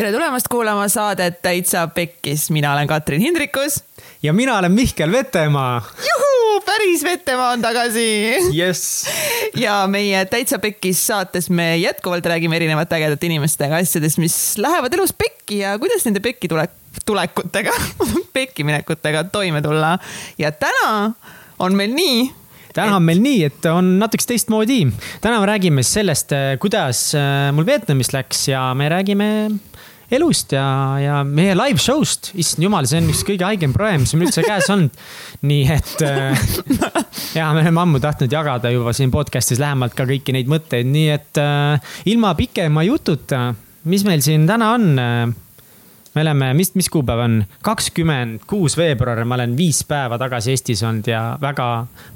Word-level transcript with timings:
tere 0.00 0.14
tulemast 0.14 0.48
kuulama 0.48 0.86
saadet 0.88 1.42
Täitsa 1.44 1.82
Pekkis, 1.92 2.46
mina 2.50 2.70
olen 2.72 2.86
Katrin 2.88 3.20
Hindrikus. 3.20 3.82
ja 4.22 4.32
mina 4.32 4.58
olen 4.58 4.72
Mihkel 4.72 5.12
Vetemaa. 5.12 5.82
juhuu, 5.96 6.60
päris 6.66 7.04
Vetemaa 7.04 7.50
on 7.50 7.62
tagasi 7.62 8.34
jess. 8.52 9.04
ja 9.54 9.86
meie 9.86 10.24
Täitsa 10.24 10.58
Pekkis 10.58 11.06
saates 11.06 11.50
me 11.50 11.76
jätkuvalt 11.76 12.26
räägime 12.26 12.56
erinevate 12.56 12.96
ägedate 12.96 13.26
inimestega 13.26 13.76
asjadest, 13.76 14.18
mis 14.18 14.58
lähevad 14.58 14.94
elus 14.96 15.12
pekki 15.12 15.58
ja 15.58 15.78
kuidas 15.78 16.08
nende 16.08 16.24
pekki 16.24 16.48
tulek, 16.48 16.72
tulekutega 17.06 17.76
pekki 18.32 18.64
minekutega 18.64 19.24
toime 19.24 19.60
tulla. 19.62 19.98
ja 20.38 20.52
täna 20.52 21.12
on 21.58 21.76
meil 21.76 21.92
nii 21.92 22.30
täna 22.72 22.96
on 22.96 23.02
meil 23.02 23.20
nii, 23.20 23.44
et 23.44 23.66
on 23.66 23.98
natukese 23.98 24.32
teistmoodi. 24.32 24.86
täna 25.20 25.40
me 25.40 25.46
räägime 25.46 25.82
sellest, 25.82 26.32
kuidas 26.58 27.10
äh, 27.14 27.50
mul 27.52 27.66
Vietnamis 27.66 28.14
läks 28.16 28.48
ja 28.48 28.70
me 28.74 28.88
räägime 28.88 29.50
elust 30.14 30.54
ja, 30.54 30.66
ja 31.00 31.18
meie 31.26 31.54
live 31.58 31.80
show'st. 31.82 32.32
issand 32.40 32.66
jumal, 32.66 32.88
see 32.90 33.00
on 33.00 33.10
üks 33.12 33.22
kõige 33.26 33.46
haigem 33.46 33.74
proem, 33.74 34.04
mis 34.04 34.14
meil 34.14 34.28
üldse 34.28 34.44
käes 34.46 34.70
on. 34.72 34.88
nii 35.46 35.66
et 35.76 36.06
äh, 36.06 36.48
ja 37.38 37.50
me 37.54 37.62
oleme 37.62 37.84
ammu 37.84 38.00
tahtnud 38.02 38.32
jagada 38.32 38.72
juba 38.74 38.94
siin 38.96 39.12
podcast'is 39.14 39.62
lähemalt 39.62 39.94
ka 39.98 40.08
kõiki 40.10 40.34
neid 40.36 40.50
mõtteid, 40.50 40.88
nii 40.90 41.12
et 41.14 41.42
äh, 41.42 41.94
ilma 42.10 42.34
pikema 42.38 42.84
jututa, 42.88 43.50
mis 43.90 44.04
meil 44.08 44.24
siin 44.24 44.48
täna 44.50 44.74
on 44.78 44.90
äh, 44.98 45.22
me 46.14 46.24
oleme, 46.24 46.50
mis, 46.58 46.74
mis 46.74 46.90
kuupäev 46.90 47.22
on? 47.22 47.38
kakskümmend 47.62 48.42
kuus 48.50 48.74
veebruar, 48.78 49.22
ma 49.24 49.38
olen 49.38 49.54
viis 49.58 49.84
päeva 49.86 50.18
tagasi 50.18 50.56
Eestis 50.56 50.82
olnud 50.86 51.06
ja 51.10 51.22
väga 51.40 51.70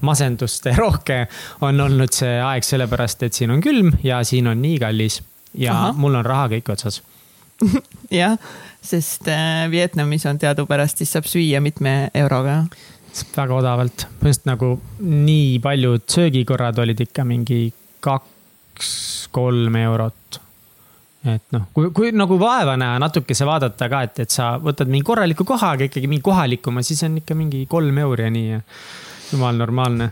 masenduste 0.06 0.74
rohke 0.82 1.24
on 1.62 1.80
olnud 1.86 2.14
see 2.14 2.36
aeg, 2.42 2.66
sellepärast 2.66 3.22
et 3.28 3.38
siin 3.38 3.54
on 3.54 3.62
külm 3.64 3.94
ja 4.02 4.22
siin 4.26 4.50
on 4.50 4.62
nii 4.62 4.82
kallis. 4.82 5.22
ja 5.54 5.74
Aha. 5.78 5.92
mul 5.94 6.18
on 6.18 6.26
raha 6.26 6.50
kõik 6.56 6.74
otsas 6.74 7.04
jah, 8.20 8.36
sest 8.82 9.28
äh, 9.28 9.70
Vietnamis 9.70 10.26
on 10.26 10.38
teadupärast, 10.38 11.00
siis 11.00 11.14
saab 11.14 11.28
süüa 11.30 11.62
mitme 11.64 12.10
euroga. 12.14 12.64
väga 13.36 13.54
odavalt, 13.54 14.06
põhimõtteliselt 14.20 14.48
nagu 14.50 14.72
nii 15.00 15.60
paljud 15.62 16.02
söögikorrad 16.10 16.78
olid 16.82 17.04
ikka 17.06 17.24
mingi 17.24 17.68
kaks-kolm 18.04 19.76
eurot 19.84 20.40
et 21.24 21.44
noh, 21.54 21.68
kui, 21.72 21.88
kui 21.96 22.12
nagu 22.12 22.36
vaeva 22.40 22.74
näha, 22.76 22.98
natukese 23.00 23.46
vaadata 23.48 23.88
ka, 23.88 24.02
et, 24.04 24.20
et 24.26 24.34
sa 24.34 24.54
võtad 24.60 24.90
mingi 24.92 25.06
korraliku 25.08 25.46
koha, 25.48 25.72
aga 25.76 25.88
ikkagi 25.88 26.10
mingi 26.10 26.24
kohalikuma, 26.24 26.84
siis 26.84 27.00
on 27.06 27.16
ikka 27.22 27.36
mingi 27.38 27.64
kolm 27.70 27.98
euri 28.02 28.26
ja 28.26 28.32
nii 28.34 28.48
ja 28.50 28.60
jumal 29.32 29.56
normaalne. 29.56 30.10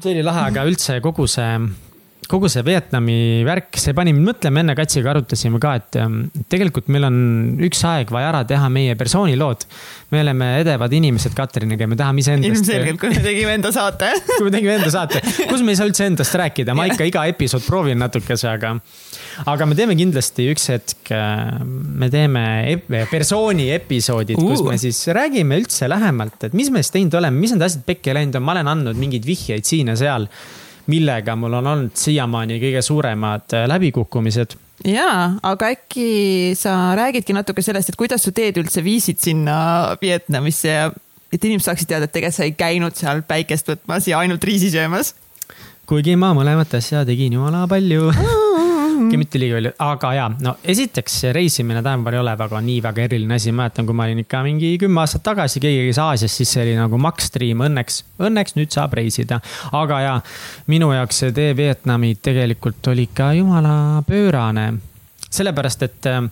see 0.00 0.16
oli 0.16 0.24
lahe, 0.26 0.48
aga 0.50 0.64
üldse 0.66 0.98
kogu 1.04 1.28
see 1.30 1.60
kogu 2.30 2.48
see 2.50 2.62
Vietnami 2.66 3.44
värk, 3.46 3.76
see 3.78 3.94
pani 3.96 4.12
mind 4.14 4.26
mõtlema, 4.26 4.62
enne 4.62 4.74
Katsiga 4.78 5.12
arutasime 5.12 5.60
ka, 5.62 5.74
et 5.78 5.98
ähm, 6.00 6.18
tegelikult 6.50 6.88
meil 6.92 7.06
on 7.06 7.18
üks 7.66 7.82
aeg 7.86 8.10
vaja 8.14 8.32
ära 8.32 8.42
teha 8.48 8.66
meie 8.72 8.96
persoonilood. 8.98 9.66
me 10.10 10.22
oleme 10.22 10.48
edevad 10.60 10.92
inimesed 10.94 11.34
Katriniga 11.38 11.86
ja 11.86 11.90
me 11.90 11.98
tahame 11.98 12.22
iseendast. 12.22 12.50
ilmselgelt, 12.50 13.00
kui 13.02 13.12
me 13.14 13.22
tegime 13.22 13.54
enda 13.58 13.70
saate 13.74 14.10
kui 14.36 14.48
me 14.48 14.52
tegime 14.54 14.74
enda 14.80 14.90
saate, 14.90 15.22
kus 15.50 15.62
me 15.62 15.74
ei 15.74 15.78
saa 15.78 15.88
üldse 15.90 16.08
endast 16.10 16.34
rääkida, 16.42 16.74
ma 16.78 16.88
ikka 16.90 17.06
iga 17.06 17.24
episood 17.30 17.66
proovin 17.66 18.02
natukese, 18.02 18.50
aga. 18.50 18.74
aga 19.46 19.70
me 19.70 19.78
teeme 19.78 19.98
kindlasti 19.98 20.50
üks 20.54 20.68
hetk, 20.74 21.14
äh, 21.14 21.62
me 21.62 22.10
teeme 22.12 22.44
ep 22.74 22.90
persooni 23.10 23.70
episoodid 23.76 24.42
uh., 24.42 24.50
kus 24.50 24.66
me 24.66 24.78
siis 24.82 25.04
räägime 25.14 25.62
üldse 25.62 25.90
lähemalt, 25.90 26.50
et 26.50 26.58
mis 26.58 26.74
me 26.74 26.82
siis 26.82 26.94
teinud 26.98 27.18
oleme, 27.22 27.38
mis 27.38 27.54
need 27.54 27.66
asjad 27.66 27.86
pekki 27.86 28.14
läinud 28.18 28.38
on, 28.38 28.46
ma 28.46 28.58
olen 28.58 28.74
andnud 28.74 28.98
mingeid 28.98 29.26
vihjeid 29.26 29.66
siin 29.66 29.94
ja 29.94 29.98
seal 29.98 30.30
millega 30.92 31.36
mul 31.36 31.58
on 31.60 31.72
olnud 31.72 31.98
siiamaani 31.98 32.60
kõige 32.62 32.82
suuremad 32.84 33.56
äh, 33.56 33.66
läbikukkumised 33.70 34.56
jaa, 34.84 35.36
aga 35.42 35.72
äkki 35.74 36.54
sa 36.58 36.94
räägidki 36.98 37.36
natuke 37.36 37.64
sellest, 37.64 37.90
et 37.90 37.98
kuidas 37.98 38.24
su 38.26 38.32
teed 38.36 38.58
üldse 38.60 38.84
viisid 38.84 39.20
sinna 39.22 39.96
Vietnamisse 40.02 40.72
ja 40.72 40.90
et 41.32 41.44
inimesed 41.44 41.70
saaksid 41.70 41.90
teada, 41.90 42.08
et 42.08 42.14
tegelikult 42.14 42.38
sa 42.38 42.48
ei 42.48 42.56
käinud 42.58 42.98
seal 42.98 43.22
päikest 43.26 43.72
võtmas 43.72 44.08
ja 44.10 44.20
ainult 44.22 44.44
riisi 44.44 44.70
söömas. 44.74 45.14
kuigi 45.86 46.16
ma 46.16 46.34
mõlemat 46.34 46.78
asja 46.78 47.04
tegin 47.06 47.38
jumala 47.38 47.66
palju. 47.70 48.10
Mitte 49.20 49.40
liiga 49.40 49.58
palju, 49.58 49.72
aga 49.86 50.12
ja, 50.16 50.26
no 50.42 50.56
esiteks 50.64 51.18
reisimine 51.36 51.82
tänapäeval 51.82 52.18
ei 52.18 52.22
ole 52.22 52.34
väga 52.38 52.60
nii 52.66 52.82
väga 52.84 53.04
eriline 53.06 53.38
asi, 53.38 53.52
mäletan, 53.56 53.86
kui 53.88 53.96
ma 53.96 54.06
olin 54.08 54.22
ikka 54.24 54.42
mingi 54.46 54.72
kümme 54.82 55.02
aastat 55.02 55.24
tagasi, 55.26 55.62
keegi 55.62 55.86
käis 55.88 56.00
Aasias, 56.02 56.36
siis 56.36 56.52
see 56.56 56.64
oli 56.64 56.76
nagu 56.78 57.00
Max-Stream, 57.00 57.64
õnneks, 57.68 58.02
õnneks 58.28 58.56
nüüd 58.58 58.74
saab 58.74 58.96
reisida. 58.98 59.40
aga 59.72 60.00
ja, 60.04 60.14
minu 60.72 60.92
jaoks 60.94 61.24
see 61.24 61.34
tee 61.36 61.56
Vietnami 61.56 62.14
tegelikult 62.22 62.92
oli 62.92 63.08
ikka 63.10 63.32
jumala 63.38 64.02
pöörane. 64.06 64.72
sellepärast, 65.30 65.82
et 65.82 66.06
äh, 66.06 66.22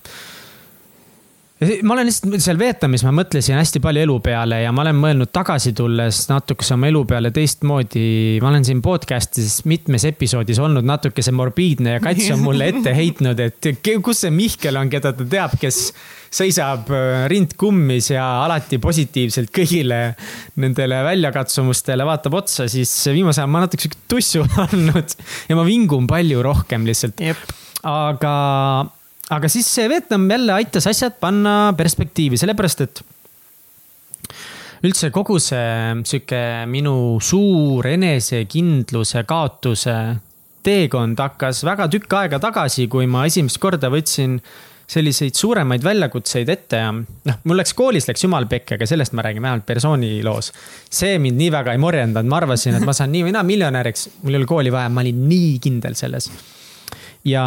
ma 1.82 1.94
olen 1.94 2.08
lihtsalt 2.08 2.34
seal 2.42 2.58
Vietnamis, 2.58 3.04
ma 3.06 3.12
mõtlesin 3.14 3.56
hästi 3.58 3.80
palju 3.84 4.04
elu 4.06 4.16
peale 4.24 4.60
ja 4.62 4.72
ma 4.74 4.82
olen 4.84 4.98
mõelnud 4.98 5.30
tagasi 5.34 5.74
tulles 5.76 6.24
natukese 6.30 6.74
oma 6.76 6.88
elu 6.90 7.04
peale 7.08 7.30
teistmoodi. 7.34 8.40
ma 8.42 8.50
olen 8.50 8.66
siin 8.66 8.82
podcast'is 8.84 9.62
mitmes 9.70 10.06
episoodis 10.08 10.60
olnud 10.62 10.86
natukese 10.86 11.34
morbiidne 11.34 11.96
ja 11.96 12.02
Kats 12.04 12.30
on 12.34 12.42
mulle 12.44 12.68
ette 12.72 12.94
heitnud, 13.00 13.40
et 13.40 13.70
kus 14.04 14.24
see 14.24 14.34
Mihkel 14.34 14.78
on, 14.80 14.90
keda 14.92 15.14
ta 15.16 15.26
teab, 15.28 15.56
kes 15.60 15.80
seisab 16.34 16.90
äh, 16.94 17.26
rind 17.30 17.54
kummis 17.60 18.10
ja 18.10 18.24
alati 18.44 18.80
positiivselt 18.82 19.52
kõigile 19.54 20.00
nendele 20.60 21.00
väljakatsumustele 21.06 22.06
vaatab 22.08 22.40
otsa, 22.40 22.66
siis 22.70 22.90
viimasel 23.12 23.44
ajal 23.44 23.54
ma 23.54 23.64
natuke 23.64 23.86
sihuke 23.86 24.02
tussu 24.10 24.42
olnud 24.66 25.16
ja 25.50 25.58
ma 25.58 25.66
vingun 25.68 26.10
palju 26.10 26.42
rohkem 26.44 26.88
lihtsalt. 26.88 27.22
aga 27.84 28.34
aga 29.32 29.48
siis 29.48 29.68
see 29.70 29.88
Vietnam 29.88 30.28
jälle 30.30 30.52
aitas 30.52 30.86
asjad 30.90 31.16
panna 31.20 31.72
perspektiivi, 31.76 32.38
sellepärast 32.40 32.84
et 32.84 33.02
üldse 34.84 35.08
kogu 35.14 35.38
see 35.40 36.04
sihuke 36.04 36.42
minu 36.68 37.16
suur 37.24 37.86
enesekindluse 37.88 39.24
kaotuse 39.28 39.96
teekond 40.64 41.20
hakkas 41.20 41.62
väga 41.64 41.88
tükk 41.92 42.20
aega 42.20 42.40
tagasi, 42.40 42.88
kui 42.92 43.08
ma 43.08 43.24
esimest 43.28 43.60
korda 43.60 43.90
võtsin 43.92 44.38
selliseid 44.94 45.36
suuremaid 45.36 45.80
väljakutseid 45.84 46.50
ette 46.52 46.80
ja 46.82 46.90
noh, 46.92 47.38
mul 47.48 47.56
läks 47.56 47.72
koolis 47.76 48.04
läks 48.08 48.26
jumal 48.26 48.44
pekki, 48.50 48.76
aga 48.76 48.88
sellest 48.88 49.14
ma 49.16 49.24
räägin 49.24 49.44
vähemalt 49.44 49.64
persooniloos. 49.68 50.52
see 50.92 51.16
mind 51.18 51.40
nii 51.40 51.48
väga 51.54 51.72
ei 51.72 51.80
morjendanud, 51.80 52.28
ma 52.28 52.42
arvasin, 52.42 52.76
et 52.76 52.84
ma 52.84 52.92
saan 52.96 53.12
nii 53.14 53.24
või 53.24 53.32
naa 53.36 53.46
miljonäriks, 53.48 54.10
mul 54.22 54.36
ei 54.36 54.42
ole 54.42 54.50
kooli 54.50 54.74
vaja, 54.74 54.92
ma 54.92 55.00
olin 55.00 55.24
nii 55.30 55.56
kindel 55.64 55.96
selles 55.96 56.28
ja, 57.28 57.44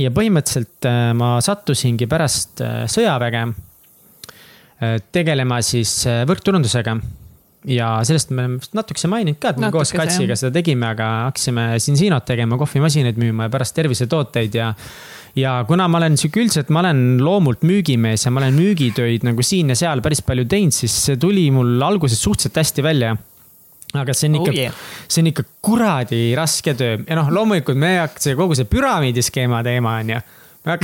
ja 0.00 0.10
põhimõtteliselt 0.14 0.88
äh, 0.88 1.10
ma 1.18 1.36
sattusingi 1.44 2.08
pärast 2.10 2.62
äh, 2.64 2.82
sõjaväge 2.90 3.46
äh, 3.48 4.98
tegelema 5.12 5.60
siis 5.66 6.02
võrkturundusega. 6.28 6.96
ja 7.68 7.88
sellest 8.06 8.30
me 8.32 8.44
oleme 8.44 8.74
natukese 8.76 9.08
maininud 9.12 9.40
ka, 9.40 9.52
et 9.52 9.60
me 9.60 9.70
koos 9.74 9.92
Katsiga 9.92 10.36
seda 10.38 10.54
tegime, 10.54 10.94
aga 10.94 11.08
hakkasime 11.28 11.72
Sinsinot 11.82 12.24
tegema, 12.24 12.58
kohvimasinaid 12.60 13.18
müüma 13.20 13.48
ja 13.48 13.52
pärast 13.52 13.76
tervisetooteid 13.76 14.54
ja 14.54 14.74
ja 15.36 15.60
kuna 15.66 15.86
ma 15.86 16.00
olen 16.00 16.16
sihuke 16.18 16.40
üldiselt, 16.42 16.70
ma 16.74 16.80
olen 16.82 17.20
loomult 17.22 17.60
müügimees 17.62 18.24
ja 18.26 18.32
ma 18.34 18.40
olen 18.42 18.56
müügitöid 18.56 19.26
nagu 19.26 19.44
siin 19.46 19.70
ja 19.70 19.76
seal 19.78 20.02
päris 20.02 20.24
palju 20.26 20.46
teinud, 20.50 20.74
siis 20.74 20.96
see 21.04 21.20
tuli 21.20 21.50
mul 21.54 21.78
alguses 21.86 22.18
suhteliselt 22.22 22.58
hästi 22.62 22.86
välja 22.86 23.12
aga 23.98 24.14
see 24.14 24.28
on 24.30 24.36
ikka 24.40 24.52
oh 24.52 24.58
yeah., 24.58 24.82
see 25.08 25.22
on 25.22 25.30
ikka 25.30 25.46
kuradi 25.64 26.20
raske 26.38 26.74
töö. 26.78 27.00
Ja 27.06 27.18
noh, 27.18 27.30
loomulikult 27.34 27.78
me 27.80 27.96
ei 27.96 28.02
hakka 28.04 28.22
see 28.26 28.36
kogu 28.38 28.58
see 28.58 28.68
püramiidiskeema 28.70 29.64
teema 29.66 29.96
on 30.02 30.14
ju. 30.14 30.20
Ma 30.60 30.74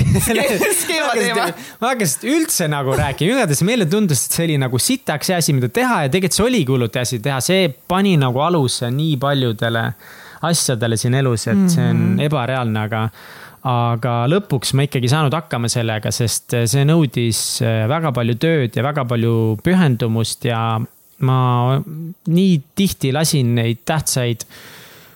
hakkasin 1.90 2.30
üldse 2.36 2.68
nagu 2.72 2.94
rääkima, 2.96 3.34
igatahes 3.36 3.60
meile 3.68 3.84
tundus, 3.90 4.24
et 4.24 4.36
see 4.38 4.46
oli 4.48 4.56
nagu 4.60 4.80
sitaks 4.80 5.28
hea 5.30 5.40
asi, 5.42 5.52
mida 5.52 5.68
teha 5.68 6.06
ja 6.06 6.12
tegelikult 6.12 6.38
see 6.38 6.46
oligi 6.46 6.72
hullult 6.72 6.96
hea 6.96 7.04
asi 7.04 7.20
teha, 7.22 7.42
see 7.44 7.66
pani 7.88 8.14
nagu 8.20 8.40
aluse 8.40 8.88
nii 8.88 9.18
paljudele 9.20 9.84
asjadele 10.48 10.96
siin 11.00 11.18
elus, 11.20 11.44
et 11.52 11.66
see 11.68 11.90
on 11.90 12.00
mhm. 12.14 12.22
ebareaalne, 12.24 12.86
aga 12.88 13.02
aga 13.66 14.12
lõpuks 14.30 14.72
ma 14.78 14.84
ikkagi 14.86 15.08
saanud 15.10 15.34
hakkama 15.34 15.68
sellega, 15.68 16.12
sest 16.14 16.54
see 16.70 16.84
nõudis 16.86 17.40
väga 17.90 18.12
palju 18.14 18.36
tööd 18.38 18.76
ja 18.78 18.84
väga 18.86 19.04
palju 19.10 19.56
pühendumust 19.66 20.46
ja 20.46 20.60
ma 21.24 21.38
nii 22.28 22.58
tihti 22.76 23.12
lasin 23.12 23.54
neid 23.56 23.84
tähtsaid 23.88 24.44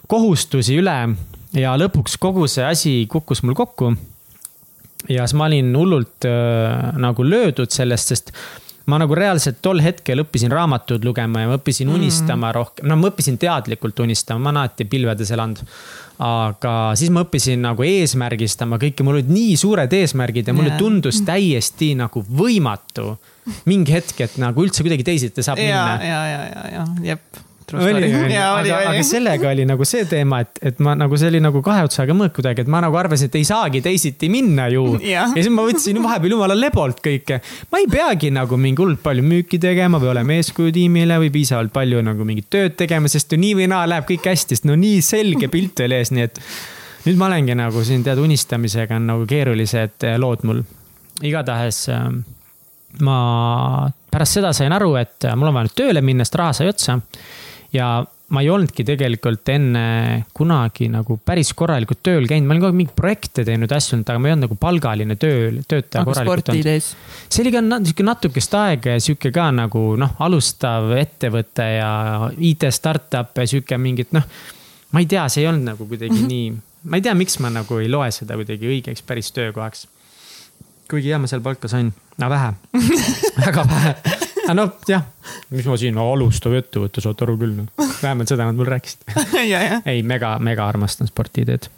kohustusi 0.09 0.79
üle 0.81 0.97
ja 1.57 1.75
lõpuks 1.79 2.17
kogu 2.21 2.47
see 2.51 2.65
asi 2.67 2.95
kukkus 3.11 3.43
mul 3.45 3.59
kokku. 3.59 3.95
ja 5.09 5.27
siis 5.27 5.37
ma 5.39 5.49
olin 5.51 5.75
hullult 5.77 6.27
äh, 6.29 6.97
nagu 7.01 7.25
löödud 7.25 7.71
sellest, 7.71 8.15
sest 8.15 8.33
ma 8.91 8.99
nagu 8.99 9.15
reaalselt 9.15 9.61
tol 9.63 9.81
hetkel 9.83 10.23
õppisin 10.25 10.53
raamatuid 10.53 11.05
lugema 11.07 11.45
ja 11.45 11.51
ma 11.51 11.59
õppisin 11.59 11.89
mm 11.89 11.99
unistama 12.01 12.53
rohkem, 12.55 12.89
no 12.89 12.97
ma 12.97 13.11
õppisin 13.11 13.37
teadlikult 13.41 13.99
unistama, 14.01 14.41
ma 14.41 14.51
olen 14.51 14.63
alati 14.65 14.87
pilvedes 14.89 15.31
elanud. 15.37 15.61
aga 16.21 16.75
siis 17.01 17.11
ma 17.13 17.25
õppisin 17.25 17.63
nagu 17.65 17.85
eesmärgistama 17.87 18.79
kõike, 18.81 19.05
mul 19.05 19.21
olid 19.21 19.31
nii 19.33 19.57
suured 19.57 19.93
eesmärgid 20.01 20.49
ja 20.49 20.55
mulle 20.57 20.75
yeah. 20.75 20.81
tundus 20.81 21.21
täiesti 21.25 21.95
nagu 21.99 22.25
võimatu 22.25 23.15
mingi 23.71 23.95
hetk, 23.97 24.25
et 24.27 24.41
nagu 24.43 24.67
üldse 24.67 24.85
kuidagi 24.87 25.07
teisiti 25.07 25.45
saab 25.47 25.61
ja, 25.61 25.69
minna. 25.69 26.11
ja, 26.11 26.25
ja, 26.33 26.43
ja, 26.51 26.67
ja, 26.79 26.89
jep 27.13 27.47
oli, 27.79 28.15
oli, 28.15 28.37
aga, 28.37 28.79
aga 28.91 29.03
sellega 29.07 29.51
oli 29.51 29.65
nagu 29.69 29.85
see 29.87 30.05
teema, 30.09 30.41
et, 30.45 30.59
et 30.71 30.81
ma 30.83 30.95
nagu 30.99 31.17
see 31.21 31.31
oli 31.31 31.41
nagu 31.43 31.63
kahe 31.65 31.85
otsaga 31.87 32.15
mõõk 32.17 32.35
kuidagi, 32.39 32.65
et 32.65 32.71
ma 32.73 32.81
nagu 32.83 32.97
arvasin, 32.99 33.31
et 33.31 33.39
ei 33.41 33.47
saagi 33.47 33.83
teisiti 33.85 34.31
minna 34.33 34.67
ju. 34.73 34.85
ja 35.15 35.27
siis 35.35 35.51
ma 35.53 35.65
võtsin 35.67 36.01
vahepeal 36.03 36.35
jumala 36.37 36.57
lebolt 36.59 37.03
kõike. 37.05 37.41
ma 37.71 37.83
ei 37.83 37.89
peagi 37.91 38.33
nagu 38.35 38.59
mingi 38.61 38.83
hullult 38.83 39.03
palju 39.05 39.25
müüki 39.27 39.61
tegema 39.63 40.01
või 40.03 40.13
olema 40.15 40.37
eeskuju 40.39 40.75
tiimile 40.75 41.21
või 41.23 41.31
piisavalt 41.35 41.73
palju 41.75 42.03
nagu 42.07 42.27
mingit 42.27 42.51
tööd 42.53 42.77
tegema, 42.81 43.11
sest 43.13 43.33
ju 43.33 43.41
nii 43.41 43.55
või 43.63 43.71
naa 43.71 43.87
läheb 43.91 44.09
kõik 44.11 44.31
hästi, 44.33 44.59
sest 44.59 44.69
no 44.69 44.77
nii 44.79 45.01
selge 45.05 45.51
pilt 45.53 45.85
oli 45.87 46.01
ees, 46.01 46.13
nii 46.15 46.27
et 46.27 46.43
nüüd 47.07 47.21
ma 47.21 47.31
olengi 47.31 47.57
nagu 47.59 47.85
siin 47.87 48.05
tead 48.07 48.21
unistamisega 48.21 48.99
on 48.99 49.09
nagu 49.15 49.31
keerulised 49.31 50.11
lood 50.21 50.45
mul. 50.49 50.65
igatahes 51.23 51.87
ähm, 51.93 52.23
ma 53.01 53.91
pärast 54.11 54.41
seda 54.41 54.55
sain 54.57 54.73
aru, 54.75 54.95
et 55.01 55.29
mul 55.39 55.51
on 55.51 55.55
vaja 55.55 55.69
nüüd 55.69 55.77
tööle 55.79 56.03
minna, 56.05 56.27
sest 56.27 56.41
raha 56.41 56.57
sai 56.57 56.71
otsa. 56.73 56.99
ja 57.73 58.01
ma 58.31 58.43
ei 58.45 58.51
olnudki 58.51 58.85
tegelikult 58.87 59.49
enne 59.51 59.83
kunagi 60.37 60.87
nagu 60.91 61.17
päris 61.27 61.51
korralikult 61.59 62.03
tööl 62.07 62.29
käinud, 62.31 62.47
ma 62.47 62.55
olin 62.55 62.63
kogu 62.63 62.71
aeg 62.71 62.79
mingeid 62.79 62.97
projekte 62.99 63.45
teinud, 63.47 63.73
asju 63.75 63.97
olnud, 63.97 64.11
aga 64.13 64.23
ma 64.23 64.29
ei 64.29 64.35
olnud 64.35 64.47
nagu 64.47 64.59
palgaline 64.61 65.17
tööl, 65.21 65.59
töötaja 65.71 66.07
korralikult 66.07 66.53
olnud. 66.55 66.91
see 67.27 67.43
oli 67.43 67.53
ka 67.55 67.63
sihuke 67.89 68.07
natukest 68.07 68.55
aega 68.61 68.97
ja 68.97 69.03
sihuke 69.03 69.33
ka 69.35 69.49
nagu 69.55 69.85
noh, 69.99 70.15
alustav 70.27 70.95
ettevõte 71.01 71.67
ja 71.75 71.93
IT 72.39 72.69
startup 72.75 73.35
ja 73.35 73.49
sihuke 73.51 73.79
mingit 73.83 74.15
noh. 74.15 74.27
ma 74.95 75.03
ei 75.03 75.11
tea, 75.11 75.27
see 75.33 75.43
ei 75.43 75.51
olnud 75.51 75.73
nagu 75.73 75.89
kuidagi 75.91 76.15
mm 76.15 76.23
-hmm. 76.23 76.31
nii, 76.31 76.87
ma 76.91 77.01
ei 77.01 77.07
tea, 77.09 77.17
miks 77.19 77.41
ma 77.43 77.51
nagu 77.51 77.83
ei 77.83 77.91
loe 77.91 78.13
seda 78.15 78.39
kuidagi 78.39 78.71
õigeks 78.77 79.03
päris 79.07 79.35
töökohaks. 79.35 79.89
kuigi 80.91 81.11
jah, 81.11 81.19
ma 81.19 81.27
seal 81.27 81.43
palka 81.43 81.69
sain 81.69 81.91
no 82.21 82.31
vähe 82.31 82.53
väga 83.47 83.65
vähe. 83.69 83.95
aga 84.45 84.57
noh, 84.59 84.73
jah, 84.89 85.05
mis 85.55 85.69
ma 85.69 85.77
siin 85.81 85.97
no, 85.97 86.09
alustav 86.15 86.55
ettevõte, 86.59 87.03
saate 87.05 87.27
aru 87.27 87.37
küll. 87.41 87.55
Noh. 87.61 87.91
vähemalt 88.03 88.31
seda 88.31 88.49
nad 88.49 88.59
mulle 88.59 88.75
rääkisid 88.77 89.07
ei, 89.91 90.03
mega, 90.07 90.37
mega 90.43 90.67
armastan 90.69 91.11
sportiideed. 91.11 91.71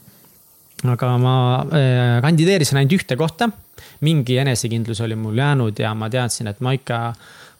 aga 0.94 1.12
ma 1.22 1.36
äh, 1.66 2.16
kandideerisin 2.24 2.80
ainult 2.80 2.98
ühte 3.00 3.18
kohta. 3.20 3.50
mingi 4.00 4.38
enesekindlus 4.42 5.00
oli 5.06 5.18
mul 5.18 5.38
jäänud 5.38 5.78
ja 5.78 5.94
ma 5.94 6.10
teadsin, 6.10 6.50
et 6.50 6.60
ma 6.60 6.74
ikka 6.78 7.04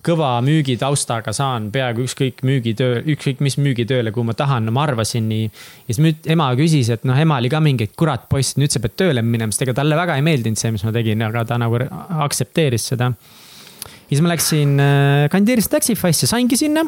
kõva 0.03 0.33
müügitaustaga 0.43 1.33
saan 1.35 1.69
peaaegu 1.75 2.03
ükskõik 2.07 2.43
müügitöö, 2.47 3.03
ükskõik 3.15 3.43
mis 3.45 3.57
müügitööle, 3.63 4.11
kuhu 4.15 4.27
ma 4.27 4.35
tahan, 4.39 4.67
no 4.67 4.75
ma 4.75 4.83
arvasin 4.89 5.29
nii. 5.31 5.45
ja 5.87 5.95
siis 5.95 6.27
ema 6.35 6.49
küsis, 6.59 6.91
et 6.91 7.07
noh, 7.07 7.19
ema 7.19 7.39
oli 7.39 7.51
ka 7.53 7.61
mingi, 7.63 7.87
et 7.87 7.95
kurat, 7.99 8.27
poiss, 8.31 8.57
nüüd 8.59 8.75
sa 8.75 8.83
pead 8.83 8.97
tööle 8.99 9.23
minema, 9.23 9.55
sest 9.55 9.69
ega 9.69 9.77
talle 9.79 9.99
väga 9.99 10.19
ei 10.19 10.27
meeldinud 10.27 10.59
see, 10.59 10.75
mis 10.75 10.83
ma 10.87 10.95
tegin, 10.95 11.23
aga 11.29 11.45
ta 11.47 11.61
nagu 11.63 11.79
aktsepteeris 12.27 12.91
seda. 12.93 13.13
ja 13.13 14.11
siis 14.11 14.25
ma 14.25 14.35
läksin, 14.35 14.75
äh, 14.83 15.29
kandideerisin 15.31 15.77
Taxify'sse, 15.77 16.27
saingi 16.27 16.59
sinna. 16.59 16.83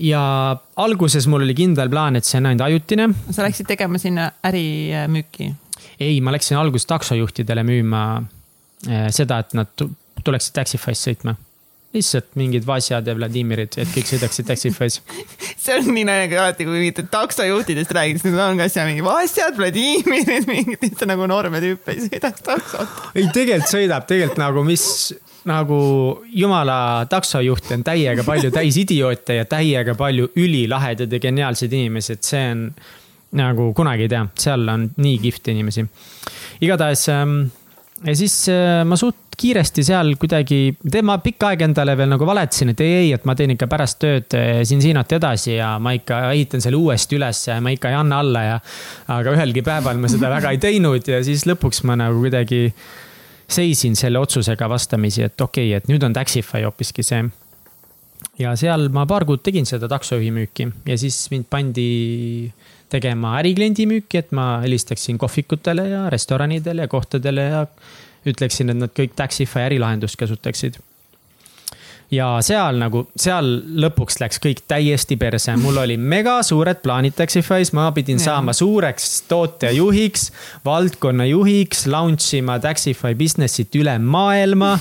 ja 0.00 0.24
alguses 0.80 1.28
mul 1.28 1.44
oli 1.44 1.54
kindel 1.54 1.92
plaan, 1.92 2.16
et 2.16 2.24
see 2.24 2.40
on 2.40 2.48
ainult 2.48 2.64
ajutine. 2.70 3.10
sa 3.30 3.44
läksid 3.44 3.68
tegema 3.68 4.00
sinna 4.00 4.30
ärimüüki? 4.40 5.52
ei, 6.00 6.20
ma 6.24 6.32
läksin 6.32 6.56
alguses 6.56 6.88
taksojuhtidele 6.88 7.62
müüma 7.62 8.04
äh, 8.88 9.10
seda, 9.12 9.44
et 9.44 9.52
nad 9.52 9.90
tuleksid 10.24 10.56
Taxify'sse 10.56 11.12
sõitma 11.12 11.36
lihtsalt 11.94 12.30
mingid 12.38 12.66
Vasjad 12.66 13.06
ja 13.06 13.14
Vladimirid, 13.16 13.76
et 13.80 13.90
kõik 13.94 14.08
sõidaksid 14.10 14.48
Taxify's 14.48 15.00
see 15.64 15.76
on 15.78 15.90
nii 15.94 16.06
naljakas 16.08 16.42
alati, 16.44 16.66
kui 16.68 16.80
mingitest 16.80 17.10
taksojuhtidest 17.12 17.94
räägid, 17.96 18.22
siis 18.22 18.38
on 18.46 18.60
ka 18.60 18.68
seal 18.72 18.90
mingi 18.90 19.04
Vasjad, 19.06 19.56
Vladimirid, 19.58 20.48
mingid 20.52 20.82
lihtsalt 20.82 21.10
nagu 21.10 21.28
noorme 21.30 21.62
tüüp 21.64 21.92
ei 21.92 22.02
sõidaks 22.06 22.44
taksot. 22.46 22.98
ei, 23.14 23.28
tegelikult 23.34 23.70
sõidab, 23.70 24.08
tegelikult 24.10 24.42
nagu 24.42 24.66
mis 24.66 24.88
nagu 25.48 25.78
jumala 26.32 27.04
taksojuhte 27.10 27.76
on 27.76 27.82
täiega 27.84 28.24
palju 28.24 28.52
täis 28.54 28.78
idioote 28.80 29.40
ja 29.40 29.48
täiega 29.48 29.92
palju 29.98 30.30
ülilahedad 30.40 31.12
ja 31.12 31.20
geniaalsed 31.20 31.72
inimesed, 31.72 32.22
see 32.24 32.46
on 32.52 32.68
nagu 33.38 33.72
kunagi 33.76 34.06
ei 34.06 34.12
tea, 34.12 34.22
seal 34.38 34.64
on 34.70 34.88
nii 34.96 35.18
kihvte 35.26 35.52
inimesi. 35.52 35.84
igatahes 36.64 37.08
ähm, 37.12 37.38
ja 38.06 38.16
siis 38.16 38.36
äh, 38.52 38.82
ma 38.86 38.96
suht 39.00 39.23
kiiresti 39.38 39.84
seal 39.86 40.14
kuidagi, 40.20 40.58
ma 41.06 41.16
pikka 41.22 41.52
aega 41.52 41.66
endale 41.68 41.94
veel 41.98 42.10
nagu 42.12 42.26
valetasin, 42.28 42.72
et 42.74 42.82
ei, 42.84 42.96
ei, 43.02 43.12
et 43.16 43.24
ma 43.28 43.36
teen 43.38 43.54
ikka 43.54 43.68
pärast 43.70 44.00
tööd 44.02 44.36
äh, 44.38 44.60
siin-siinat 44.66 45.14
edasi 45.18 45.56
ja 45.56 45.74
ma 45.82 45.94
ikka 45.96 46.20
ehitan 46.32 46.64
selle 46.64 46.80
uuesti 46.80 47.18
üles 47.18 47.44
ja 47.48 47.60
ma 47.64 47.72
ikka 47.74 47.92
ei 47.92 47.98
anna 47.98 48.20
alla 48.24 48.44
ja. 48.44 48.58
aga 49.16 49.34
ühelgi 49.36 49.64
päeval 49.66 50.00
ma 50.02 50.10
seda 50.12 50.30
väga 50.32 50.54
ei 50.54 50.60
teinud 50.62 51.08
ja 51.10 51.22
siis 51.26 51.46
lõpuks 51.48 51.84
ma 51.88 51.98
nagu 52.00 52.20
kuidagi 52.24 52.68
seisin 53.54 53.96
selle 53.96 54.18
otsusega 54.18 54.68
vastamisi, 54.70 55.24
et 55.26 55.40
okei 55.40 55.70
okay,, 55.70 55.80
et 55.82 55.90
nüüd 55.90 56.04
on 56.06 56.14
Taxify 56.16 56.64
hoopiski 56.64 57.04
see. 57.06 57.24
ja 58.40 58.54
seal 58.58 58.88
ma 58.94 59.04
paar 59.06 59.26
kuud 59.28 59.42
tegin 59.44 59.66
seda 59.68 59.88
taksojuhi 59.90 60.30
müüki 60.34 60.70
ja 60.88 60.96
siis 60.98 61.18
mind 61.30 61.50
pandi 61.50 61.90
tegema 62.94 63.38
ärikliendi 63.40 63.86
müüki, 63.90 64.20
et 64.22 64.32
ma 64.36 64.60
helistaksin 64.62 65.18
kohvikutele 65.18 65.88
ja 65.90 66.06
restoranidele 66.12 66.86
ja 66.86 66.88
kohtadele 66.88 67.46
ja 67.50 67.66
ütleksin, 68.26 68.72
et 68.72 68.80
nad 68.80 68.92
kõik 68.94 69.14
Taxify 69.16 69.66
ärilahendust 69.68 70.18
kasutaksid. 70.20 70.80
ja 72.14 72.28
seal 72.44 72.78
nagu, 72.78 73.06
seal 73.18 73.46
lõpuks 73.80 74.20
läks 74.20 74.38
kõik 74.42 74.60
täiesti 74.68 75.16
perse, 75.18 75.56
mul 75.58 75.80
oli 75.82 75.96
mega 75.96 76.36
suured 76.46 76.82
plaanid 76.84 77.16
Taxify's, 77.18 77.72
ma 77.72 77.90
pidin 77.96 78.20
ja. 78.20 78.24
saama 78.30 78.52
suureks 78.52 79.24
tootejuhiks, 79.28 80.30
valdkonnajuhiks, 80.64 81.86
launch 81.86 82.34
ima 82.38 82.58
Taxify 82.62 83.16
business'it 83.18 83.74
üle 83.80 83.98
maailma 83.98 84.76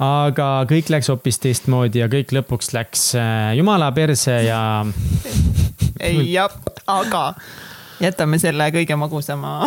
aga 0.00 0.48
kõik 0.68 0.88
läks 0.94 1.10
hoopis 1.12 1.38
teistmoodi 1.42 2.00
ja 2.00 2.08
kõik 2.08 2.32
lõpuks 2.32 2.72
läks 2.72 3.10
äh, 3.20 3.50
jumala 3.58 3.90
perse 3.92 4.38
ja. 4.46 4.60
ei 6.08 6.24
jah, 6.32 6.54
aga 6.88 7.34
jätame 8.00 8.40
selle 8.40 8.70
kõige 8.72 8.96
magusama 8.96 9.58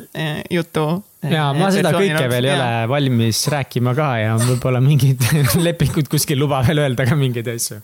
jutu. 0.56 0.86
Ja 1.24 1.48
ma 1.56 1.70
seda 1.74 1.92
kõike 1.96 2.26
veel 2.30 2.48
ei 2.48 2.54
ole 2.54 2.70
valmis 2.90 3.42
rääkima 3.52 3.94
ka 3.96 4.08
ja 4.20 4.34
võib-olla 4.40 4.82
mingid 4.84 5.22
lepingud 5.66 6.10
kuskil 6.12 6.40
luba 6.42 6.62
veel 6.66 6.84
öelda 6.84 7.06
ka 7.08 7.16
mingeid 7.18 7.48
asju. 7.54 7.80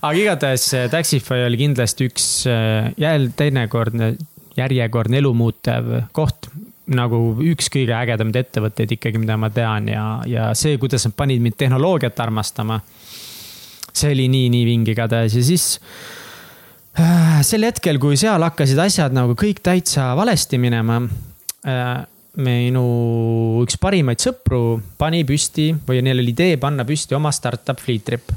aga 0.00 0.14
igatahes 0.18 0.68
äh, 0.78 0.90
Taxify 0.92 1.46
oli 1.48 1.60
kindlasti 1.64 2.10
üks 2.10 2.28
äh, 2.50 2.92
jälle 3.00 3.32
teinekordne, 3.36 4.14
järjekordne 4.58 5.20
elumuutev 5.22 5.90
koht 6.16 6.50
nagu 6.92 7.18
üks 7.46 7.70
kõige 7.72 7.94
ägedamaid 7.96 8.40
ettevõtteid 8.40 8.96
ikkagi, 8.96 9.20
mida 9.22 9.36
ma 9.40 9.50
tean 9.54 9.86
ja, 9.90 10.06
ja 10.28 10.50
see, 10.58 10.78
kuidas 10.82 11.06
nad 11.06 11.14
panid 11.16 11.42
mind 11.42 11.56
tehnoloogiat 11.60 12.18
armastama. 12.24 12.80
see 13.92 14.12
oli 14.14 14.28
nii, 14.32 14.48
nii 14.52 14.64
vinge 14.66 14.94
igatahes 14.94 15.36
ja 15.36 15.44
siis 15.46 15.66
äh, 16.98 17.40
sel 17.46 17.66
hetkel, 17.68 18.00
kui 18.02 18.16
seal 18.16 18.42
hakkasid 18.42 18.78
asjad 18.82 19.14
nagu 19.14 19.36
kõik 19.38 19.62
täitsa 19.62 20.12
valesti 20.18 20.58
minema 20.58 21.02
äh,. 21.66 22.06
Minu 22.40 22.84
üks 23.60 23.76
parimaid 23.80 24.22
sõpru 24.22 24.78
pani 24.98 25.20
püsti 25.28 25.70
või 25.88 26.00
neil 26.04 26.22
oli 26.22 26.32
idee 26.32 26.56
panna 26.60 26.86
püsti 26.88 27.16
oma 27.18 27.32
startup 27.34 27.80
Fleet 27.80 28.04
Trip. 28.06 28.32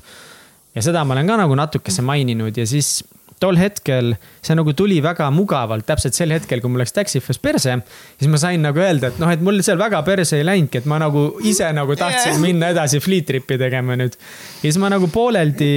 ja 0.76 0.84
seda 0.84 1.06
ma 1.08 1.16
olen 1.16 1.28
ka 1.28 1.38
nagu 1.40 1.56
natukese 1.56 2.04
maininud 2.04 2.58
ja 2.58 2.66
siis 2.68 3.00
tol 3.40 3.58
hetkel 3.60 4.14
see 4.44 4.56
nagu 4.56 4.74
tuli 4.78 5.02
väga 5.04 5.28
mugavalt, 5.34 5.86
täpselt 5.88 6.16
sel 6.16 6.32
hetkel, 6.36 6.62
kui 6.64 6.72
mul 6.72 6.82
läks 6.84 6.96
Taxify's 6.96 7.40
perse. 7.42 7.78
siis 8.20 8.32
ma 8.32 8.40
sain 8.42 8.64
nagu 8.64 8.80
öelda, 8.80 9.12
et 9.12 9.20
noh, 9.22 9.32
et 9.32 9.44
mul 9.44 9.60
seal 9.66 9.80
väga 9.80 10.02
perse 10.08 10.40
ei 10.40 10.48
läinudki, 10.48 10.84
et 10.84 10.90
ma 10.90 11.00
nagu 11.04 11.28
ise 11.44 11.68
nagu 11.76 11.96
tahtsin 12.00 12.36
yeah. 12.36 12.44
minna 12.44 12.72
edasi 12.76 13.02
fleet 13.04 13.28
trip'i 13.28 13.60
tegema 13.62 13.98
nüüd. 14.00 14.16
ja 14.16 14.68
siis 14.68 14.80
ma 14.82 14.92
nagu 14.92 15.10
pooleldi, 15.12 15.74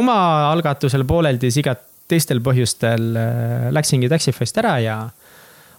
oma 0.00 0.18
algatusel 0.50 1.06
pooleldi 1.08 1.52
sigat 1.54 1.86
teistel 2.10 2.40
põhjustel 2.44 3.10
äh, 3.16 3.68
läksingi 3.74 4.08
Taxify'st 4.10 4.60
ära 4.60 4.76
ja 4.82 4.96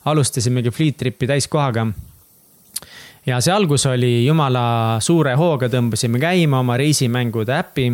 alustasimegi 0.05 0.71
fleet 0.71 0.97
trip'i 0.97 1.27
täiskohaga. 1.29 1.87
Ja 3.25 3.37
see 3.41 3.53
algus 3.53 3.85
oli 3.85 4.25
jumala 4.25 4.97
suure 5.03 5.35
hooga, 5.37 5.69
tõmbasime 5.69 6.21
käima 6.21 6.63
oma 6.63 6.77
reisimängude 6.81 7.53
äpi 7.53 7.91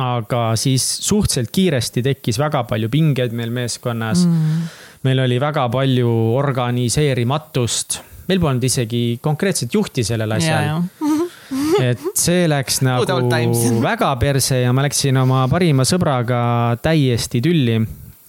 aga 0.00 0.52
siis 0.56 0.84
suhteliselt 1.04 1.50
kiiresti 1.52 2.02
tekkis 2.04 2.38
väga 2.40 2.64
palju 2.68 2.88
pingeid 2.92 3.34
meil 3.36 3.52
meeskonnas. 3.52 4.24
Mm.. 4.26 4.64
meil 5.02 5.18
oli 5.18 5.38
väga 5.40 5.66
palju 5.68 6.08
organiseerimatust, 6.38 7.98
meil 8.28 8.40
polnud 8.40 8.64
isegi 8.64 9.18
konkreetset 9.20 9.74
juhti 9.74 10.04
sellel 10.04 10.32
asjal. 10.32 10.64
yeah,. 10.64 11.90
et 11.90 12.04
see 12.16 12.46
läks 12.48 12.80
nagu 12.86 13.82
väga 13.82 14.14
perse 14.16 14.62
ja 14.62 14.72
ma 14.72 14.86
läksin 14.86 15.16
oma 15.20 15.44
parima 15.48 15.84
sõbraga 15.84 16.78
täiesti 16.82 17.42
tülli. 17.44 17.80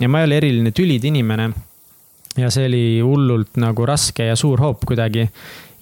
Ja 0.02 0.10
ma 0.10 0.20
ei 0.20 0.28
ole 0.28 0.38
eriline 0.42 0.72
tülide 0.76 1.08
inimene. 1.08 1.52
Ja 2.38 2.50
see 2.54 2.66
oli 2.70 2.86
hullult 3.04 3.60
nagu 3.62 3.86
raske 3.86 4.26
ja 4.30 4.36
suur 4.40 4.62
hoop 4.64 4.86
kuidagi 4.90 5.28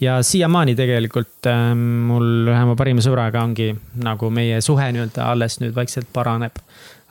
ja 0.01 0.17
siiamaani 0.25 0.75
tegelikult 0.75 1.47
äh, 1.49 1.71
mul 1.77 2.49
ühe 2.49 2.63
oma 2.65 2.75
parima 2.79 3.03
sõbraga 3.05 3.43
ongi 3.45 3.71
nagu 4.03 4.31
meie 4.33 4.61
suhe 4.65 4.89
nii-öelda 4.93 5.29
alles 5.31 5.59
nüüd 5.61 5.75
vaikselt 5.77 6.09
paraneb. 6.13 6.57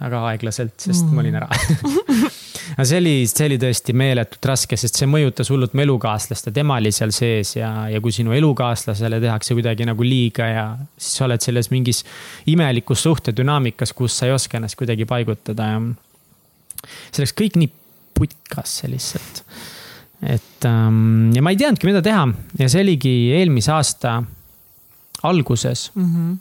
väga 0.01 0.21
aeglaselt, 0.31 0.79
sest 0.81 1.05
mm. 1.05 1.13
ma 1.13 1.21
olin 1.21 1.35
ära 1.37 1.49
no 2.79 2.85
see 2.89 3.01
oli, 3.03 3.15
see 3.29 3.51
oli 3.51 3.59
tõesti 3.61 3.93
meeletult 3.97 4.47
raske, 4.49 4.79
sest 4.81 4.97
see 4.97 5.09
mõjutas 5.11 5.51
hullult 5.53 5.75
mu 5.77 5.85
elukaaslast 5.85 6.49
ja 6.49 6.55
tema 6.57 6.79
oli 6.81 6.93
seal 6.95 7.13
sees 7.13 7.53
ja, 7.59 7.71
ja 7.93 8.01
kui 8.01 8.15
sinu 8.17 8.33
elukaaslasele 8.37 9.21
tehakse 9.21 9.57
kuidagi 9.59 9.85
nagu 9.89 10.07
liiga 10.07 10.49
ja 10.49 10.65
siis 10.97 11.19
sa 11.21 11.27
oled 11.29 11.45
selles 11.45 11.69
mingis 11.75 12.01
imelikus 12.51 13.05
suhtedünaamikas, 13.05 13.93
kus 13.97 14.17
sa 14.17 14.31
ei 14.31 14.35
oska 14.39 14.57
ennast 14.57 14.81
kuidagi 14.81 15.05
paigutada 15.11 15.69
ja. 15.75 15.83
see 17.13 17.27
läks 17.27 17.37
kõik 17.37 17.61
nii 17.61 17.75
putkasse 18.21 18.91
lihtsalt. 18.93 19.43
et 20.21 20.69
ähm, 20.69 21.33
ja 21.35 21.43
ma 21.43 21.55
ei 21.55 21.59
teadnudki, 21.61 21.89
mida 21.89 22.05
teha 22.05 22.27
ja 22.61 22.69
see 22.69 22.85
oligi 22.85 23.15
eelmise 23.39 23.73
aasta 23.73 24.21
alguses 25.25 25.91
mm. 25.95 26.09
-hmm. 26.09 26.35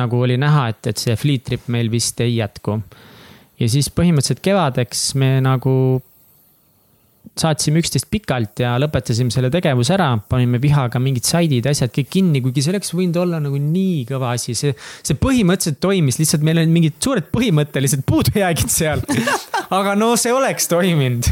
nagu 0.00 0.20
oli 0.24 0.38
näha, 0.40 0.68
et, 0.72 0.86
et 0.86 0.96
see 0.96 1.16
fleet 1.16 1.44
trip 1.44 1.68
meil 1.68 1.92
vist 1.92 2.20
ei 2.24 2.36
jätku 2.38 2.80
ja 3.60 3.68
siis 3.68 3.90
põhimõtteliselt 3.92 4.42
kevadeks 4.44 5.12
me 5.20 5.36
nagu 5.44 5.74
saatsime 7.38 7.80
üksteist 7.80 8.10
pikalt 8.12 8.60
ja 8.60 8.74
lõpetasime 8.80 9.32
selle 9.32 9.48
tegevuse 9.52 9.94
ära, 9.94 10.10
panime 10.28 10.60
vihaga 10.60 11.00
mingid 11.00 11.24
saidid, 11.24 11.66
asjad 11.70 11.92
kõik 11.94 12.10
kinni, 12.12 12.42
kuigi 12.44 12.64
see 12.64 12.74
oleks 12.74 12.92
võinud 12.92 13.16
olla 13.22 13.40
nagu 13.40 13.56
nii 13.56 14.02
kõva 14.10 14.34
asi, 14.36 14.56
see, 14.58 14.74
see 15.00 15.16
põhimõtteliselt 15.20 15.80
toimis, 15.80 16.20
lihtsalt 16.20 16.44
meil 16.44 16.60
olid 16.60 16.74
mingid 16.74 16.98
suured 17.00 17.30
põhimõttelised 17.32 18.04
puudujäägid 18.08 18.72
seal. 18.72 19.04
aga 19.72 19.94
no 19.98 20.12
see 20.20 20.34
oleks 20.34 20.68
toiminud. 20.70 21.28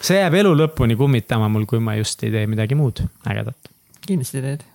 see 0.00 0.18
jääb 0.18 0.38
elu 0.40 0.54
lõpuni 0.64 0.96
kummitama 0.98 1.50
mul, 1.52 1.68
kui 1.68 1.82
ma 1.82 1.98
just 1.98 2.22
ei 2.24 2.34
tee 2.34 2.48
midagi 2.50 2.78
muud 2.78 3.04
ägedat. 3.28 3.72
kindlasti 4.06 4.42
teed 4.44 4.66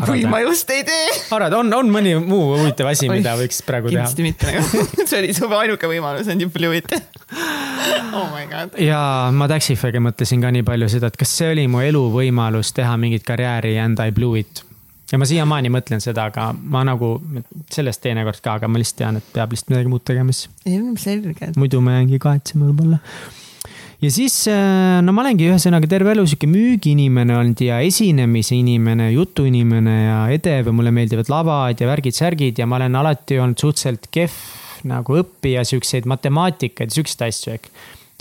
või 0.00 0.24
ma 0.30 0.40
just 0.40 0.70
ei 0.72 0.84
tee. 0.88 1.08
arvad, 1.34 1.52
on, 1.58 1.72
on 1.76 1.90
mõni 1.92 2.14
muu 2.16 2.54
huvitav 2.54 2.88
asi, 2.92 3.08
mida 3.12 3.34
võiks 3.36 3.60
praegu 3.66 3.90
teha? 3.90 4.06
kindlasti 4.06 4.24
mitte 4.24 4.48
nagu, 4.48 4.84
see 5.10 5.20
oli 5.20 5.36
su 5.36 5.48
ainuke 5.58 5.90
võimalus, 5.90 6.30
on 6.32 6.40
ju 6.40 6.48
fluid 6.52 6.88
oh 8.16 8.28
my 8.32 8.46
god. 8.48 8.76
ja 8.80 9.02
ma 9.36 9.48
Taxify'ga 9.52 10.00
mõtlesin 10.04 10.44
ka 10.44 10.52
nii 10.54 10.64
palju 10.66 10.88
seda, 10.94 11.12
et 11.12 11.20
kas 11.20 11.32
see 11.40 11.52
oli 11.52 11.68
mu 11.70 11.84
eluvõimalus 11.84 12.72
teha 12.76 12.96
mingit 13.00 13.26
karjääri 13.28 13.76
and 13.82 14.00
I 14.00 14.14
blew 14.14 14.38
it. 14.40 14.64
Ja 15.12 15.20
ma 15.20 15.28
siiamaani 15.28 15.70
mõtlen 15.72 16.02
seda, 16.02 16.26
aga 16.32 16.48
ma 16.56 16.82
nagu, 16.88 17.14
sellest 17.72 18.02
teinekord 18.04 18.40
ka, 18.42 18.56
aga 18.60 18.70
ma 18.70 18.80
lihtsalt 18.80 19.02
tean, 19.02 19.20
et 19.20 19.30
peab 19.34 19.52
lihtsalt 19.52 19.74
midagi 19.74 19.92
muud 19.92 20.04
tegema 20.08 20.34
siis. 20.34 20.50
ilmselgelt. 20.68 21.60
muidu 21.60 21.82
ma 21.84 21.98
jäängi 21.98 22.20
kahetsema 22.22 22.70
võib-olla 22.70 23.00
ja 24.02 24.10
siis, 24.10 24.34
äh, 24.50 24.98
no 25.04 25.14
ma 25.14 25.22
olengi 25.24 25.46
ühesõnaga 25.50 25.90
terve 25.90 26.14
elu 26.16 26.24
sihuke 26.26 26.48
müügiinimene 26.50 27.36
olnud 27.38 27.62
ja 27.62 27.78
esinemise 27.86 28.56
inimene, 28.58 29.12
jutuinimene 29.14 29.96
ja 30.00 30.18
edev 30.34 30.72
ja 30.72 30.74
mulle 30.74 30.94
meeldivad 30.94 31.30
lavad 31.32 31.78
ja 31.78 31.90
värgid-särgid 31.90 32.58
ja 32.58 32.66
ma 32.66 32.80
olen 32.80 32.98
alati 33.02 33.38
olnud 33.42 33.62
suhteliselt 33.62 34.10
kehv 34.14 34.40
nagu 34.88 35.20
õppija 35.20 35.62
siukseid 35.66 36.08
matemaatikaid, 36.10 36.90
siukseid 36.90 37.28
asju, 37.28 37.54
ehk 37.54 37.68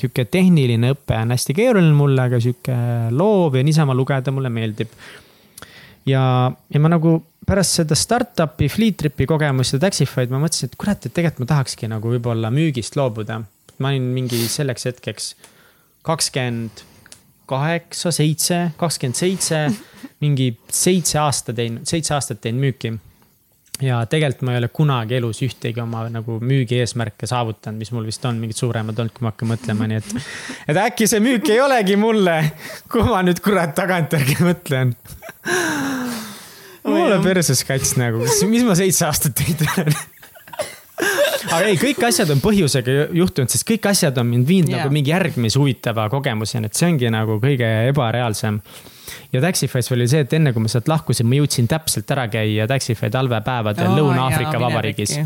sihuke 0.01 0.25
tehniline 0.33 0.93
õpe 0.95 1.17
on 1.17 1.33
hästi 1.33 1.55
keeruline 1.57 1.93
mulle, 1.98 2.27
aga 2.29 2.39
sihuke 2.41 2.75
loov 3.13 3.57
ja 3.57 3.65
niisama 3.65 3.95
lugeda 3.98 4.33
mulle 4.33 4.50
meeldib. 4.53 4.93
Ja, 6.05 6.51
ja 6.70 6.81
ma 6.81 6.91
nagu 6.91 7.17
pärast 7.48 7.81
seda 7.81 7.98
startup'i, 7.98 8.70
Fleet 8.72 9.00
Tripi 9.01 9.25
kogemust 9.29 9.75
ja 9.75 9.81
Taxify'd 9.81 10.31
ma 10.34 10.39
mõtlesin, 10.43 10.72
et 10.72 10.77
kurat, 10.79 11.05
et 11.05 11.13
tegelikult 11.13 11.46
ma 11.46 11.51
tahakski 11.55 11.89
nagu 11.91 12.13
võib-olla 12.13 12.51
müügist 12.53 12.98
loobuda. 13.00 13.41
ma 13.81 13.89
olin 13.89 14.12
mingi 14.13 14.38
selleks 14.46 14.86
hetkeks 14.86 15.34
kakskümmend 16.05 16.84
kaheksa, 17.50 18.12
seitse, 18.12 18.60
kakskümmend 18.77 19.17
seitse, 19.17 19.62
mingi 20.24 20.53
seitse 20.72 21.20
aasta 21.20 21.53
teinud, 21.53 21.88
seitse 21.89 22.13
aastat 22.15 22.41
teinud 22.41 22.62
müüki. 22.62 22.93
Ja 23.81 24.01
tegelikult 24.09 24.45
ma 24.47 24.55
ei 24.55 24.61
ole 24.61 24.69
kunagi 24.73 25.17
elus 25.17 25.41
ühtegi 25.45 25.81
oma 25.83 26.03
nagu 26.11 26.38
müügi 26.43 26.81
eesmärke 26.81 27.29
saavutanud, 27.29 27.79
mis 27.81 27.91
mul 27.95 28.07
vist 28.09 28.25
on 28.29 28.39
mingid 28.41 28.59
suuremad 28.59 29.00
olnud, 29.01 29.15
kui 29.15 29.25
ma 29.25 29.33
hakkan 29.33 29.51
mõtlema, 29.53 29.89
nii 29.89 30.00
et. 30.01 30.13
et 30.71 30.81
äkki 30.85 31.09
see 31.09 31.23
müük 31.23 31.50
ei 31.51 31.61
olegi 31.63 31.97
mulle, 32.00 32.38
kui 32.91 33.05
ma 33.07 33.23
nüüd 33.25 33.41
kurat 33.43 33.75
tagantjärgi 33.77 34.39
mõtlen. 34.45 34.95
mulle 36.88 37.21
perses 37.23 37.65
kats 37.67 37.95
nagu, 38.00 38.25
mis 38.50 38.65
ma 38.67 38.77
seitse 38.77 39.07
aastat 39.09 39.38
teinud 39.41 39.67
olen 39.75 40.01
aga 41.50 41.67
ei, 41.69 41.77
kõik 41.79 42.01
asjad 42.07 42.31
on 42.33 42.41
põhjusega 42.43 42.95
juhtunud, 43.17 43.51
sest 43.51 43.65
kõik 43.67 43.88
asjad 43.91 44.17
on 44.21 44.29
mind 44.29 44.48
viinud 44.50 44.71
yeah. 44.71 44.83
nagu 44.83 44.93
mingi 44.93 45.13
järgmise 45.13 45.60
huvitava 45.60 46.07
kogemuseni, 46.13 46.69
et 46.69 46.77
see 46.77 46.89
ongi 46.91 47.12
nagu 47.13 47.38
kõige 47.43 47.69
ebareaalsem. 47.89 48.60
ja 49.33 49.43
Taxify's 49.43 49.91
oli 49.95 50.07
see, 50.12 50.25
et 50.25 50.36
enne 50.38 50.53
kui 50.53 50.63
ma 50.63 50.71
sealt 50.71 50.91
lahkusin, 50.91 51.29
ma 51.29 51.39
jõudsin 51.39 51.69
täpselt 51.71 52.12
ära 52.13 52.27
käia 52.31 52.67
Taxify 52.69 53.12
talvepäevadel 53.13 53.89
oh, 53.89 53.98
Lõuna-Aafrika 54.00 54.62
Vabariigis. 54.62 55.17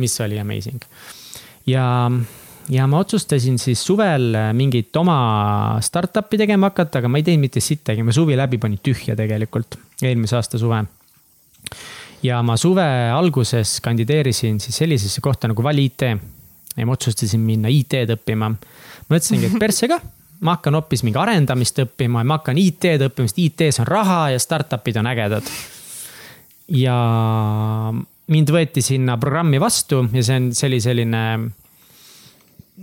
mis 0.00 0.16
oli 0.20 0.40
amazing. 0.40 0.82
ja, 1.70 1.86
ja 2.72 2.86
ma 2.90 3.04
otsustasin 3.04 3.58
siis 3.62 3.84
suvel 3.84 4.32
mingit 4.56 4.96
oma 4.96 5.78
startup'i 5.84 6.40
tegema 6.40 6.72
hakata, 6.72 7.02
aga 7.02 7.12
ma 7.12 7.20
ei 7.20 7.26
teinud 7.26 7.48
mitte 7.48 7.60
sittagi, 7.64 8.02
ma 8.02 8.12
suvi 8.12 8.38
läbi 8.38 8.62
panin 8.62 8.80
tühja 8.82 9.16
tegelikult, 9.18 9.78
eelmise 10.02 10.40
aasta 10.40 10.60
suve 10.60 10.84
ja 12.24 12.40
ma 12.42 12.56
suve 12.56 12.84
alguses 13.12 13.78
kandideerisin 13.84 14.60
siis 14.60 14.78
sellisesse 14.80 15.20
kohta 15.24 15.48
nagu 15.50 15.62
Vali 15.62 15.84
IT. 15.90 16.02
ja 16.76 16.86
ma 16.86 16.96
otsustasin 16.96 17.40
minna 17.40 17.70
IT-d 17.70 18.16
õppima. 18.16 18.50
mõtlesingi, 19.10 19.50
et 19.50 19.58
persse 19.60 19.88
kah, 19.88 20.00
ma 20.40 20.56
hakkan 20.56 20.74
hoopis 20.78 21.04
mingi 21.04 21.20
arendamist 21.20 21.78
õppima 21.84 22.24
ja 22.24 22.30
ma 22.30 22.38
hakkan 22.38 22.58
IT-d 22.58 23.08
õppima, 23.10 23.28
sest 23.28 23.42
IT-s 23.44 23.82
on 23.84 23.90
raha 23.90 24.20
ja 24.34 24.40
startup'id 24.40 24.98
on 25.00 25.10
ägedad. 25.12 25.52
ja 26.68 26.96
mind 28.26 28.50
võeti 28.50 28.82
sinna 28.82 29.18
programmi 29.20 29.60
vastu 29.60 30.06
ja 30.12 30.24
see 30.24 30.40
on, 30.40 30.48
see 30.56 30.70
oli 30.72 30.80
selline, 30.80 31.22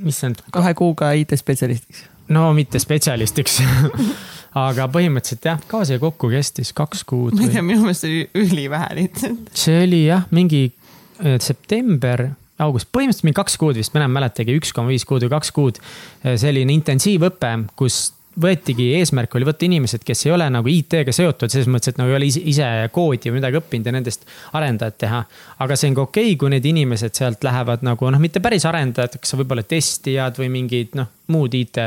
mis 0.05 0.21
see 0.21 0.29
on? 0.29 0.37
kahe 0.53 0.73
kuuga 0.77 1.11
IT-spetsialistiks. 1.17 2.05
no 2.29 2.51
mitte 2.53 2.79
spetsialistiks 2.79 3.59
aga 4.57 4.87
põhimõtteliselt 4.91 5.47
jah, 5.47 5.63
kaua 5.71 5.87
see 5.87 5.99
kokku 6.01 6.31
kestis, 6.33 6.73
kaks 6.75 7.05
kuud? 7.07 7.35
ma 7.37 7.47
ei 7.47 7.55
tea, 7.55 7.65
minu 7.65 7.85
meelest 7.85 8.07
oli 8.07 8.23
ülivähe 8.43 8.93
lihtsalt. 8.99 9.51
see 9.63 9.83
oli 9.85 10.05
jah, 10.09 10.25
mingi 10.35 10.65
äh, 10.67 11.37
september, 11.43 12.27
august, 12.61 12.91
põhimõtteliselt 12.91 13.29
mingi 13.29 13.39
kaks 13.39 13.59
kuud 13.61 13.79
vist, 13.79 13.93
ma 13.93 14.03
enam 14.03 14.11
ei 14.11 14.21
mäletagi, 14.21 14.57
üks 14.59 14.73
koma 14.75 14.91
viis 14.91 15.07
kuud 15.07 15.23
või 15.25 15.35
kaks 15.37 15.53
kuud. 15.55 15.79
Äh, 16.25 16.35
selline 16.41 16.75
intensiivõpe, 16.75 17.53
kus 17.79 18.09
võetigi, 18.41 18.85
eesmärk 18.95 19.33
oli 19.35 19.47
võtta 19.47 19.65
inimesed, 19.67 20.03
kes 20.07 20.25
ei 20.25 20.31
ole 20.31 20.45
nagu 20.51 20.69
IT-ga 20.71 21.11
seotud, 21.15 21.51
selles 21.51 21.67
mõttes, 21.71 21.91
et 21.91 21.99
nagu 21.99 22.13
ei 22.13 22.15
ole 22.15 22.29
ise, 22.29 22.39
ise 22.47 22.67
koodi 22.95 23.27
või 23.27 23.41
midagi 23.41 23.59
õppinud 23.59 23.89
ja 23.89 23.93
nendest 23.95 24.23
arendajad 24.55 24.97
teha. 25.03 25.19
aga 25.63 25.75
see 25.75 25.91
on 25.91 25.97
ka 25.97 26.05
okei 26.07 26.29
okay,, 26.29 26.37
kui 26.39 26.53
need 26.53 26.67
inimesed 26.71 27.17
sealt 27.17 27.43
lähevad 27.43 27.83
nagu 27.83 28.11
noh, 28.11 28.23
mitte 28.23 28.39
päris 28.43 28.65
arendajateks, 28.69 29.35
võib-olla 29.41 29.65
testijad 29.67 30.39
või 30.39 30.47
mingid 30.53 30.95
noh, 30.99 31.11
muud 31.31 31.55
IT 31.59 31.81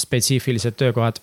spetsiifilised 0.00 0.76
töökohad 0.80 1.20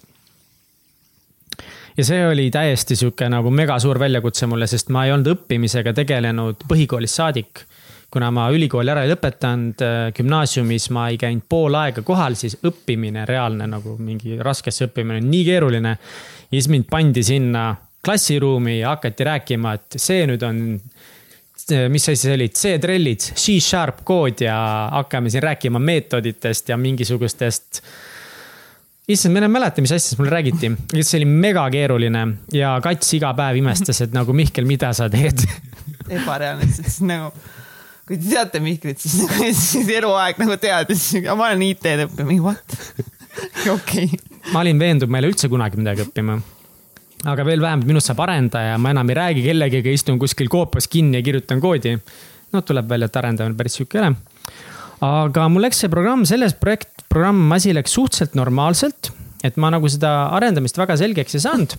ja 1.98 2.06
see 2.06 2.28
oli 2.28 2.50
täiesti 2.54 2.96
sihuke 2.96 3.30
nagu 3.30 3.52
mega 3.54 3.80
suur 3.82 4.00
väljakutse 4.00 4.48
mulle, 4.50 4.68
sest 4.70 4.92
ma 4.94 5.06
ei 5.06 5.14
olnud 5.16 5.32
õppimisega 5.34 5.94
tegelenud 5.98 6.68
põhikoolist 6.70 7.22
saadik. 7.22 7.66
kuna 8.12 8.30
ma 8.32 8.46
ülikooli 8.56 8.88
ära 8.88 9.02
ei 9.04 9.10
lõpetanud, 9.12 9.82
äh, 9.84 9.96
gümnaasiumis 10.16 10.86
ma 10.96 11.10
ei 11.12 11.18
käinud 11.20 11.44
pool 11.50 11.76
aega 11.76 12.02
kohal, 12.08 12.38
siis 12.40 12.56
õppimine, 12.64 13.26
reaalne 13.28 13.68
nagu 13.68 13.98
mingi 14.00 14.38
raskesse 14.40 14.88
õppimine 14.88 15.20
on 15.20 15.28
nii 15.32 15.44
keeruline. 15.46 15.98
ja 16.52 16.56
siis 16.56 16.70
mind 16.70 16.88
pandi 16.90 17.24
sinna 17.24 17.76
klassiruumi 18.06 18.80
ja 18.80 18.96
hakati 18.96 19.24
rääkima, 19.24 19.74
et 19.74 20.00
see 20.00 20.26
nüüd 20.30 20.44
on 20.48 20.80
mis 21.90 22.10
asi 22.10 22.22
see 22.22 22.34
oli, 22.38 22.48
C-trellid, 22.50 23.26
C-sharp 23.36 24.06
kood 24.08 24.42
ja 24.46 24.56
hakkame 24.92 25.30
siin 25.30 25.44
rääkima 25.44 25.80
meetoditest 25.80 26.70
ja 26.70 26.78
mingisugustest 26.78 27.82
issand, 29.08 29.32
ma 29.32 29.40
enam 29.40 29.54
ei 29.54 29.60
mäleta, 29.62 29.84
mis 29.84 29.94
asjadest 29.96 30.20
mulle 30.20 30.34
räägiti, 30.34 30.70
see 31.00 31.20
oli 31.22 31.28
mega 31.30 31.64
keeruline 31.72 32.24
ja 32.52 32.74
kats 32.84 33.14
iga 33.16 33.32
päev 33.38 33.62
imestas, 33.62 34.02
et 34.04 34.16
nagu 34.16 34.36
Mihkel, 34.36 34.68
mida 34.68 34.90
sa 34.96 35.08
teed 35.12 35.46
ebareaalne, 36.18 36.68
sest 36.76 37.06
nagu 37.08 37.32
kui 38.08 38.20
te 38.20 38.34
teate 38.34 38.60
Mihklit, 38.64 39.00
siis, 39.00 39.24
siis 39.72 39.94
eluaeg 39.96 40.42
nagu 40.44 40.60
teadis, 40.60 41.08
ma 41.30 41.38
olen 41.38 41.64
IT-d 41.70 42.04
õppinud, 42.10 42.28
mingi 42.28 42.44
what? 42.44 42.78
okei 43.78 44.10
okay.. 44.12 44.22
ma 44.52 44.66
olin 44.66 44.84
veendunud, 44.84 45.12
ma 45.12 45.22
ei 45.22 45.26
ole 45.26 45.32
üldse 45.32 45.52
kunagi 45.52 45.80
midagi 45.80 46.04
õppima. 46.04 46.36
aga 47.32 47.48
veel 47.48 47.64
vähem, 47.64 47.88
minust 47.88 48.12
saab 48.12 48.26
arendaja, 48.28 48.76
ma 48.76 48.92
enam 48.92 49.14
ei 49.14 49.22
räägi 49.22 49.48
kellegagi, 49.48 49.96
istun 49.96 50.20
kuskil 50.20 50.52
koopas 50.52 50.92
kinni 50.92 51.22
ja 51.22 51.24
kirjutan 51.24 51.64
koodi. 51.64 51.96
no 52.52 52.62
tuleb 52.62 52.92
välja, 52.92 53.08
et 53.08 53.24
arendamine 53.24 53.56
päris 53.56 53.80
sihuke 53.80 54.04
ole 54.04 54.16
aga 55.06 55.48
mul 55.52 55.66
läks 55.68 55.84
see 55.84 55.92
programm, 55.92 56.26
selles 56.30 56.56
projekt, 56.58 57.06
programm, 57.12 57.46
asi 57.56 57.74
läks 57.76 57.94
suhteliselt 57.98 58.38
normaalselt. 58.40 59.12
et 59.46 59.58
ma 59.62 59.70
nagu 59.70 59.86
seda 59.86 60.32
arendamist 60.34 60.80
väga 60.80 60.96
selgeks 60.98 61.38
ei 61.38 61.44
saanud, 61.44 61.76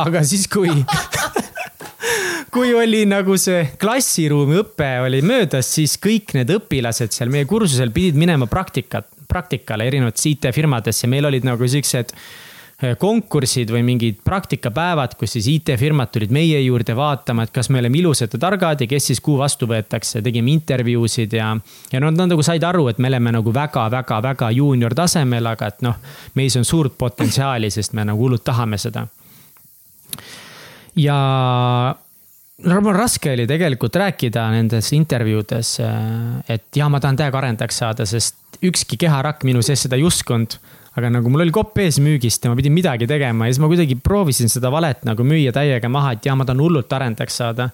aga 0.00 0.22
siis, 0.24 0.46
kui 0.50 0.72
kui 2.54 2.72
oli 2.76 3.02
nagu 3.08 3.36
see 3.40 3.66
klassiruumi 3.80 4.58
õpe 4.62 4.88
oli 5.04 5.20
möödas, 5.24 5.68
siis 5.76 5.98
kõik 6.00 6.34
need 6.36 6.50
õpilased 6.52 7.12
seal 7.14 7.32
meie 7.32 7.48
kursusel 7.48 7.92
pidid 7.94 8.18
minema 8.18 8.48
praktikat, 8.50 9.08
praktikale 9.28 9.86
erinevatesse 9.88 10.32
IT-firmadesse, 10.34 11.08
meil 11.08 11.28
olid 11.28 11.46
nagu 11.48 11.68
siuksed 11.68 12.12
konkursid 12.98 13.70
või 13.70 13.84
mingid 13.86 14.18
praktikapäevad, 14.26 15.14
kus 15.18 15.36
siis 15.36 15.46
IT-firmad 15.52 16.10
tulid 16.14 16.32
meie 16.34 16.58
juurde 16.64 16.96
vaatama, 16.98 17.46
et 17.46 17.54
kas 17.54 17.70
me 17.70 17.78
oleme 17.78 18.00
ilusad 18.00 18.34
ja 18.34 18.40
targad 18.42 18.82
ja 18.82 18.88
kes 18.90 19.06
siis 19.12 19.20
kuhu 19.22 19.38
vastu 19.38 19.68
võetakse. 19.70 20.22
tegime 20.22 20.50
intervjuusid 20.50 21.32
ja, 21.38 21.52
ja 21.92 22.00
nad, 22.00 22.18
nad 22.18 22.34
nagu 22.34 22.42
said 22.42 22.64
aru, 22.66 22.88
et 22.90 22.98
me 22.98 23.08
oleme 23.12 23.32
nagu 23.38 23.54
väga-väga-väga 23.54 24.50
juunior 24.58 24.94
tasemel, 24.98 25.46
aga 25.46 25.70
et 25.70 25.82
noh, 25.86 25.98
meis 26.34 26.56
on 26.58 26.64
suurt 26.64 26.98
potentsiaali, 26.98 27.70
sest 27.70 27.92
me 27.92 28.04
nagu 28.04 28.18
hullult 28.18 28.44
tahame 28.44 28.78
seda. 28.78 29.06
ja 30.96 31.18
no 32.66 32.92
raske 32.92 33.32
oli 33.32 33.46
tegelikult 33.46 33.96
rääkida 33.96 34.50
nendes 34.50 34.92
intervjuudes, 34.92 35.76
et 36.48 36.76
ja 36.76 36.88
ma 36.88 37.00
tahan 37.00 37.16
täiega 37.16 37.38
arendajaks 37.38 37.82
saada, 37.84 38.06
sest 38.06 38.62
ükski 38.62 38.98
keharakk 38.98 39.46
minu 39.46 39.62
sees 39.62 39.86
seda 39.86 39.96
ei 39.96 40.04
uskunud 40.06 40.58
aga 40.98 41.10
nagu 41.12 41.32
mul 41.32 41.44
oli 41.46 41.54
kopp 41.54 41.78
ees 41.80 41.98
müügist 42.04 42.44
ja 42.44 42.52
ma 42.52 42.58
pidin 42.58 42.74
midagi 42.74 43.08
tegema 43.08 43.48
ja 43.48 43.54
siis 43.54 43.62
ma 43.62 43.70
kuidagi 43.70 43.96
proovisin 43.96 44.52
seda 44.52 44.72
valet 44.72 45.04
nagu 45.08 45.24
müüa 45.26 45.54
täiega 45.54 45.88
maha, 45.92 46.16
et 46.16 46.28
jaa, 46.28 46.36
ma 46.36 46.46
tahan 46.48 46.60
hullult 46.60 46.92
arendajaks 46.92 47.38
saada. 47.40 47.70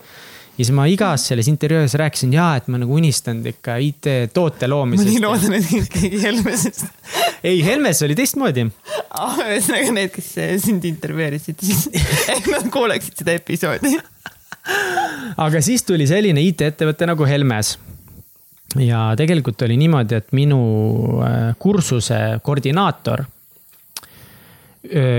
ja 0.58 0.60
siis 0.60 0.74
ma 0.74 0.86
igas 0.90 1.26
selles 1.30 1.48
intervjuus 1.50 1.96
rääkisin 1.98 2.34
jaa, 2.34 2.52
et 2.60 2.68
ma 2.70 2.78
nagu 2.82 2.94
unistan 2.94 3.42
ikka 3.46 3.78
IT-toote 3.82 4.70
loomisest. 4.70 5.08
ma 5.08 5.14
nii 5.16 5.24
loodan, 5.24 5.58
et 5.58 5.90
keegi 5.96 6.22
Helmesest 6.22 6.86
ei, 7.48 7.58
Helmes 7.66 8.02
oli 8.06 8.18
teistmoodi 8.18 8.68
ah,. 9.10 9.42
ühesõnaga 9.48 9.98
need, 9.98 10.14
kes 10.14 10.32
sind 10.62 10.86
intervjueerisid, 10.86 11.58
siis 11.58 11.88
ehk 12.36 12.50
nad 12.54 12.70
kuuleksid 12.74 13.24
seda 13.24 13.34
episoodi 13.38 13.96
aga 15.48 15.64
siis 15.64 15.82
tuli 15.86 16.06
selline 16.06 16.42
IT-ettevõte 16.52 17.10
nagu 17.10 17.26
Helmes 17.26 17.74
ja 18.76 19.14
tegelikult 19.16 19.62
oli 19.64 19.78
niimoodi, 19.80 20.14
et 20.18 20.32
minu 20.36 20.60
äh, 21.24 21.54
kursuse 21.58 22.40
koordinaator 22.42 23.24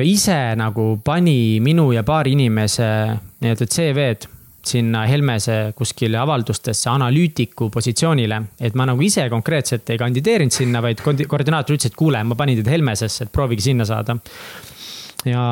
ise 0.08 0.56
nagu 0.56 0.84
pani 1.04 1.60
minu 1.62 1.90
ja 1.92 2.02
paari 2.08 2.32
inimese 2.34 2.86
nii-öelda 3.44 3.66
CV-d 3.68 4.30
sinna 4.66 5.06
Helmese 5.08 5.74
kuskile 5.76 6.20
avaldustesse 6.20 6.90
analüütiku 6.92 7.70
positsioonile. 7.74 8.42
et 8.60 8.76
ma 8.76 8.86
nagu 8.90 9.02
ise 9.02 9.28
konkreetselt 9.30 9.90
ei 9.90 9.98
kandideerinud 9.98 10.54
sinna, 10.54 10.82
vaid 10.84 11.02
koordinaator 11.04 11.76
ütles, 11.76 11.92
et 11.92 11.98
kuule, 11.98 12.22
ma 12.24 12.36
panin 12.36 12.60
teid 12.60 12.72
Helmesesse, 12.74 13.26
et 13.26 13.32
proovige 13.32 13.64
sinna 13.64 13.86
saada. 13.86 14.18
ja, 15.26 15.44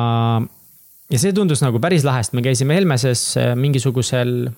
ja 1.10 1.18
see 1.18 1.32
tundus 1.32 1.62
nagu 1.64 1.80
päris 1.80 2.04
lahe, 2.06 2.22
sest 2.22 2.36
me 2.36 2.44
käisime 2.44 2.76
Helmeses 2.78 3.34
mingisugusel 3.56 4.50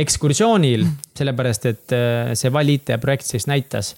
ekskursioonil, 0.00 0.86
sellepärast 1.16 1.68
et 1.72 1.96
äh, 1.96 2.32
see 2.38 2.52
Val 2.52 2.68
IT 2.72 2.96
projekt 3.02 3.28
siis 3.28 3.48
näitas 3.50 3.94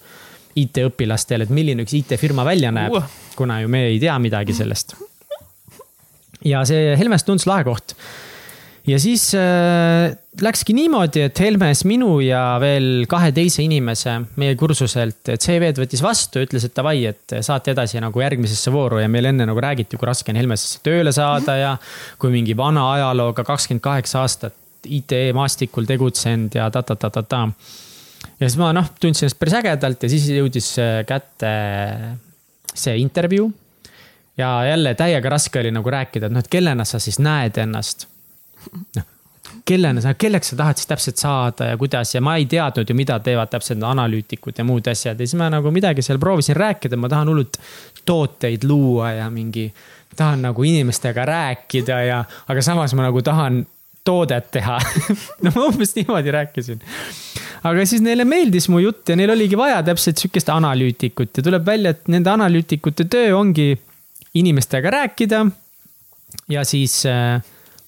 IT-õpilastele, 0.59 1.45
et 1.45 1.53
milline 1.53 1.85
üks 1.85 1.93
IT-firma 1.95 2.43
välja 2.47 2.71
näeb 2.73 2.97
kuna 3.39 3.61
ju 3.63 3.71
me 3.71 3.85
ei 3.93 3.99
tea 4.01 4.17
midagi 4.19 4.55
sellest. 4.55 4.97
ja 6.45 6.63
see 6.67 6.95
Helmes 6.99 7.25
tundus 7.27 7.47
lahe 7.47 7.63
koht. 7.67 7.95
ja 8.89 8.99
siis 8.99 9.29
äh, 9.37 10.11
läkski 10.41 10.73
niimoodi, 10.75 11.23
et 11.29 11.39
Helmes 11.39 11.85
minu 11.87 12.17
ja 12.23 12.41
veel 12.61 13.05
kahe 13.11 13.31
teise 13.35 13.63
inimese 13.63 14.17
meie 14.41 14.57
kursuselt 14.59 15.31
CV-d 15.35 15.83
võttis 15.83 16.03
vastu, 16.03 16.43
ütles, 16.43 16.67
et 16.67 16.75
davai, 16.75 16.97
et 17.11 17.39
saate 17.45 17.75
edasi 17.75 18.01
nagu 18.03 18.23
järgmisesse 18.23 18.73
vooru 18.75 19.01
ja 19.03 19.11
meil 19.11 19.31
enne 19.31 19.47
nagu 19.49 19.63
räägiti, 19.63 19.99
kui 19.99 20.09
raske 20.09 20.33
on 20.33 20.39
Helmesesse 20.41 20.83
tööle 20.83 21.15
saada 21.15 21.59
ja 21.59 21.75
kui 22.19 22.33
mingi 22.35 22.57
vana 22.57 22.89
ajalooga 22.97 23.47
kakskümmend 23.47 23.85
kaheksa 23.85 24.25
aastat 24.25 24.58
IT-maastikul 24.85 25.87
tegutsenud 25.89 26.55
ja 26.55 26.69
ta-ta-ta-ta-ta. 26.71 27.41
ja 28.39 28.49
siis 28.49 28.57
ma 28.61 28.71
noh, 28.75 28.89
tundsin 28.99 29.27
ennast 29.27 29.39
päris 29.39 29.57
ägedalt 29.59 30.03
ja 30.03 30.09
siis 30.11 30.29
jõudis 30.33 30.71
äh, 30.79 31.01
kätte 31.07 31.53
see 32.73 32.97
intervjuu. 32.97 33.51
ja 34.37 34.65
jälle 34.65 34.95
täiega 34.95 35.29
raske 35.29 35.59
oli 35.59 35.71
nagu 35.71 35.89
rääkida, 35.89 36.27
et 36.27 36.33
noh, 36.33 36.45
et 36.45 36.51
kellena 36.51 36.85
sa 36.85 36.99
siis 36.99 37.19
näed 37.19 37.57
ennast. 37.57 38.07
noh, 38.95 39.07
kellena 39.65 40.01
sa, 40.01 40.13
kelleks 40.13 40.53
sa 40.53 40.57
tahad 40.59 40.79
siis 40.79 40.89
täpselt 40.89 41.21
saada 41.21 41.71
ja 41.71 41.77
kuidas 41.77 42.15
ja 42.15 42.21
ma 42.21 42.35
ei 42.39 42.45
teadnud 42.49 42.89
ju, 42.89 42.95
mida 42.97 43.19
teevad 43.23 43.51
täpselt 43.51 43.83
analüütikud 43.85 44.57
ja 44.57 44.65
muud 44.67 44.87
asjad 44.87 45.19
ja 45.19 45.27
siis 45.27 45.37
ma 45.39 45.49
nagu 45.51 45.71
midagi 45.73 46.05
seal 46.05 46.19
proovisin 46.21 46.57
rääkida, 46.57 46.97
ma 46.97 47.09
tahan 47.09 47.31
hullult 47.31 47.59
tooteid 48.05 48.65
luua 48.67 49.11
ja 49.19 49.29
mingi 49.29 49.67
tahan 50.15 50.41
nagu 50.47 50.63
inimestega 50.63 51.25
rääkida 51.25 51.99
ja, 52.07 52.23
aga 52.47 52.61
samas 52.65 52.93
ma 52.97 53.07
nagu 53.07 53.21
tahan 53.25 53.61
toodet 54.09 54.49
teha 54.55 54.77
no 55.45 55.53
ma 55.55 55.67
umbes 55.69 55.93
niimoodi 55.97 56.33
rääkisin. 56.35 56.81
aga 57.69 57.85
siis 57.89 58.03
neile 58.05 58.25
meeldis 58.27 58.69
mu 58.73 58.81
jutt 58.83 59.09
ja 59.09 59.17
neil 59.19 59.35
oligi 59.35 59.57
vaja 59.59 59.81
täpselt 59.85 60.21
sihukest 60.21 60.49
analüütikut 60.53 61.37
ja 61.37 61.45
tuleb 61.45 61.65
välja, 61.65 61.93
et 61.95 62.09
nende 62.11 62.33
analüütikute 62.33 63.07
töö 63.11 63.35
ongi 63.37 63.71
inimestega 64.39 64.91
rääkida. 64.97 65.45
ja 66.49 66.65
siis 66.65 67.03
äh, 67.05 67.41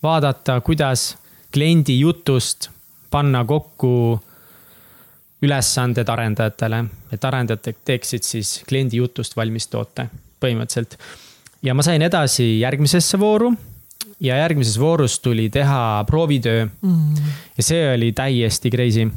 vaadata, 0.03 0.61
kuidas 0.61 1.15
kliendi 1.53 1.99
jutust 1.99 2.69
panna 3.11 3.45
kokku 3.45 4.19
ülesanded 5.41 6.09
arendajatele, 6.09 6.83
et 7.11 7.25
arendajad 7.25 7.73
teeksid 7.85 8.25
siis 8.25 8.61
kliendi 8.69 9.01
jutust 9.01 9.35
valmis 9.37 9.67
toote 9.67 10.07
põhimõtteliselt. 10.41 10.97
ja 11.63 11.73
ma 11.73 11.83
sain 11.85 12.01
edasi 12.01 12.59
järgmisesse 12.59 13.19
vooru 13.19 13.51
ja 14.21 14.37
järgmises 14.43 14.77
voorus 14.79 15.19
tuli 15.19 15.49
teha 15.49 16.03
proovitöö 16.07 16.65
mm. 16.65 17.27
ja 17.57 17.65
see 17.65 17.83
oli 17.95 18.11
täiesti 18.15 18.71
crazy. 18.73 19.09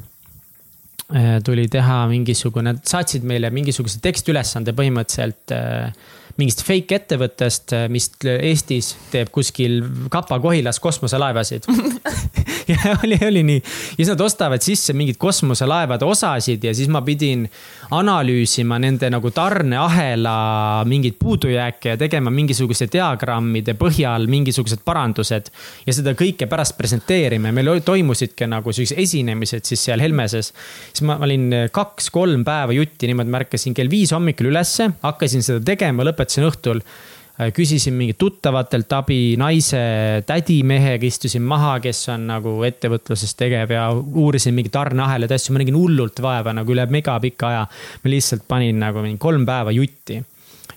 Äh, 1.14 1.36
tuli 1.44 1.66
teha 1.68 2.06
mingisugune, 2.08 2.78
saatsid 2.88 3.26
meile 3.28 3.50
mingisuguse 3.52 4.00
tekstülesande 4.02 4.72
põhimõtteliselt 4.72 5.52
äh, 5.52 5.92
mingist 6.40 6.64
fake 6.66 6.98
ettevõttest, 6.98 7.74
äh, 7.76 7.86
mis 7.92 8.10
Eestis 8.24 8.94
teeb 9.12 9.30
kuskil 9.34 9.80
Kapa-Kohilas 10.10 10.80
kosmoselaevasid 10.82 11.68
ja 12.70 12.96
oli, 13.04 13.18
oli 13.26 13.42
nii. 13.42 13.60
ja 13.60 13.96
siis 13.96 14.10
nad 14.10 14.20
ostavad 14.20 14.64
sisse 14.64 14.92
mingeid 14.96 15.18
kosmoselaevade 15.20 16.04
osasid 16.04 16.64
ja 16.64 16.74
siis 16.74 16.88
ma 16.92 17.02
pidin 17.06 17.46
analüüsima 17.94 18.78
nende 18.82 19.10
nagu 19.12 19.30
tarneahela 19.34 20.36
mingeid 20.88 21.18
puudujääke 21.20 21.94
ja 21.94 22.00
tegema 22.00 22.32
mingisuguste 22.34 22.88
diagrammide 22.92 23.76
põhjal 23.78 24.26
mingisugused 24.30 24.82
parandused. 24.84 25.50
ja 25.86 25.94
seda 25.94 26.14
kõike 26.18 26.48
pärast 26.50 26.76
presenteerima 26.78 27.52
ja 27.52 27.56
meil 27.56 27.72
toimusidki 27.84 28.48
nagu 28.50 28.72
siuksed 28.72 28.98
esinemised 28.98 29.64
siis 29.68 29.84
seal 29.84 30.00
Helmeses. 30.00 30.52
siis 30.92 31.04
ma 31.06 31.18
olin 31.22 31.70
kaks-kolm 31.72 32.44
päeva 32.44 32.72
jutti 32.72 33.06
niimoodi, 33.06 33.30
ma 33.30 33.42
ärkasin 33.44 33.74
kell 33.74 33.90
viis 33.90 34.12
hommikul 34.12 34.50
ülesse, 34.50 34.90
hakkasin 35.02 35.44
seda 35.44 35.62
tegema, 35.64 36.04
lõpetasin 36.06 36.23
lõpetasin 36.24 36.48
õhtul 36.48 36.80
äh, 36.80 37.52
küsisin 37.54 37.94
mingit 37.94 38.18
tuttavatelt 38.18 38.92
abi, 38.92 39.36
naise 39.36 40.22
tädimehega 40.26 41.06
istusin 41.06 41.42
maha, 41.42 41.78
kes 41.80 42.08
on 42.14 42.26
nagu 42.30 42.56
ettevõtluses 42.64 43.34
tegev 43.36 43.70
ja 43.74 43.90
uurisin 43.92 44.54
mingeid 44.54 44.72
tarneahelaid, 44.74 45.32
asju, 45.32 45.54
ma 45.54 45.62
nägin 45.62 45.76
hullult 45.78 46.20
vaeva 46.22 46.54
nagu 46.54 46.72
üle 46.72 46.86
megapika 46.86 47.48
aja. 47.48 47.66
ma 48.04 48.10
lihtsalt 48.10 48.46
panin 48.48 48.78
nagu 48.78 49.02
mingi 49.02 49.18
kolm 49.18 49.46
päeva 49.46 49.70
jutti 49.74 50.22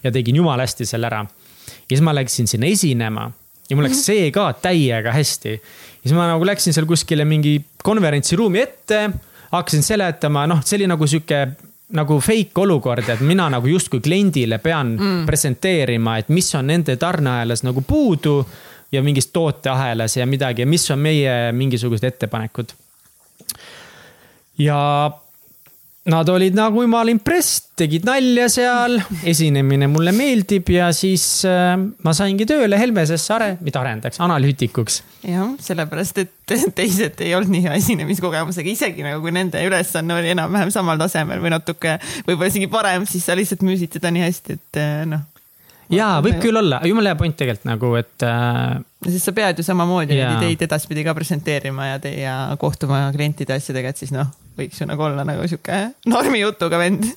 ja 0.04 0.12
tegin 0.12 0.36
jumala 0.36 0.64
hästi 0.64 0.86
selle 0.86 1.08
ära. 1.08 1.26
ja 1.26 1.94
siis 1.96 2.02
ma 2.02 2.14
läksin 2.16 2.48
sinna 2.48 2.68
esinema 2.68 3.32
ja 3.70 3.76
mul 3.76 3.88
läks 3.88 4.06
see 4.06 4.32
ka 4.32 4.52
täiega 4.62 5.12
hästi. 5.12 5.52
ja 5.52 6.04
siis 6.04 6.16
ma 6.16 6.28
nagu 6.28 6.46
läksin 6.46 6.74
seal 6.74 6.86
kuskile 6.86 7.26
mingi 7.26 7.62
konverentsiruumi 7.84 8.60
ette, 8.60 9.10
hakkasin 9.52 9.84
seletama, 9.84 10.48
noh, 10.48 10.60
see 10.66 10.82
oli 10.82 10.88
nagu 10.92 11.08
sihuke 11.08 11.46
nagu 11.96 12.20
fake 12.20 12.62
olukord, 12.62 13.08
et 13.10 13.22
mina 13.24 13.48
nagu 13.50 13.68
justkui 13.68 14.02
kliendile 14.04 14.58
pean 14.60 14.96
mm. 14.98 15.22
presenteerima, 15.26 16.18
et 16.20 16.32
mis 16.34 16.50
on 16.60 16.68
nende 16.68 16.98
tarneahelas 17.00 17.64
nagu 17.64 17.84
puudu 17.88 18.42
ja 18.92 19.04
mingis 19.04 19.30
tooteahelas 19.36 20.18
ja 20.18 20.28
midagi 20.28 20.64
ja 20.64 20.68
mis 20.68 20.92
on 20.92 21.00
meie 21.00 21.52
mingisugused 21.52 22.04
ettepanekud. 22.04 22.74
ja 24.58 25.12
Nad 26.08 26.30
olid 26.32 26.56
nagu 26.56 26.80
jumal 26.86 27.10
impressed, 27.12 27.74
tegid 27.76 28.06
nalja 28.08 28.46
seal, 28.48 28.94
esinemine 29.28 29.90
mulle 29.92 30.14
meeldib 30.16 30.70
ja 30.72 30.88
siis 30.96 31.26
äh, 31.44 31.74
ma 31.76 32.14
saingi 32.16 32.48
tööle 32.48 32.80
Helmesesse 32.80 33.34
are-, 33.36 33.58
mitte 33.60 33.82
arendajaks, 33.82 34.22
analüütikuks. 34.24 35.02
jah, 35.28 35.52
sellepärast, 35.66 36.22
et 36.24 36.56
teised 36.80 37.20
ei 37.26 37.34
olnud 37.36 37.52
nii 37.52 37.66
hea 37.66 37.76
esinemiskogemusega, 37.82 38.72
isegi 38.72 39.04
nagu 39.04 39.20
kui 39.26 39.36
nende 39.36 39.60
ülesanne 39.68 40.16
oli 40.16 40.32
enam-vähem 40.32 40.72
samal 40.72 41.02
tasemel 41.04 41.44
või 41.44 41.52
natuke 41.58 41.98
võib-olla 42.22 42.54
isegi 42.54 42.72
parem, 42.72 43.04
siis 43.10 43.28
sa 43.28 43.36
lihtsalt 43.36 43.68
müüsid 43.68 44.00
seda 44.00 44.14
nii 44.16 44.24
hästi, 44.30 44.60
et 44.62 44.80
äh, 44.80 45.04
noh. 45.12 45.28
Jaa, 45.92 46.18
võib 46.24 46.40
küll 46.40 46.56
olla, 46.56 46.80
jumala 46.88 47.12
hea 47.12 47.20
point 47.20 47.36
tegelikult 47.36 47.68
nagu, 47.68 47.94
et 48.00 48.24
äh.... 48.24 48.80
sest 49.12 49.28
sa 49.28 49.36
pead 49.36 49.60
ju 49.60 49.68
samamoodi 49.68 50.16
neid 50.16 50.40
ideid 50.40 50.68
edaspidi 50.72 51.04
ka 51.04 51.16
presenteerima 51.16 51.94
ja, 51.96 52.02
ja 52.16 52.42
kohtuma 52.60 53.10
klientide 53.16 53.60
asjadega, 53.60 53.92
et 53.92 54.08
siis 54.08 54.16
noh 54.16 54.32
võiks 54.58 54.82
ju 54.82 54.90
nagu 54.90 55.08
olla 55.08 55.26
nagu 55.28 55.48
sihuke 55.48 55.84
normijutuga 56.10 56.82
vend. 56.82 57.08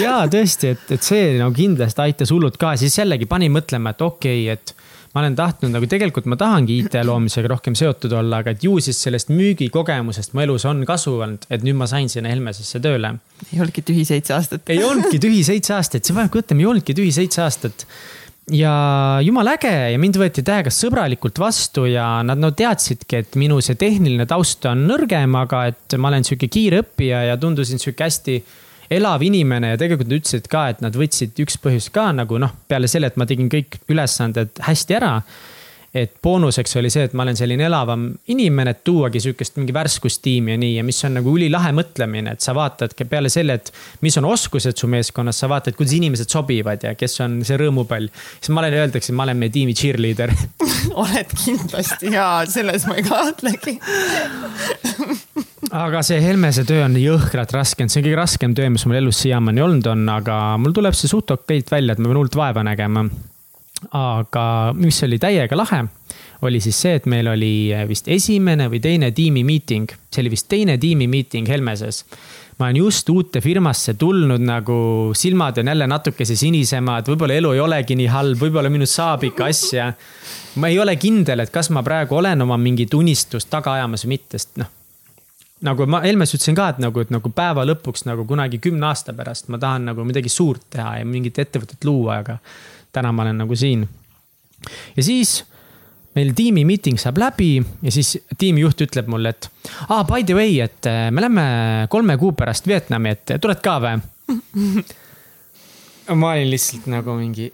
Ja 0.00 0.22
tõesti, 0.30 0.70
et, 0.72 0.86
et 0.94 1.04
see 1.04 1.34
nagu 1.36 1.52
kindlasti 1.52 2.00
aitas 2.00 2.30
hullult 2.32 2.56
ka, 2.60 2.72
siis 2.80 2.94
jällegi 2.96 3.26
pani 3.28 3.50
mõtlema, 3.52 3.92
et 3.92 4.00
okei 4.00 4.46
okay,, 4.46 4.54
et 4.56 4.72
ma 5.12 5.20
olen 5.20 5.34
tahtnud 5.36 5.74
nagu 5.74 5.88
tegelikult 5.88 6.26
ma 6.30 6.38
tahangi 6.40 6.78
IT 6.80 6.96
loomisega 7.04 7.50
rohkem 7.52 7.76
seotud 7.76 8.14
olla, 8.16 8.40
aga 8.40 8.54
et 8.54 8.64
ju 8.64 8.78
siis 8.82 9.02
sellest 9.04 9.28
müügikogemusest 9.32 10.32
mu 10.32 10.44
elus 10.46 10.64
on 10.68 10.80
kasu 10.88 11.18
olnud, 11.18 11.44
et 11.52 11.66
nüüd 11.66 11.76
ma 11.76 11.88
sain 11.90 12.08
sinna 12.12 12.32
Helmesesse 12.32 12.80
tööle. 12.80 13.12
ei 13.50 13.60
olnudki 13.60 13.84
tühi 13.84 14.06
seitse 14.08 14.34
aastat. 14.38 14.64
Ei 14.72 14.80
olnudki 14.84 15.20
tühi 15.20 15.44
seitse 15.44 15.76
aastat, 15.76 16.08
see 16.08 16.16
peabki 16.16 16.40
mõtlema, 16.40 16.64
ei 16.64 16.70
olnudki 16.72 16.96
tühi 16.96 17.12
seitse 17.12 17.44
aastat 17.44 17.86
ja 18.50 18.74
jumala 19.22 19.54
äge 19.54 19.72
ja 19.92 19.98
mind 20.02 20.18
võeti 20.18 20.42
täiega 20.46 20.72
sõbralikult 20.74 21.38
vastu 21.38 21.86
ja 21.86 22.06
nad 22.26 22.40
no 22.42 22.50
teadsidki, 22.56 23.22
et 23.22 23.38
minu 23.38 23.60
see 23.62 23.78
tehniline 23.78 24.26
taust 24.30 24.66
on 24.66 24.82
nõrgem, 24.88 25.36
aga 25.38 25.66
et 25.70 25.96
ma 25.98 26.10
olen 26.10 26.26
sihuke 26.26 26.50
kiire 26.50 26.82
õppija 26.82 27.22
ja 27.28 27.38
tundusin 27.40 27.82
sihuke 27.82 28.08
hästi 28.08 28.40
elav 28.92 29.22
inimene 29.24 29.72
ja 29.72 29.78
tegelikult 29.80 30.10
nad 30.10 30.18
ütlesid 30.18 30.50
ka, 30.52 30.66
et 30.72 30.82
nad 30.84 30.96
võtsid 30.98 31.38
üks 31.44 31.56
põhjus 31.62 31.88
ka 31.94 32.10
nagu 32.16 32.40
noh, 32.42 32.52
peale 32.68 32.90
selle, 32.90 33.12
et 33.12 33.20
ma 33.20 33.28
tegin 33.30 33.48
kõik 33.52 33.78
ülesanded 33.92 34.58
hästi 34.66 34.98
ära 34.98 35.14
et 35.94 36.14
boonuseks 36.24 36.78
oli 36.80 36.88
see, 36.92 37.04
et 37.04 37.12
ma 37.12 37.26
olen 37.26 37.36
selline 37.36 37.66
elavam 37.68 38.06
inimene, 38.32 38.72
et 38.72 38.80
tuuagi 38.84 39.20
sihukest 39.20 39.58
mingi 39.60 39.74
värskust 39.76 40.22
tiimi 40.24 40.54
ja 40.54 40.60
nii 40.60 40.76
ja 40.78 40.84
mis 40.88 41.00
on 41.04 41.18
nagu 41.18 41.34
ülilahe 41.36 41.72
mõtlemine, 41.76 42.32
et 42.32 42.44
sa 42.44 42.54
vaatadki 42.56 43.04
peale 43.10 43.28
selle, 43.32 43.58
et 43.60 43.68
mis 44.00 44.16
on 44.16 44.30
oskused 44.30 44.78
su 44.80 44.88
meeskonnas, 44.88 45.42
sa 45.42 45.50
vaatad, 45.52 45.76
kuidas 45.76 45.92
inimesed 45.98 46.32
sobivad 46.32 46.86
ja 46.88 46.94
kes 46.96 47.18
on 47.24 47.42
see 47.44 47.60
rõõmupall. 47.60 48.08
siis 48.38 48.52
ma 48.56 48.64
olen, 48.64 48.78
öeldakse, 48.80 49.12
ma 49.12 49.26
olen 49.26 49.42
meie 49.42 49.52
tiimi 49.52 49.76
cheerleader. 49.76 50.32
Oled 51.02 51.36
kindlasti 51.44 52.14
ja 52.14 52.28
selles 52.48 52.88
ma 52.88 52.96
ei 52.96 53.04
kahtlegi. 53.04 53.76
Aga 55.72 56.00
see 56.04 56.20
Helmese 56.24 56.64
töö 56.68 56.86
on 56.86 56.96
jõhkralt 57.00 57.52
raske, 57.52 57.84
see 57.88 58.00
on 58.00 58.06
kõige 58.08 58.18
raskem 58.18 58.56
töö, 58.56 58.72
mis 58.72 58.86
mul 58.88 58.98
elus 59.02 59.20
siiamaani 59.26 59.62
olnud 59.64 59.92
on, 59.92 60.08
aga 60.12 60.40
mul 60.60 60.72
tuleb 60.76 60.96
see 60.96 61.12
suht 61.12 61.30
okeilt 61.36 61.68
välja, 61.72 61.92
et 61.92 62.00
ma 62.00 62.08
pean 62.08 62.16
hullult 62.16 62.40
vaeva 62.40 62.64
nägema 62.64 63.04
aga 63.90 64.44
mis 64.76 65.02
oli 65.02 65.18
täiega 65.18 65.56
lahe, 65.56 65.84
oli 66.42 66.60
siis 66.60 66.78
see, 66.84 66.94
et 66.98 67.06
meil 67.10 67.28
oli 67.30 67.70
vist 67.88 68.08
esimene 68.10 68.68
või 68.70 68.80
teine 68.82 69.10
tiimimiiting, 69.14 69.94
see 70.10 70.22
oli 70.24 70.32
vist 70.34 70.48
teine 70.50 70.78
tiimimiiting 70.78 71.48
Helmeses. 71.48 72.04
ma 72.58 72.66
olen 72.66 72.76
just 72.76 73.08
uute 73.08 73.40
firmasse 73.40 73.94
tulnud 73.94 74.40
nagu 74.40 74.74
silmad 75.16 75.58
on 75.58 75.66
jälle 75.66 75.86
natukese 75.86 76.36
sinisemad, 76.36 77.08
võib-olla 77.08 77.34
elu 77.34 77.52
ei 77.52 77.60
olegi 77.60 77.96
nii 77.96 78.06
halb, 78.06 78.38
võib-olla 78.38 78.70
minust 78.70 78.98
saab 78.98 79.24
ikka 79.24 79.44
asja. 79.44 79.92
ma 80.54 80.68
ei 80.68 80.78
ole 80.78 80.96
kindel, 80.96 81.40
et 81.40 81.50
kas 81.50 81.70
ma 81.70 81.82
praegu 81.82 82.16
olen 82.16 82.42
oma 82.42 82.56
mingit 82.56 82.94
unistust 82.94 83.50
taga 83.50 83.72
ajamas 83.78 84.04
või 84.04 84.16
mitte, 84.18 84.38
sest 84.38 84.56
noh 84.62 84.78
nagu 85.62 85.86
ma 85.86 86.02
Helmes 86.02 86.34
ütlesin 86.34 86.56
ka, 86.58 86.68
et 86.72 86.78
nagu, 86.82 87.00
et 87.00 87.10
nagu 87.14 87.30
päeva 87.30 87.64
lõpuks 87.66 88.06
nagu 88.08 88.26
kunagi 88.26 88.58
kümne 88.62 88.88
aasta 88.90 89.14
pärast 89.14 89.50
ma 89.52 89.60
tahan 89.62 89.86
nagu 89.92 90.04
midagi 90.06 90.30
suurt 90.32 90.64
teha 90.74 90.98
ja 90.98 91.06
mingit 91.06 91.38
ettevõtet 91.38 91.86
luua, 91.86 92.18
aga 92.24 92.38
täna 92.92 93.12
ma 93.12 93.24
olen 93.26 93.42
nagu 93.44 93.56
siin. 93.58 93.86
ja 94.96 95.02
siis 95.02 95.42
meil 96.16 96.32
tiimi 96.36 96.64
meeting 96.68 97.00
saab 97.00 97.18
läbi 97.20 97.56
ja 97.58 97.92
siis 97.94 98.14
tiimijuht 98.38 98.84
ütleb 98.84 99.08
mulle, 99.10 99.32
et 99.32 99.48
aa, 99.88 100.02
by 100.08 100.24
the 100.28 100.36
way, 100.36 100.58
et 100.64 100.88
äh, 100.88 101.06
me 101.10 101.24
lähme 101.24 101.44
kolme 101.92 102.18
kuu 102.20 102.34
pärast 102.36 102.68
Vietnami, 102.68 103.16
et 103.16 103.36
tuled 103.40 103.62
ka 103.64 103.78
või? 103.82 104.02
ma 106.20 106.34
olin 106.34 106.50
lihtsalt 106.52 106.88
nagu 106.92 107.16
mingi, 107.16 107.48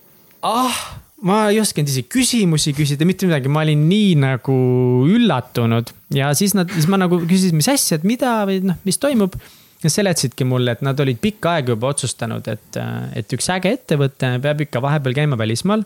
ah, 0.47 0.81
ma 1.27 1.45
ei 1.53 1.61
osanud 1.63 1.91
isegi 1.91 2.09
küsimusi 2.11 2.75
küsida, 2.77 3.07
mitte 3.09 3.29
midagi, 3.29 3.51
ma 3.53 3.63
olin 3.67 3.87
nii 3.91 4.13
nagu 4.23 4.59
üllatunud 5.07 5.95
ja 6.15 6.33
siis 6.39 6.55
nad, 6.59 6.71
siis 6.75 6.91
ma 6.91 7.01
nagu 7.01 7.21
küsisin, 7.25 7.59
mis 7.59 7.71
asja, 7.71 7.99
et 7.99 8.07
mida 8.09 8.41
või 8.49 8.61
noh, 8.73 8.79
mis 8.89 8.99
toimub 9.03 9.39
Nad 9.79 9.95
seletasidki 9.95 10.43
mulle, 10.45 10.75
et 10.75 10.81
nad 10.83 10.99
olid 11.01 11.21
pikka 11.23 11.53
aega 11.55 11.77
juba 11.77 11.93
otsustanud, 11.93 12.49
et, 12.51 12.79
et 13.21 13.35
üks 13.37 13.47
äge 13.55 13.71
ettevõte 13.77 14.33
peab 14.43 14.65
ikka 14.65 14.83
vahepeal 14.83 15.15
käima 15.21 15.39
välismaal. 15.39 15.85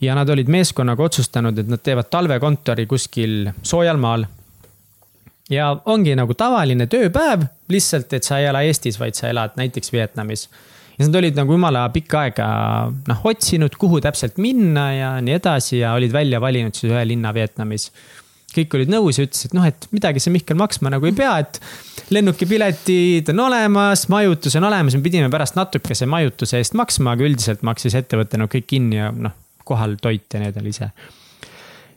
ja 0.00 0.14
nad 0.14 0.28
olid 0.30 0.48
meeskonnaga 0.48 1.02
otsustanud, 1.02 1.58
et 1.58 1.68
nad 1.68 1.82
teevad 1.82 2.08
talvekontori 2.10 2.86
kuskil 2.86 3.50
soojal 3.62 4.00
maal. 4.00 4.24
ja 5.50 5.76
ongi 5.84 6.14
nagu 6.16 6.34
tavaline 6.34 6.86
tööpäev, 6.86 7.44
lihtsalt, 7.68 8.12
et 8.12 8.24
sa 8.24 8.38
ei 8.38 8.48
ela 8.48 8.62
Eestis, 8.62 9.00
vaid 9.00 9.14
sa 9.14 9.28
elad 9.28 9.56
näiteks 9.56 9.92
Vietnamis. 9.92 10.48
ja 10.98 11.06
nad 11.06 11.14
olid 11.20 11.36
nagu 11.36 11.52
jumala 11.52 11.88
pikka 11.92 12.20
aega 12.20 12.46
noh, 13.08 13.20
otsinud, 13.24 13.76
kuhu 13.76 14.00
täpselt 14.00 14.38
minna 14.38 14.92
ja 14.94 15.10
nii 15.20 15.34
edasi 15.36 15.78
ja 15.78 15.92
olid 15.92 16.12
välja 16.12 16.40
valinud 16.40 16.74
siis 16.74 16.92
ühe 16.92 17.04
linna 17.04 17.34
Vietnamis 17.34 17.90
kõik 18.54 18.74
olid 18.78 18.90
nõus 18.92 19.18
ja 19.18 19.26
ütlesid, 19.26 19.54
noh, 19.56 19.66
et 19.68 19.88
midagi 19.92 20.22
see 20.22 20.32
Mihkel 20.32 20.56
maksma 20.58 20.92
nagu 20.92 21.08
ei 21.08 21.14
pea, 21.16 21.34
et 21.42 21.60
lennukipiletid 22.14 23.28
on 23.34 23.44
olemas, 23.48 24.06
majutus 24.12 24.56
on 24.58 24.68
olemas, 24.70 24.96
me 24.96 25.04
pidime 25.04 25.28
pärast 25.32 25.58
natukese 25.58 26.08
majutuse 26.08 26.60
eest 26.62 26.76
maksma, 26.78 27.14
aga 27.14 27.26
üldiselt 27.28 27.64
maksis 27.66 27.96
ettevõte 27.98 28.40
nagu 28.40 28.50
kõik 28.52 28.68
kinni 28.70 29.00
ja 29.00 29.10
noh, 29.12 29.34
kohal 29.68 29.98
toit 30.00 30.24
ja 30.32 30.40
need 30.40 30.56
oli 30.60 30.72
ise. 30.72 30.88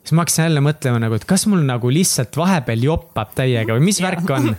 siis 0.02 0.16
ma 0.18 0.26
hakkasin 0.26 0.50
jälle 0.50 0.64
mõtlema 0.66 1.00
nagu, 1.04 1.16
et 1.16 1.28
kas 1.30 1.48
mul 1.48 1.64
nagu 1.68 1.92
lihtsalt 1.94 2.36
vahepeal 2.38 2.84
joppab 2.84 3.32
täiega 3.38 3.78
või 3.78 3.88
mis 3.88 4.02
värk 4.04 4.36
on. 4.36 4.52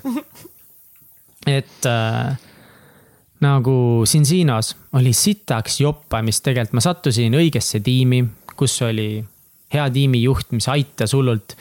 et 1.59 1.90
äh, 1.90 2.38
nagu 3.44 3.76
siin 4.09 4.24
Siinos 4.26 4.72
oli 4.96 5.12
sitaks 5.12 5.81
joppamist, 5.83 6.44
tegelikult 6.46 6.78
ma 6.78 6.85
sattusin 6.85 7.37
õigesse 7.37 7.83
tiimi, 7.85 8.24
kus 8.57 8.78
oli 8.87 9.18
hea 9.72 9.88
tiimijuht, 9.90 10.52
mis 10.56 10.68
aitas 10.68 11.14
hullult 11.16 11.56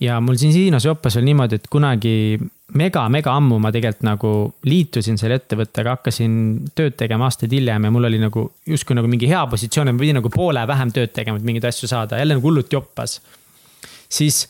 ja 0.00 0.20
mul 0.20 0.36
siin 0.36 0.52
Siinos 0.52 0.84
joppas 0.84 1.16
veel 1.16 1.26
niimoodi, 1.30 1.58
et 1.60 1.68
kunagi 1.72 2.38
mega-mega 2.76 3.36
ammu 3.38 3.58
ma 3.62 3.70
tegelikult 3.72 4.04
nagu 4.06 4.32
liitusin 4.68 5.18
selle 5.20 5.38
ettevõttega, 5.40 5.96
hakkasin 5.96 6.34
tööd 6.76 6.96
tegema 6.98 7.28
aastaid 7.28 7.54
hiljem 7.54 7.86
ja 7.86 7.92
mul 7.94 8.08
oli 8.08 8.20
nagu 8.20 8.48
justkui 8.68 8.98
nagu 8.98 9.08
mingi 9.10 9.30
hea 9.30 9.44
positsioon 9.50 9.88
ja 9.88 9.94
ma 9.96 10.02
pidin 10.02 10.20
nagu 10.20 10.32
poole 10.34 10.66
vähem 10.68 10.92
tööd 10.92 11.14
tegema, 11.16 11.40
et 11.40 11.46
mingeid 11.46 11.68
asju 11.70 11.88
saada, 11.90 12.20
jälle 12.20 12.36
nagu 12.36 12.48
hullult 12.48 12.72
joppas. 12.72 13.20
siis 14.08 14.46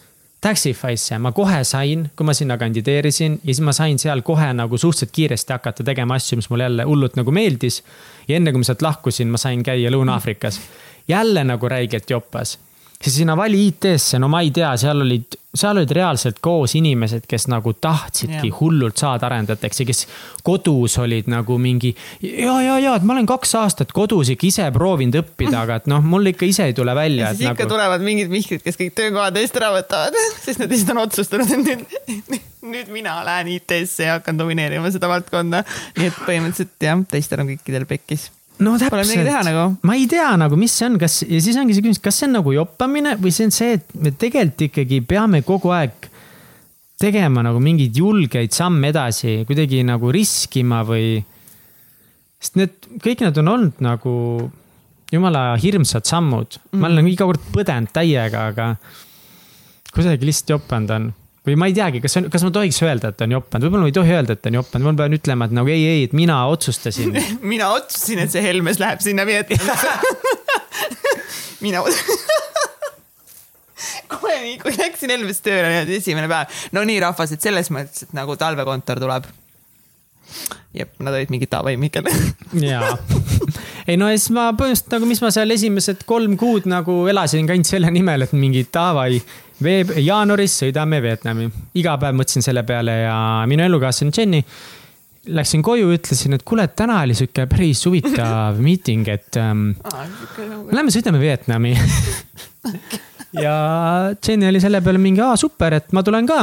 Taxify'sse 0.46 1.16
ma 1.18 1.32
kohe 1.32 1.62
sain, 1.64 2.10
kui 2.16 2.26
ma 2.28 2.34
sinna 2.36 2.58
kandideerisin 2.60 3.38
ja 3.42 3.54
siis 3.54 3.62
ma 3.64 3.72
sain 3.72 3.98
seal 3.98 4.20
kohe 4.22 4.50
nagu 4.54 4.78
suhteliselt 4.78 5.14
kiiresti 5.16 5.52
hakata 5.52 5.84
tegema 5.84 6.18
asju, 6.20 6.36
mis 6.36 6.50
mulle 6.50 6.68
jälle 6.68 6.84
hullult 6.84 7.16
nagu 7.16 7.32
meeldis. 7.32 7.82
ja 8.28 8.36
enne 8.36 8.52
kui 8.52 8.60
ma 8.60 8.68
sealt 8.68 8.82
lahkusin, 8.82 9.30
ma 9.32 9.38
sain 9.38 9.62
käia 9.62 9.90
Lõuna-Aafrikas. 9.90 10.60
jälle 11.08 11.44
nagu 11.44 11.68
räigelt 11.68 12.10
joppas 12.10 12.58
siis 13.02 13.16
sinna 13.16 13.36
Vali 13.36 13.66
IT-sse, 13.68 14.18
no 14.18 14.28
ma 14.32 14.40
ei 14.44 14.50
tea, 14.54 14.70
seal 14.80 15.02
olid, 15.04 15.36
seal 15.56 15.76
olid 15.76 15.92
reaalselt 15.94 16.38
koos 16.44 16.74
inimesed, 16.78 17.26
kes 17.28 17.46
nagu 17.52 17.74
tahtsidki 17.82 18.48
yeah. 18.48 18.60
hullult 18.60 18.96
saada 19.00 19.28
arendajateks 19.28 19.82
ja 19.82 19.86
kes 19.88 20.02
kodus 20.46 20.96
olid 21.02 21.28
nagu 21.30 21.58
mingi. 21.60 21.92
ja, 22.22 22.56
ja, 22.64 22.78
ja, 22.82 22.94
et 22.96 23.06
ma 23.06 23.16
olen 23.16 23.28
kaks 23.28 23.54
aastat 23.60 23.92
kodus 23.96 24.32
ikka 24.32 24.48
ise 24.48 24.68
proovinud 24.74 25.20
õppida, 25.20 25.62
aga 25.64 25.80
et 25.82 25.90
noh, 25.92 26.04
mul 26.04 26.32
ikka 26.32 26.48
ise 26.48 26.70
ei 26.70 26.76
tule 26.76 26.94
välja. 26.96 27.30
ja 27.30 27.34
siis 27.34 27.50
ikka 27.50 27.66
nagu... 27.66 27.74
tulevad 27.74 28.06
mingid 28.06 28.32
Mihklid, 28.32 28.64
kes 28.64 28.80
kõik 28.80 28.96
töökohad 28.96 29.40
eest 29.42 29.60
ära 29.60 29.72
võtavad, 29.76 30.16
sest 30.46 30.62
nad 30.62 30.72
lihtsalt 30.72 30.96
on 30.96 31.02
otsustanud, 31.04 31.52
et 31.52 31.84
nüüd, 32.16 32.40
nüüd 32.76 32.94
mina 32.94 33.20
lähen 33.28 33.52
IT-sse 33.58 34.08
ja 34.08 34.18
hakkan 34.18 34.40
domineerima 34.40 34.90
seda 34.94 35.10
valdkonda. 35.12 35.66
nii 36.00 36.10
et 36.10 36.24
põhimõtteliselt 36.24 36.88
jah, 36.88 37.06
teistel 37.12 37.44
on 37.44 37.52
kõikidel 37.54 37.88
pekkis 37.88 38.30
no 38.64 38.74
täpselt, 38.80 39.28
nagu. 39.44 39.64
ma 39.86 39.96
ei 39.98 40.06
tea 40.10 40.28
nagu, 40.40 40.56
mis 40.60 40.74
see 40.76 40.88
on, 40.88 40.98
kas 41.00 41.20
ja 41.26 41.40
siis 41.42 41.58
ongi 41.60 41.76
see 41.76 41.84
küsimus, 41.84 42.02
kas 42.02 42.20
see 42.20 42.28
on 42.28 42.38
nagu 42.38 42.54
joppamine 42.56 43.16
või 43.20 43.32
see 43.34 43.48
on 43.48 43.54
see, 43.54 43.76
et 43.78 43.96
me 44.00 44.12
tegelikult 44.12 44.68
ikkagi 44.68 45.00
peame 45.08 45.42
kogu 45.46 45.72
aeg 45.76 46.10
tegema 47.00 47.44
nagu 47.44 47.60
mingeid 47.60 47.96
julgeid 47.96 48.54
samme 48.56 48.92
edasi, 48.92 49.42
kuidagi 49.48 49.82
nagu 49.84 50.12
riskima 50.14 50.80
või. 50.88 51.18
sest 52.40 52.56
need, 52.60 52.78
kõik 53.04 53.26
need 53.26 53.42
on 53.42 53.52
olnud 53.52 53.84
nagu 53.84 54.14
jumala 55.12 55.52
hirmsad 55.60 56.08
sammud 56.08 56.58
mm., 56.58 56.80
ma 56.80 56.88
olen 56.88 57.02
nagu 57.02 57.12
iga 57.12 57.28
kord 57.28 57.44
põdenud 57.52 57.92
täiega, 57.94 58.48
aga 58.52 58.72
kuidagi 59.92 60.28
lihtsalt 60.28 60.56
jopanud 60.56 60.96
on 60.96 61.12
või 61.46 61.56
ma 61.60 61.68
ei 61.70 61.76
teagi, 61.76 62.02
kas 62.04 62.18
on, 62.18 62.28
kas 62.32 62.46
ma 62.46 62.52
tohiks 62.54 62.80
öelda, 62.82 63.12
et 63.14 63.26
on 63.26 63.36
joppanud, 63.36 63.68
võib-olla 63.68 63.86
ma 63.86 63.92
ei 63.92 63.96
tohi 63.96 64.16
öelda, 64.16 64.36
et 64.36 64.50
on 64.50 64.60
joppanud, 64.60 64.88
ma 64.88 64.96
pean 65.02 65.18
ütlema, 65.18 65.48
et 65.48 65.56
nagu 65.56 65.72
ei, 65.72 65.86
ei, 65.92 66.06
et 66.08 66.16
mina 66.16 66.42
otsustasin 66.50 67.14
mina 67.54 67.70
otsustasin, 67.76 68.24
et 68.26 68.34
see 68.34 68.44
Helmes 68.44 68.80
läheb 68.82 69.04
sinna 69.04 69.28
Vietnami 69.28 69.62
mina 71.66 71.84
kohe 74.12 74.36
nii, 74.42 74.58
kui 74.60 74.74
läksin 74.76 75.12
Helmes 75.14 75.42
tööle, 75.44 75.70
niimoodi 75.70 75.98
esimene 76.00 76.28
päev. 76.30 76.62
no 76.76 76.84
nii, 76.86 77.00
rahvas, 77.02 77.34
et 77.34 77.44
selles 77.44 77.70
mõttes, 77.74 78.06
et 78.06 78.14
nagu 78.16 78.36
talvekontor 78.40 79.02
tuleb. 79.02 79.28
jep, 80.76 80.92
nad 81.00 81.14
olid 81.14 81.32
mingid 81.32 81.50
davai, 81.52 81.76
Mihkel 81.80 82.08
jaa. 82.60 82.96
ei 83.86 83.96
no 83.96 84.10
ja 84.10 84.18
siis 84.18 84.32
ma 84.34 84.50
põhimõtteliselt 84.52 84.96
nagu, 84.96 85.08
mis 85.08 85.22
ma 85.22 85.30
seal 85.34 85.54
esimesed 85.54 86.04
kolm 86.08 86.36
kuud 86.40 86.68
nagu 86.70 87.04
elasin, 87.10 87.48
ainult 87.50 87.70
selle 87.70 87.90
nimel, 87.94 88.26
et 88.26 88.34
mingi 88.36 88.66
davai 88.72 89.20
veeb-, 89.62 89.94
jaanuaris 90.02 90.58
sõidame 90.62 91.00
Vietnami. 91.04 91.48
iga 91.78 91.96
päev 92.00 92.18
mõtlesin 92.18 92.44
selle 92.44 92.62
peale 92.66 93.00
ja 93.04 93.16
minu 93.48 93.64
elukaaslane 93.66 94.12
Jenny. 94.16 94.42
Läksin 95.26 95.62
koju, 95.66 95.88
ütlesin, 95.90 96.36
et 96.36 96.44
kuule, 96.46 96.68
täna 96.68 97.00
oli 97.02 97.14
sihuke 97.18 97.48
päris 97.50 97.80
huvitav 97.88 98.60
miiting, 98.66 99.08
et 99.10 99.38
ähm, 99.42 99.72
lähme 100.70 100.94
sõidame 100.94 101.22
Vietnami. 101.22 101.74
Ja 103.36 103.52
Jenny 104.28 104.46
oli 104.48 104.60
selle 104.62 104.80
peale 104.80 105.00
mingi, 105.02 105.20
aa 105.20 105.34
super, 105.36 105.74
et 105.76 105.90
ma 105.92 106.00
tulen 106.06 106.24
ka. 106.28 106.38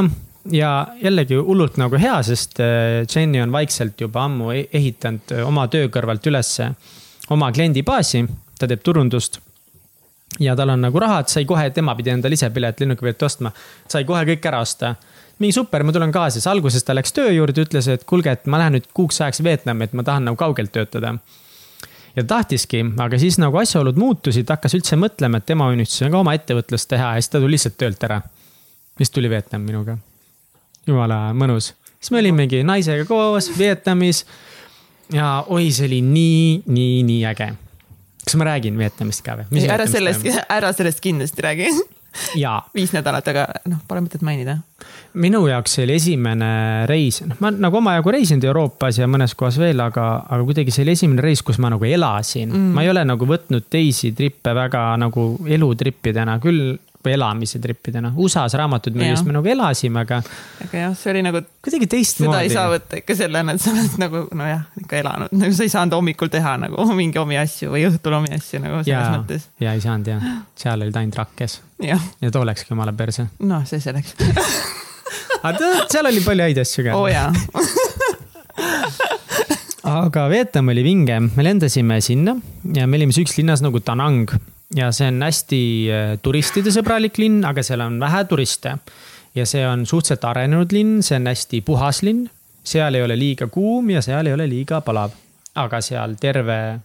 Ja 0.54 0.74
jällegi 1.02 1.40
hullult 1.40 1.80
nagu 1.82 1.98
hea, 1.98 2.18
sest 2.28 2.60
äh, 2.62 3.00
Jenny 3.08 3.40
on 3.42 3.54
vaikselt 3.56 4.02
juba 4.04 4.28
ammu 4.28 4.52
e-, 4.54 4.68
ehitanud 4.76 5.32
oma 5.48 5.64
töö 5.72 5.88
kõrvalt 5.90 6.28
ülesse 6.30 6.68
oma 7.34 7.50
kliendibaasi, 7.56 8.26
ta 8.60 8.70
teeb 8.70 8.84
turundust 8.86 9.40
ja 10.40 10.56
tal 10.56 10.70
on 10.70 10.82
nagu 10.82 11.00
raha, 11.00 11.20
et 11.24 11.32
sai 11.34 11.46
kohe, 11.46 11.70
tema 11.74 11.96
pidi 11.96 12.14
endale 12.14 12.38
ise 12.38 12.50
pilet 12.54 12.80
lennukipilet 12.80 13.24
ostma. 13.24 13.52
sai 13.90 14.06
kohe 14.06 14.24
kõik 14.26 14.48
ära 14.50 14.62
osta. 14.64 14.96
mingi 15.40 15.54
super, 15.54 15.84
ma 15.84 15.92
tulen 15.92 16.12
kaasa, 16.12 16.38
siis 16.38 16.48
alguses 16.48 16.84
ta 16.84 16.96
läks 16.96 17.14
töö 17.14 17.32
juurde, 17.32 17.66
ütles, 17.66 17.88
et 17.90 18.04
kuulge, 18.04 18.32
et 18.32 18.46
ma 18.46 18.58
lähen 18.62 18.78
nüüd 18.78 18.88
kuuks 18.94 19.22
ajaks 19.22 19.44
Vietnami, 19.44 19.84
et 19.84 19.94
ma 19.94 20.04
tahan 20.04 20.26
nagu 20.26 20.38
kaugelt 20.38 20.72
töötada. 20.72 21.16
ja 22.16 22.24
ta 22.24 22.28
tahtiski, 22.36 22.86
aga 23.00 23.20
siis 23.20 23.38
nagu 23.42 23.58
asjaolud 23.58 23.98
muutusid, 23.98 24.50
hakkas 24.50 24.78
üldse 24.78 24.98
mõtlema, 24.98 25.38
et 25.38 25.46
tema 25.46 25.68
unistus 25.68 26.02
on 26.02 26.12
ka 26.12 26.20
oma 26.20 26.34
ettevõtlust 26.34 26.90
teha 26.90 27.16
ja 27.16 27.22
siis 27.22 27.30
ta 27.30 27.40
tuli 27.40 27.58
lihtsalt 27.58 27.78
töölt 27.78 28.04
ära. 28.04 28.22
siis 28.98 29.10
tuli 29.10 29.30
Vietnam 29.30 29.62
minuga. 29.62 29.98
jumala 30.88 31.34
mõnus, 31.34 31.74
siis 32.00 32.12
me 32.12 32.20
olimegi 32.20 32.64
naisega 32.64 33.06
koos 33.06 33.52
Vietnamis. 33.58 34.26
ja 35.14 35.44
oi, 35.48 35.72
see 35.72 35.86
oli 35.86 36.02
nii, 36.02 36.64
nii, 36.66 37.04
nii 37.04 37.26
äge. 37.26 37.54
Kas 38.24 38.38
ma 38.40 38.48
räägin 38.52 38.80
Vietnamist 38.80 39.26
ka 39.26 39.40
või? 39.42 39.66
ära 39.68 39.88
sellest, 39.90 40.28
ära 40.58 40.72
sellest 40.76 41.04
kindlasti 41.04 41.46
räägi 41.46 41.70
jaa. 42.36 42.62
viis 42.78 42.94
nädalat, 42.94 43.28
aga 43.32 43.46
noh, 43.70 43.82
pole 43.88 44.04
mõtet 44.06 44.24
mainida. 44.26 44.60
minu 45.14 45.44
jaoks 45.50 45.78
see 45.78 45.86
oli 45.88 45.98
esimene 46.00 46.52
reis, 46.90 47.22
noh, 47.28 47.38
ma 47.44 47.52
nagu 47.54 47.80
omajagu 47.80 48.14
reisinud 48.16 48.46
Euroopas 48.50 49.00
ja 49.02 49.10
mõnes 49.10 49.36
kohas 49.38 49.60
veel, 49.62 49.82
aga, 49.84 50.08
aga 50.28 50.42
kuidagi 50.48 50.74
see 50.74 50.86
oli 50.86 50.96
esimene 50.98 51.26
reis, 51.26 51.44
kus 51.46 51.60
ma 51.62 51.72
nagu 51.74 51.86
elasin 51.88 52.50
mm.. 52.52 52.74
ma 52.78 52.86
ei 52.86 52.92
ole 52.94 53.06
nagu 53.08 53.28
võtnud 53.30 53.70
teisi 53.72 54.14
trippe 54.18 54.56
väga 54.58 54.92
nagu 55.02 55.28
elutrippidena, 55.48 56.40
küll 56.44 56.76
või 57.04 57.16
elamise 57.18 57.60
trippidena. 57.64 58.14
USA-s 58.16 58.56
raamatud 58.60 58.96
müües 58.98 59.24
me 59.28 59.36
nagu 59.36 59.50
elasime, 59.50 60.04
aga. 60.06 60.22
aga 60.66 60.84
jah, 60.86 60.94
see 60.98 61.12
oli 61.14 61.24
nagu. 61.26 61.42
kuidagi 61.64 61.90
teistmoodi. 61.92 62.32
seda 62.32 62.44
ei 62.46 62.54
saa 62.54 62.68
võtta 62.72 63.00
ikka 63.02 63.18
sellena, 63.20 63.56
et 63.56 63.64
sa 63.64 63.74
oled 63.74 63.98
nagu 64.02 64.24
nojah, 64.40 64.64
ikka 64.84 65.00
elanud, 65.02 65.36
nagu 65.40 65.58
sa 65.58 65.68
ei 65.68 65.74
saanud 65.74 65.98
hommikul 65.98 66.32
teha 66.34 66.56
nagu 66.64 66.88
mingi 67.02 67.20
omi 67.22 67.40
asju 67.42 67.74
või 67.74 67.88
õhtul 67.90 68.18
omi 68.20 68.34
asju 68.38 68.64
nagu 68.64 68.82
selles 68.82 68.94
ja, 68.94 69.04
mõttes. 69.18 69.50
ja 69.64 69.76
ei 69.76 69.84
saanud 69.84 70.14
jah, 70.14 70.30
seal 70.60 70.80
olid 70.86 71.02
ainult 71.02 71.20
rakkes. 71.20 71.60
ja 71.84 72.32
too 72.32 72.46
läkski 72.48 72.74
jumala 72.74 72.96
perse. 72.96 73.28
noh, 73.44 73.68
see 73.68 73.84
selleks 73.84 74.16
aga 75.50 75.74
seal 75.92 76.08
oli 76.08 76.24
palju 76.24 76.48
häid 76.48 76.64
asju 76.64 76.88
ka. 76.88 76.96
oo 76.96 77.04
oh, 77.04 77.12
jaa 77.12 77.30
aga 80.00 80.30
Vietnam 80.32 80.72
oli 80.72 80.84
vinge, 80.86 81.20
me 81.36 81.44
lendasime 81.46 82.00
sinna 82.02 82.38
ja 82.76 82.88
me 82.88 83.00
olime 83.00 83.16
sihukeses 83.16 83.42
linnas 83.42 83.64
nagu 83.66 83.84
Danang 83.84 84.32
ja 84.76 84.92
see 84.92 85.08
on 85.12 85.22
hästi 85.24 85.64
äh, 85.90 86.14
turistidesõbralik 86.22 87.18
linn, 87.22 87.44
aga 87.46 87.64
seal 87.66 87.84
on 87.86 88.00
vähe 88.02 88.24
turiste. 88.30 88.78
ja 89.36 89.46
see 89.50 89.66
on 89.68 89.86
suhteliselt 89.86 90.26
arenenud 90.30 90.74
linn, 90.74 91.02
see 91.04 91.18
on 91.18 91.28
hästi 91.30 91.62
puhas 91.66 92.02
linn. 92.04 92.30
seal 92.64 92.96
ei 92.96 93.04
ole 93.04 93.18
liiga 93.20 93.48
kuum 93.48 93.90
ja 93.90 94.02
seal 94.02 94.28
ei 94.28 94.34
ole 94.34 94.48
liiga 94.50 94.82
palav. 94.82 95.12
aga 95.56 95.82
seal 95.82 96.16
terve 96.20 96.80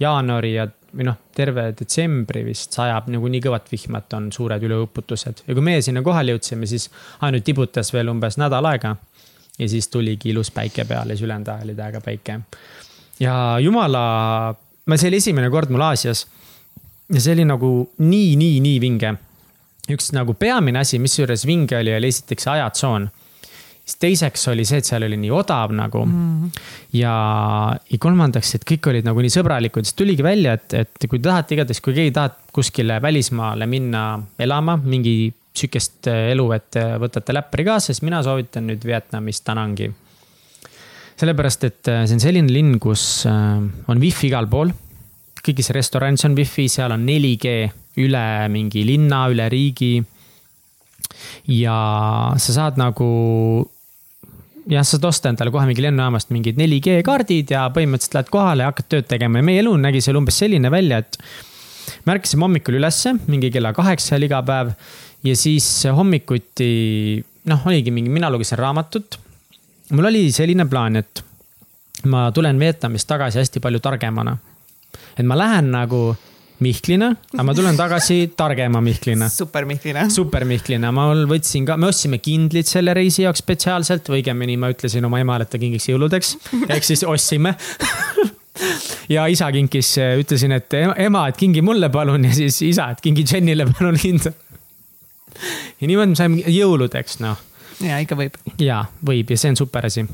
jaanuari 0.00 0.54
ja, 0.54 0.66
või 0.96 1.06
noh, 1.06 1.18
terve 1.36 1.70
detsembri 1.76 2.42
vist 2.44 2.72
sajab 2.74 3.10
nagu 3.12 3.28
nii 3.28 3.42
kõvat 3.44 3.68
vihma, 3.70 4.00
et 4.00 4.16
on 4.16 4.30
suured 4.32 4.62
üleuputused. 4.62 5.44
ja 5.46 5.54
kui 5.54 5.62
meie 5.62 5.82
sinna 5.82 6.02
kohale 6.02 6.34
jõudsime, 6.34 6.66
siis 6.66 6.90
ainult 7.20 7.44
tibutas 7.44 7.92
veel 7.92 8.10
umbes 8.10 8.38
nädal 8.40 8.66
aega. 8.72 8.96
ja 9.58 9.68
siis 9.68 9.88
tuligi 9.88 10.30
ilus 10.30 10.50
päike 10.50 10.84
peale, 10.84 11.14
siis 11.14 11.28
ülejäänud 11.28 11.48
ajal 11.48 11.68
oli 11.68 11.78
täiega 11.78 12.00
päike. 12.00 12.40
ja 13.20 13.58
jumala, 13.60 14.54
see 14.96 15.08
oli 15.08 15.22
esimene 15.22 15.50
kord 15.50 15.70
mul 15.70 15.86
Aasias 15.92 16.26
ja 17.10 17.22
see 17.22 17.34
oli 17.34 17.46
nagu 17.48 17.70
nii, 18.02 18.34
nii, 18.40 18.58
nii 18.64 18.78
vinge. 18.82 19.14
üks 19.90 20.12
nagu 20.14 20.36
peamine 20.38 20.84
asi, 20.84 21.00
mis 21.02 21.16
juures 21.18 21.42
vinge 21.48 21.80
oli, 21.80 21.94
oli 21.96 22.10
esiteks 22.12 22.46
ajatsoon. 22.52 23.08
siis 23.84 23.96
teiseks 23.98 24.46
oli 24.52 24.64
see, 24.68 24.78
et 24.78 24.86
seal 24.86 25.02
oli 25.02 25.16
nii 25.18 25.32
odav 25.34 25.72
nagu 25.74 26.04
mm. 26.06 26.20
-hmm. 26.20 26.60
ja, 27.00 27.14
ja 27.90 27.98
kolmandaks, 27.98 28.54
et 28.54 28.66
kõik 28.68 28.90
olid 28.92 29.08
nagu 29.08 29.20
nii 29.20 29.34
sõbralikud, 29.34 29.88
siis 29.88 29.98
tuligi 29.98 30.22
välja, 30.22 30.54
et, 30.58 30.74
et 30.74 31.08
kui 31.08 31.18
te 31.18 31.28
tahate 31.28 31.56
igatahes, 31.56 31.80
kui 31.80 31.96
keegi 31.96 32.14
tahab 32.14 32.38
kuskile 32.52 33.00
välismaale 33.02 33.66
minna 33.66 34.20
elama, 34.38 34.76
mingi 34.76 35.32
sihukest 35.56 36.06
elu, 36.06 36.44
et 36.54 36.78
võtate 37.02 37.34
läppari 37.34 37.64
kaasa, 37.66 37.90
siis 37.90 38.04
mina 38.06 38.22
soovitan 38.22 38.68
nüüd 38.70 38.86
Vietnamis 38.86 39.42
Danangi. 39.46 39.90
sellepärast, 41.16 41.64
et 41.64 41.82
see 41.84 42.14
on 42.14 42.22
selline 42.22 42.52
linn, 42.52 42.78
kus 42.78 43.26
on 43.26 43.98
wifi 43.98 44.30
igal 44.30 44.46
pool 44.46 44.70
kõigis 45.44 45.70
restoranides 45.74 46.26
on 46.28 46.36
wifi, 46.38 46.68
seal 46.70 46.94
on 46.94 47.04
4G 47.08 47.54
üle 48.04 48.24
mingi 48.52 48.84
linna, 48.86 49.24
üle 49.32 49.48
riigi. 49.52 49.98
ja 51.50 51.76
sa 52.38 52.54
saad 52.54 52.78
nagu, 52.80 53.06
jah, 54.70 54.84
sa 54.84 54.96
saad 54.96 55.08
osta 55.10 55.32
endale 55.32 55.52
kohe 55.52 55.66
mingi 55.68 55.84
lennujaamast 55.84 56.30
mingid 56.34 56.60
4G 56.60 57.00
kaardid 57.06 57.54
ja 57.54 57.66
põhimõtteliselt 57.74 58.18
lähed 58.18 58.32
kohale 58.32 58.64
ja 58.64 58.72
hakkad 58.72 58.90
tööd 58.92 59.08
tegema 59.10 59.40
ja 59.40 59.48
meie 59.48 59.62
elu 59.64 59.74
nägi 59.80 60.02
seal 60.04 60.20
umbes 60.20 60.38
selline 60.42 60.70
välja, 60.72 61.00
et. 61.02 61.18
me 62.04 62.14
ärkasime 62.14 62.46
hommikul 62.46 62.78
ülesse 62.78 63.16
mingi 63.26 63.50
kella 63.50 63.72
kaheksal 63.76 64.22
iga 64.22 64.42
päev 64.46 64.74
ja 65.26 65.34
siis 65.36 65.66
hommikuti, 65.96 66.70
noh, 67.50 67.66
oligi 67.66 67.90
mingi, 67.90 68.12
mina 68.12 68.30
lugesin 68.30 68.60
raamatut. 68.60 69.18
mul 69.90 70.12
oli 70.12 70.30
selline 70.32 70.68
plaan, 70.68 70.96
et 70.96 71.24
ma 72.04 72.30
tulen 72.32 72.58
Vietnamist 72.58 73.08
tagasi 73.08 73.42
hästi 73.42 73.60
palju 73.60 73.80
targemana 73.80 74.38
et 75.20 75.28
ma 75.28 75.38
lähen 75.38 75.70
nagu 75.74 76.10
Mihklina, 76.60 77.06
aga 77.32 77.44
ma 77.46 77.54
tulen 77.56 77.76
tagasi 77.78 78.34
targema 78.36 78.82
Mihklina. 78.84 79.30
super 79.32 79.64
Mihklina. 79.64 80.04
super 80.12 80.44
Mihklina, 80.44 80.90
ma 80.92 81.06
võtsin 81.28 81.64
ka, 81.68 81.78
me 81.80 81.88
ostsime 81.88 82.18
kindlid 82.20 82.68
selle 82.68 82.92
reisi 82.96 83.24
jaoks 83.24 83.40
spetsiaalselt 83.40 84.10
või 84.12 84.20
õigemini 84.20 84.58
ma 84.60 84.68
ütlesin 84.72 85.06
oma 85.08 85.22
emale, 85.22 85.46
et 85.48 85.52
ta 85.54 85.60
kingiks 85.60 85.88
jõuludeks. 85.88 86.34
ehk 86.68 86.84
siis 86.84 87.04
ostsime 87.08 87.54
ja 89.14 89.24
isa 89.32 89.48
kinkis, 89.54 89.94
ütlesin, 90.20 90.52
et 90.58 90.76
ema, 91.06 91.26
et 91.30 91.40
kingi 91.40 91.64
mulle 91.64 91.88
palun 91.92 92.28
ja 92.28 92.34
siis 92.36 92.60
isa, 92.68 92.90
et 92.92 93.00
kingi 93.04 93.24
Jennile 93.24 93.64
palun 93.72 93.96
hinda. 94.02 94.34
ja 95.80 95.88
niimoodi 95.88 96.12
me 96.12 96.20
saime 96.20 96.44
jõuludeks, 96.44 97.22
noh. 97.24 97.40
ja 97.86 98.02
ikka 98.04 98.20
võib. 98.20 98.36
ja 98.60 98.82
võib 99.00 99.32
ja 99.32 99.40
see 99.40 99.54
on 99.54 99.60
super 99.64 99.88
asi 99.88 100.04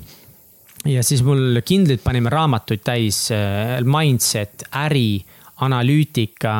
ja 0.87 1.03
siis 1.03 1.23
mul 1.27 1.61
kindlalt 1.67 2.03
panime 2.05 2.31
raamatuid 2.33 2.83
täis, 2.85 3.27
äh, 3.35 3.81
mindset, 3.85 4.67
äri, 4.85 5.25
analüütika. 5.65 6.59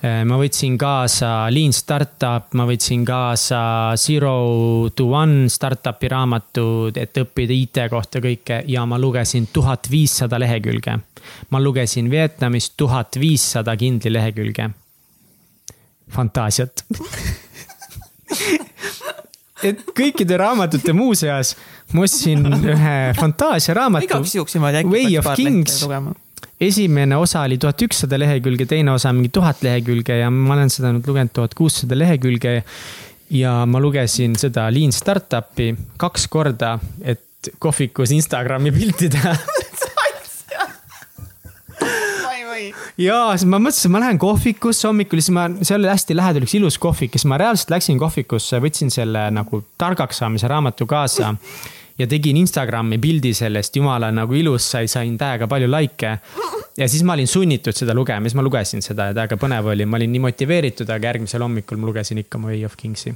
Äh, 0.00 0.22
ma 0.24 0.38
võtsin 0.40 0.78
kaasa 0.80 1.50
Lean 1.52 1.74
Startup, 1.76 2.46
ma 2.56 2.64
võtsin 2.68 3.04
kaasa 3.04 3.92
Zero 4.00 4.88
to 4.96 5.10
One 5.12 5.48
startup'i 5.52 6.08
raamatud, 6.08 6.96
et 6.96 7.20
õppida 7.20 7.52
IT 7.56 7.82
kohta 7.92 8.22
kõike 8.24 8.62
ja 8.70 8.86
ma 8.88 8.98
lugesin 8.98 9.50
tuhat 9.52 9.90
viissada 9.90 10.40
lehekülge. 10.40 10.98
ma 11.50 11.60
lugesin 11.60 12.10
Vietnamis 12.10 12.70
tuhat 12.76 13.16
viissada 13.20 13.76
kindli 13.76 14.12
lehekülge. 14.12 14.70
fantaasiat 16.10 16.84
et 19.62 19.84
kõikide 19.96 20.38
raamatute 20.40 20.92
muuseas 20.96 21.54
ma 21.92 22.06
ostsin 22.06 22.46
ühe 22.46 22.96
fantaasiaraamatu. 23.18 24.08
igaks 24.08 24.34
juhuks 24.38 24.56
niimoodi 24.56 24.82
äkki. 24.82 24.92
Way 24.94 25.18
of 25.18 25.30
Kings. 25.36 25.84
esimene 26.60 27.16
osa 27.16 27.42
oli 27.48 27.58
tuhat 27.58 27.82
ükssada 27.82 28.18
lehekülge, 28.20 28.66
teine 28.66 28.92
osa 28.92 29.12
mingi 29.12 29.28
tuhat 29.32 29.62
lehekülge 29.62 30.20
ja 30.20 30.30
ma 30.30 30.54
olen 30.54 30.70
seda 30.72 30.92
nüüd 30.94 31.08
lugenud 31.08 31.32
tuhat 31.34 31.54
kuussada 31.54 31.98
lehekülge. 31.98 32.62
ja 33.30 33.66
ma 33.66 33.80
lugesin 33.80 34.34
seda 34.38 34.68
Lean 34.74 34.92
Startupi 34.92 35.74
kaks 35.96 36.26
korda, 36.28 36.78
et 37.02 37.52
kohvikus 37.58 38.10
Instagrami 38.10 38.72
pilti 38.74 39.08
teha 39.08 39.36
ja 43.00 43.18
siis 43.34 43.48
ma 43.48 43.60
mõtlesin, 43.62 43.92
ma 43.92 44.02
lähen 44.02 44.18
kohvikusse 44.20 44.88
hommikul, 44.88 45.22
siis 45.22 45.34
ma, 45.34 45.46
seal 45.62 45.80
oli 45.80 45.90
hästi 45.90 46.16
lähedal 46.18 46.46
üks 46.46 46.56
ilus 46.58 46.78
kohvik, 46.82 47.14
siis 47.16 47.26
ma 47.30 47.38
reaalselt 47.40 47.72
läksin 47.72 48.00
kohvikusse, 48.00 48.60
võtsin 48.62 48.92
selle 48.92 49.28
nagu 49.34 49.62
targaks 49.80 50.20
saamise 50.22 50.50
raamatu 50.50 50.86
kaasa 50.90 51.34
ja 52.00 52.08
tegin 52.08 52.38
Instagrami 52.40 52.98
pildi 52.98 53.32
sellest, 53.36 53.76
jumala 53.76 54.10
nagu 54.14 54.34
ilus, 54.36 54.70
sai, 54.74 54.88
sain 54.88 55.16
täiega 55.20 55.48
palju 55.50 55.68
likee. 55.70 56.14
ja 56.78 56.88
siis 56.88 57.02
ma 57.04 57.16
olin 57.16 57.28
sunnitud 57.28 57.76
seda 57.76 57.94
lugema, 57.96 58.24
siis 58.28 58.38
ma 58.38 58.44
lugesin 58.46 58.84
seda 58.84 59.10
ja 59.10 59.16
täiega 59.20 59.36
põnev 59.40 59.72
oli, 59.74 59.86
ma 59.86 60.00
olin 60.00 60.12
nii 60.14 60.24
motiveeritud, 60.28 60.88
aga 60.88 61.12
järgmisel 61.12 61.44
hommikul 61.44 61.80
ma 61.80 61.90
lugesin 61.90 62.22
ikka 62.22 62.40
Way 62.46 62.64
of 62.64 62.76
Kingsi. 62.80 63.14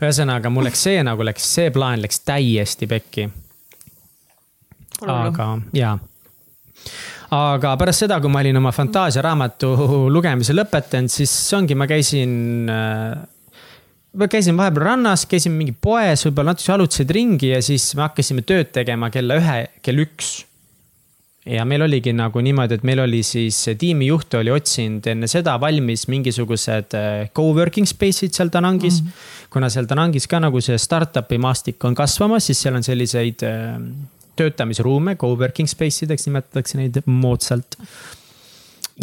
ühesõnaga, 0.00 0.50
mul 0.50 0.68
läks 0.70 0.86
see 0.88 1.02
nagu 1.04 1.26
läks, 1.26 1.48
see 1.58 1.72
plaan 1.74 2.02
läks 2.02 2.22
täiesti 2.24 2.88
pekki. 2.90 3.28
aga 5.06 5.50
jaa 5.76 5.98
aga 7.34 7.74
pärast 7.76 8.06
seda, 8.06 8.20
kui 8.22 8.32
ma 8.32 8.40
olin 8.40 8.56
oma 8.56 8.72
fantaasiaraamatu 8.72 9.74
lugemise 10.08 10.54
lõpetanud, 10.56 11.12
siis 11.12 11.32
ongi, 11.58 11.76
ma 11.76 11.88
käisin 11.90 12.70
ma 14.16 14.28
käisin 14.30 14.56
vahepeal 14.56 14.86
rannas, 14.92 15.26
käisin 15.28 15.54
mingi 15.56 15.74
poes, 15.74 16.24
võib-olla 16.26 16.54
natuke 16.54 16.72
jalutasid 16.72 17.10
ringi 17.14 17.52
ja 17.52 17.62
siis 17.64 17.90
me 17.96 18.06
hakkasime 18.06 18.44
tööd 18.48 18.72
tegema 18.74 19.10
kella 19.14 19.36
ühe, 19.40 19.58
kell 19.84 20.04
üks. 20.04 20.44
ja 21.48 21.64
meil 21.64 21.80
oligi 21.80 22.12
nagu 22.12 22.40
niimoodi, 22.44 22.76
et 22.76 22.82
meil 22.84 23.00
oli 23.00 23.22
siis 23.24 23.56
tiimijuht 23.80 24.34
oli 24.36 24.52
otsinud 24.52 25.06
enne 25.08 25.28
seda 25.30 25.54
valmis 25.60 26.04
mingisugused 26.12 26.96
äh, 26.98 27.30
co-working 27.32 27.88
space'id 27.88 28.36
seal 28.36 28.50
Danangis 28.52 29.00
mm. 29.00 29.08
-hmm. 29.08 29.48
kuna 29.50 29.70
seal 29.72 29.88
Danangis 29.88 30.26
ka 30.26 30.40
nagu 30.40 30.60
see 30.60 30.76
startup'i 30.78 31.38
maastik 31.38 31.84
on 31.84 31.94
kasvamas, 31.94 32.46
siis 32.46 32.60
seal 32.62 32.76
on 32.76 32.84
selliseid 32.84 33.44
äh, 33.48 33.80
töötamisruume, 34.38 35.16
co-working 35.16 35.68
space 35.68 36.04
ideks 36.06 36.28
nimetatakse 36.28 36.78
neid 36.78 37.00
moodsalt. 37.06 37.78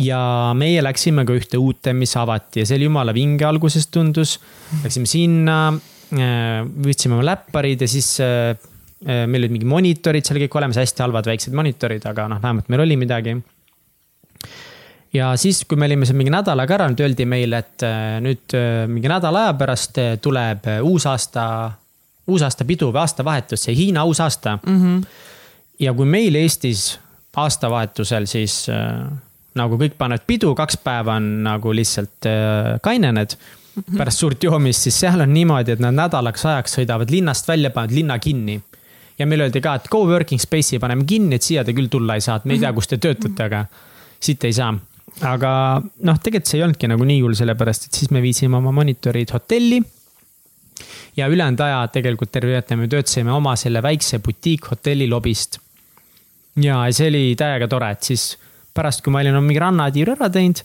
Ja 0.02 0.20
meie 0.58 0.84
läksime 0.84 1.24
ka 1.28 1.36
ühte 1.36 1.60
uute, 1.62 1.94
mis 1.96 2.14
avati 2.20 2.62
ja 2.62 2.68
see 2.68 2.80
oli 2.80 2.90
jumala 2.90 3.16
vinge 3.16 3.46
alguses 3.48 3.88
tundus. 3.94 4.38
Läksime 4.84 5.08
sinna, 5.10 5.58
äh, 6.16 6.62
võtsime 6.66 7.18
oma 7.18 7.26
läpparid 7.30 7.86
ja 7.86 7.90
siis 7.90 8.16
äh, 8.24 8.52
äh, 9.06 9.24
meil 9.30 9.46
olid 9.46 9.56
mingi 9.56 9.70
monitorid 9.70 10.28
seal 10.28 10.42
kõik 10.44 10.58
olemas, 10.60 10.80
hästi 10.82 11.06
halvad 11.06 11.30
väiksed 11.32 11.56
monitorid, 11.56 12.08
aga 12.12 12.28
noh, 12.32 12.42
vähemalt 12.44 12.72
meil 12.72 12.84
oli 12.86 12.98
midagi. 13.00 13.38
ja 15.16 15.32
siis, 15.40 15.64
kui 15.64 15.80
me 15.80 15.88
olime 15.88 16.08
seal 16.08 16.20
mingi 16.20 16.34
nädal 16.34 16.60
aega 16.60 16.76
ära, 16.80 16.90
nüüd 16.92 17.06
öeldi 17.06 17.28
meile, 17.30 17.64
et 17.64 17.88
nüüd 18.26 18.56
mingi 18.92 19.12
nädala 19.12 19.46
aja 19.46 19.54
pärast 19.56 20.02
tuleb 20.22 20.68
uusaasta, 20.84 21.46
uusaastapidu 22.28 22.92
või 22.92 23.06
aastavahetus, 23.06 23.64
see 23.64 23.78
Hiina 23.78 24.04
uusaasta 24.04 24.58
mm. 24.58 24.82
-hmm. 24.82 25.06
ja 25.88 25.94
kui 25.94 26.06
meil 26.10 26.36
Eestis 26.36 26.98
aastavahetusel 27.36 28.28
siis 28.28 28.66
nagu 29.56 29.78
kõik 29.80 29.98
panevad 29.98 30.26
pidu, 30.28 30.54
kaks 30.56 30.78
päeva 30.84 31.20
on 31.20 31.30
nagu 31.46 31.74
lihtsalt 31.76 32.28
äh, 32.30 32.76
kainened 32.84 33.36
-hmm. 33.38 33.98
pärast 33.98 34.24
suurt 34.24 34.44
joomist, 34.44 34.88
siis 34.88 35.00
seal 35.00 35.22
on 35.22 35.34
niimoodi, 35.34 35.76
et 35.76 35.84
nad 35.84 35.96
nädalaks 35.96 36.46
ajaks 36.46 36.80
sõidavad 36.80 37.12
linnast 37.12 37.48
välja, 37.48 37.70
panevad 37.70 37.96
linna 37.96 38.20
kinni. 38.20 38.62
ja 39.20 39.26
meile 39.26 39.44
öeldi 39.44 39.62
ka, 39.62 39.76
et 39.76 39.88
co-working 39.88 40.42
space'i 40.42 40.80
paneme 40.80 41.06
kinni, 41.08 41.36
et 41.36 41.42
siia 41.42 41.64
te 41.64 41.74
küll 41.74 41.88
tulla 41.88 42.16
ei 42.16 42.22
saa, 42.22 42.36
et 42.36 42.46
me 42.46 42.54
ei 42.54 42.60
tea, 42.60 42.74
kus 42.74 42.88
te 42.88 42.98
töötate, 42.98 43.44
aga 43.44 43.66
siit 44.20 44.44
ei 44.44 44.54
saa 44.54 44.74
aga 45.24 45.52
noh, 45.80 46.18
tegelikult 46.20 46.50
see 46.50 46.60
ei 46.60 46.66
olnudki 46.66 46.90
nagu 46.92 47.06
nii 47.08 47.22
hull, 47.24 47.36
sellepärast 47.38 47.88
et 47.88 48.00
siis 48.00 48.12
me 48.12 48.22
viisime 48.24 48.58
oma 48.58 48.74
monitorid 48.76 49.32
hotelli. 49.32 49.82
ja 51.16 51.28
ülejäänud 51.32 51.60
aja 51.64 51.88
tegelikult 51.88 52.32
terve 52.32 52.64
me 52.76 52.88
töötasime 52.88 53.32
oma 53.32 53.56
selle 53.56 53.82
väikse 53.82 54.20
butiikhotelli 54.20 55.08
lobist. 55.08 55.60
ja 56.56 56.84
see 56.92 57.08
oli 57.08 57.36
täiega 57.38 57.68
tore, 57.68 57.92
et 57.92 58.04
siis 58.04 58.38
pärast, 58.76 59.04
kui 59.04 59.14
ma 59.14 59.24
olin 59.24 59.38
mingi 59.44 59.62
rannatiiru 59.62 60.16
ära 60.16 60.30
teinud, 60.34 60.62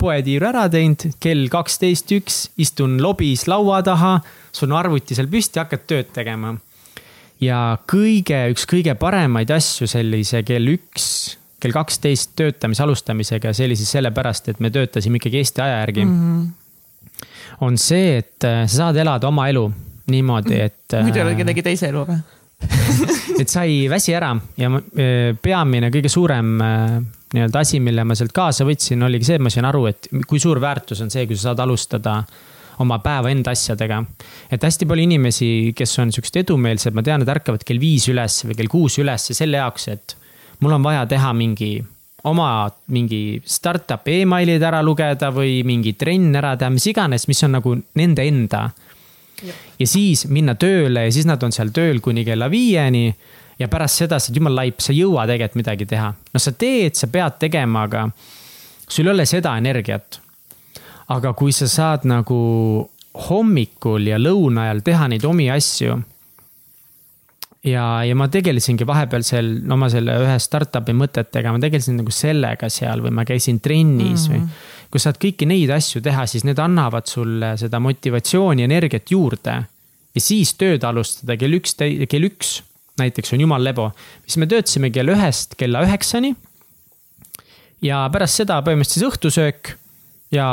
poetiiru 0.00 0.48
ära 0.48 0.66
teinud, 0.72 1.06
kell 1.22 1.48
kaksteist 1.52 2.12
üks, 2.16 2.40
istun 2.60 2.98
lobis 3.02 3.46
laua 3.50 3.82
taha, 3.86 4.18
sul 4.52 4.70
on 4.70 4.78
arvuti 4.80 5.16
seal 5.16 5.30
püsti, 5.30 5.60
hakkad 5.62 5.86
tööd 5.90 6.14
tegema. 6.16 6.54
ja 7.40 7.78
kõige, 7.88 8.38
üks 8.52 8.66
kõige 8.68 8.94
paremaid 9.00 9.50
asju 9.50 9.88
sellise 9.88 10.42
kell 10.44 10.68
üks 10.74 11.06
kell 11.60 11.76
kaksteist 11.76 12.34
töötamise 12.40 12.84
alustamisega 12.84 13.52
see 13.56 13.68
oli 13.68 13.76
siis 13.76 13.92
sellepärast, 13.96 14.48
et 14.52 14.60
me 14.64 14.70
töötasime 14.72 15.20
ikkagi 15.20 15.42
Eesti 15.42 15.62
aja 15.64 15.78
järgi 15.82 16.04
mm. 16.04 16.18
-hmm. 16.18 17.24
on 17.66 17.78
see, 17.78 18.18
et 18.18 18.44
äh, 18.44 18.64
sa 18.66 18.76
saad 18.76 18.96
elada 18.96 19.28
oma 19.28 19.48
elu 19.48 19.66
niimoodi, 20.10 20.60
et. 20.60 20.96
muidu 21.02 21.20
ei 21.20 21.24
ole 21.24 21.34
kellegi 21.38 21.62
teise 21.62 21.90
elu 21.92 22.04
või 22.08 22.20
et 23.42 23.48
sa 23.48 23.64
ei 23.64 23.88
väsi 23.90 24.14
ära 24.16 24.34
ja 24.60 24.70
äh, 24.72 25.36
peamine, 25.42 25.92
kõige 25.92 26.12
suurem 26.12 26.60
äh, 26.60 27.00
nii-öelda 27.34 27.62
asi, 27.62 27.80
mille 27.80 28.04
ma 28.04 28.16
sealt 28.18 28.32
kaasa 28.34 28.66
võtsin, 28.66 29.02
oligi 29.06 29.28
see, 29.28 29.38
et 29.38 29.44
ma 29.44 29.52
sain 29.52 29.68
aru, 29.68 29.84
et 29.90 30.08
kui 30.28 30.40
suur 30.42 30.60
väärtus 30.62 31.02
on 31.04 31.12
see, 31.12 31.26
kui 31.30 31.38
sa 31.38 31.50
saad 31.50 31.62
alustada 31.66 32.20
oma 32.80 32.98
päeva 33.04 33.30
enda 33.30 33.52
asjadega. 33.52 34.02
et 34.50 34.62
hästi 34.62 34.88
palju 34.88 35.04
inimesi, 35.04 35.50
kes 35.76 35.98
on 36.02 36.12
siuksed 36.12 36.40
edumeelsed, 36.42 36.96
ma 36.96 37.04
tean, 37.06 37.22
et 37.22 37.28
ärkavad 37.28 37.64
kell 37.66 37.80
viis 37.80 38.08
üles 38.08 38.42
või 38.46 38.56
kell 38.58 38.72
kuus 38.72 38.98
üles 38.98 39.30
selle 39.36 39.60
jaoks, 39.60 39.88
et 39.88 40.16
mul 40.60 40.76
on 40.78 40.84
vaja 40.84 41.06
teha 41.08 41.32
mingi 41.36 41.74
oma 42.28 42.68
mingi 42.92 43.40
startup'i 43.44 44.20
emailid 44.24 44.62
ära 44.64 44.82
lugeda 44.84 45.30
või 45.32 45.60
mingi 45.66 45.94
trenn 45.98 46.34
ära 46.36 46.54
teha, 46.60 46.72
mis 46.72 46.88
iganes, 46.90 47.26
mis 47.30 47.42
on 47.46 47.56
nagu 47.58 47.74
nende 47.96 48.26
enda. 48.28 48.70
ja 49.78 49.86
siis 49.88 50.26
minna 50.28 50.54
tööle 50.54 51.06
ja 51.06 51.12
siis 51.12 51.26
nad 51.26 51.42
on 51.42 51.52
seal 51.52 51.70
tööl 51.72 52.00
kuni 52.00 52.24
kella 52.24 52.50
viieni. 52.50 53.14
Ja 53.60 53.68
pärast 53.68 54.00
seda 54.00 54.18
sa 54.18 54.30
oled 54.30 54.40
jumala 54.40 54.62
laip, 54.62 54.80
sa 54.80 54.94
ei 54.94 55.02
jõua 55.02 55.26
tegelikult 55.28 55.60
midagi 55.60 55.88
teha. 55.88 56.12
no 56.34 56.40
sa 56.40 56.52
teed, 56.56 56.96
sa 56.96 57.10
pead 57.12 57.38
tegema, 57.42 57.84
aga 57.88 58.06
sul 58.88 59.06
ei 59.06 59.14
ole 59.14 59.26
seda 59.28 59.56
energiat. 59.60 60.20
aga 61.10 61.34
kui 61.34 61.52
sa 61.52 61.68
saad 61.68 62.06
nagu 62.08 62.40
hommikul 63.28 64.06
ja 64.06 64.18
lõuna 64.18 64.68
ajal 64.68 64.84
teha 64.86 65.08
neid 65.10 65.24
omi 65.26 65.48
asju 65.50 65.96
ja, 67.66 67.84
ja 68.06 68.16
ma 68.16 68.28
tegelesingi 68.32 68.86
vahepeal 68.86 69.24
seal 69.26 69.50
oma 69.72 69.90
selle 69.92 70.14
ühe 70.22 70.36
startup'i 70.40 70.94
mõtetega, 70.96 71.52
ma 71.52 71.60
tegelesin 71.62 71.98
nagu 72.00 72.14
sellega 72.14 72.70
seal 72.72 73.02
või 73.04 73.12
ma 73.18 73.26
käisin 73.28 73.60
trennis 73.60 74.28
mm 74.28 74.34
-hmm. 74.34 74.46
või. 74.46 74.88
kui 74.90 75.02
saad 75.02 75.20
kõiki 75.22 75.46
neid 75.46 75.70
asju 75.70 76.00
teha, 76.02 76.24
siis 76.26 76.46
need 76.46 76.58
annavad 76.58 77.06
sulle 77.06 77.56
seda 77.58 77.78
motivatsiooni, 77.78 78.62
energiat 78.62 79.10
juurde. 79.10 79.62
ja 80.14 80.20
siis 80.20 80.54
tööd 80.54 80.84
alustada 80.84 81.36
kell 81.36 81.54
üks, 81.60 81.76
kell 82.08 82.24
üks 82.24 82.62
näiteks 83.00 83.34
on 83.36 83.44
jumal 83.46 83.64
lebo. 83.64 83.90
siis 84.26 84.38
me 84.42 84.48
töötasime 84.50 84.92
kell 84.94 85.12
ühest 85.14 85.56
kella 85.60 85.84
üheksani. 85.86 86.34
ja 87.82 88.06
pärast 88.12 88.42
seda 88.42 88.60
põhimõtteliselt 88.66 89.00
siis 89.00 89.08
õhtusöök 89.10 89.76
ja 90.34 90.46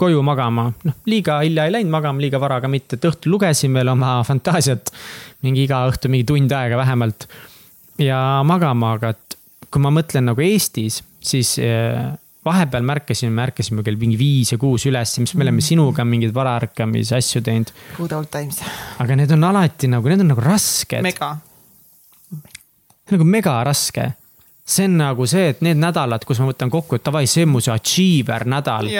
koju 0.00 0.22
magama, 0.24 0.70
noh, 0.88 0.96
liiga 1.08 1.40
hilja 1.44 1.66
ei 1.68 1.74
läinud 1.74 1.92
magama, 1.92 2.22
liiga 2.24 2.40
vara 2.40 2.60
ka 2.64 2.70
mitte, 2.72 2.96
et 2.96 3.08
õhtul 3.08 3.34
lugesin 3.36 3.74
veel 3.76 3.92
oma 3.92 4.18
fantaasiat. 4.26 4.92
mingi 5.44 5.66
iga 5.68 5.84
õhtu 5.90 6.10
mingi 6.10 6.26
tund 6.28 6.52
aega 6.52 6.80
vähemalt. 6.80 7.28
ja 7.98 8.42
magama, 8.44 8.94
aga 8.96 9.12
et 9.16 9.38
kui 9.68 9.84
ma 9.84 9.92
mõtlen 9.92 10.30
nagu 10.30 10.40
Eestis, 10.40 11.02
siis 11.20 11.58
eh, 11.60 12.08
vahepeal 12.48 12.86
märkasime, 12.86 13.34
me 13.34 13.44
ärkasime 13.48 13.84
kell 13.84 13.98
mingi 14.00 14.16
viis 14.20 14.54
ja 14.54 14.58
kuus 14.60 14.86
üles, 14.88 15.12
mis 15.20 15.34
me 15.34 15.44
oleme 15.44 15.64
sinuga 15.64 16.06
mingeid 16.08 16.32
varaärkamise 16.36 17.18
asju 17.18 17.42
teinud. 17.44 17.72
Good 17.98 18.14
old 18.16 18.32
times. 18.32 18.62
aga 19.02 19.18
need 19.18 19.34
on 19.36 19.44
alati 19.50 19.90
nagu, 19.92 20.08
need 20.08 20.24
on 20.24 20.32
nagu 20.32 20.44
rasked. 20.44 21.04
mega. 21.04 21.34
Nagu 23.12 23.24
mega 23.24 23.60
raske 23.64 24.12
see 24.68 24.84
on 24.84 24.98
nagu 25.00 25.26
see, 25.28 25.48
et 25.52 25.62
need 25.64 25.80
nädalad, 25.80 26.24
kus 26.28 26.40
ma 26.42 26.50
võtan 26.50 26.70
kokku, 26.72 26.98
et 26.98 27.06
davai, 27.06 27.24
see 27.30 27.46
on 27.46 27.54
mu 27.54 27.62
see 27.64 27.72
achiever 27.72 28.44
nädal. 28.48 28.90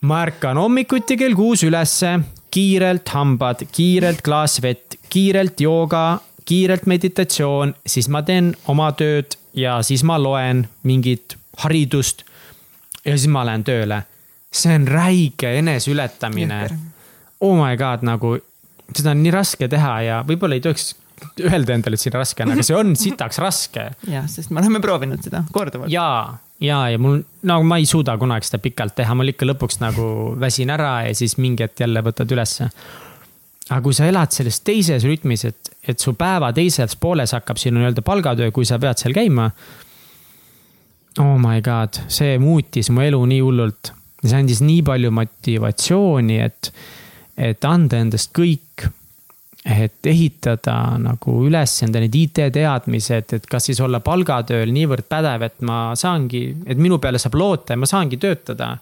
ma 0.00 0.20
ärkan 0.22 0.58
hommikuti 0.60 1.16
kell 1.18 1.34
kuus 1.34 1.64
ülesse, 1.66 2.18
kiirelt 2.54 3.08
hambad, 3.10 3.64
kiirelt 3.74 4.22
klaas 4.22 4.60
vett, 4.62 4.94
kiirelt 5.10 5.60
jooga, 5.60 6.20
kiirelt 6.46 6.86
meditatsioon, 6.86 7.74
siis 7.86 8.08
ma 8.08 8.22
teen 8.22 8.54
oma 8.70 8.92
tööd 8.92 9.34
ja 9.58 9.80
siis 9.82 10.04
ma 10.06 10.20
loen 10.22 10.68
mingit 10.86 11.36
haridust. 11.64 12.24
ja 13.04 13.16
siis 13.16 13.28
ma 13.28 13.44
lähen 13.46 13.64
tööle. 13.64 14.02
see 14.52 14.74
on 14.74 14.86
räige 14.88 15.58
eneseületamine. 15.58 16.68
Oh 17.40 17.56
my 17.56 17.76
god, 17.76 18.02
nagu 18.02 18.38
seda 18.96 19.10
on 19.10 19.22
nii 19.22 19.30
raske 19.30 19.68
teha 19.68 20.00
ja 20.02 20.24
võib-olla 20.26 20.54
ei 20.54 20.60
tohiks 20.60 20.94
öelda 21.44 21.74
endale, 21.76 21.98
et 21.98 22.02
siin 22.02 22.14
raske 22.16 22.44
on, 22.44 22.52
aga 22.54 22.64
see 22.66 22.76
on 22.76 22.92
sitaks 22.98 23.40
raske. 23.42 23.88
jah, 24.10 24.28
sest 24.30 24.52
me 24.52 24.62
oleme 24.62 24.80
proovinud 24.84 25.22
seda 25.24 25.42
korduvalt. 25.54 25.92
ja, 25.92 26.38
ja, 26.64 26.80
ja 26.92 27.00
mul, 27.02 27.20
no 27.48 27.58
ma 27.66 27.80
ei 27.80 27.88
suuda 27.88 28.16
kunagi 28.20 28.48
seda 28.48 28.60
pikalt 28.62 28.96
teha, 28.98 29.16
mul 29.18 29.32
ikka 29.32 29.48
lõpuks 29.48 29.82
nagu 29.82 30.08
väsin 30.40 30.72
ära 30.74 31.02
ja 31.08 31.14
siis 31.18 31.38
mingi 31.40 31.66
hetk 31.66 31.84
jälle 31.84 32.02
võtad 32.04 32.34
ülesse. 32.34 32.70
aga 33.68 33.80
kui 33.84 33.96
sa 33.96 34.08
elad 34.08 34.34
selles 34.34 34.60
teises 34.66 35.04
rütmis, 35.06 35.44
et, 35.48 35.72
et 35.88 36.00
su 36.00 36.14
päeva 36.18 36.52
teises 36.56 36.96
pooles 36.96 37.34
hakkab 37.36 37.60
sinu 37.60 37.80
nii-öelda 37.82 38.04
palgatöö, 38.06 38.52
kui 38.54 38.68
sa 38.68 38.80
pead 38.80 39.00
seal 39.00 39.16
käima. 39.16 39.50
Oh 41.18 41.34
my 41.40 41.62
god, 41.64 41.98
see 42.12 42.38
muutis 42.38 42.90
mu 42.94 43.02
elu 43.02 43.20
nii 43.26 43.42
hullult. 43.42 43.92
see 44.24 44.38
andis 44.38 44.62
nii 44.64 44.82
palju 44.82 45.10
motivatsiooni, 45.14 46.38
et, 46.42 46.72
et 47.38 47.64
anda 47.64 48.00
endast 48.02 48.32
kõik 48.34 48.88
et 49.64 50.06
ehitada 50.06 50.76
nagu 51.02 51.34
üles 51.48 51.72
enda 51.84 52.00
need 52.02 52.14
IT-teadmised, 52.14 53.34
et 53.36 53.48
kas 53.50 53.68
siis 53.68 53.80
olla 53.84 54.00
palgatööl 54.04 54.70
niivõrd 54.72 55.08
pädev, 55.10 55.44
et 55.48 55.60
ma 55.66 55.80
saangi, 55.98 56.42
et 56.66 56.78
minu 56.80 57.00
peale 57.02 57.20
saab 57.20 57.36
loota 57.38 57.74
ja 57.74 57.80
ma 57.80 57.88
saangi 57.90 58.20
töötada 58.22 58.76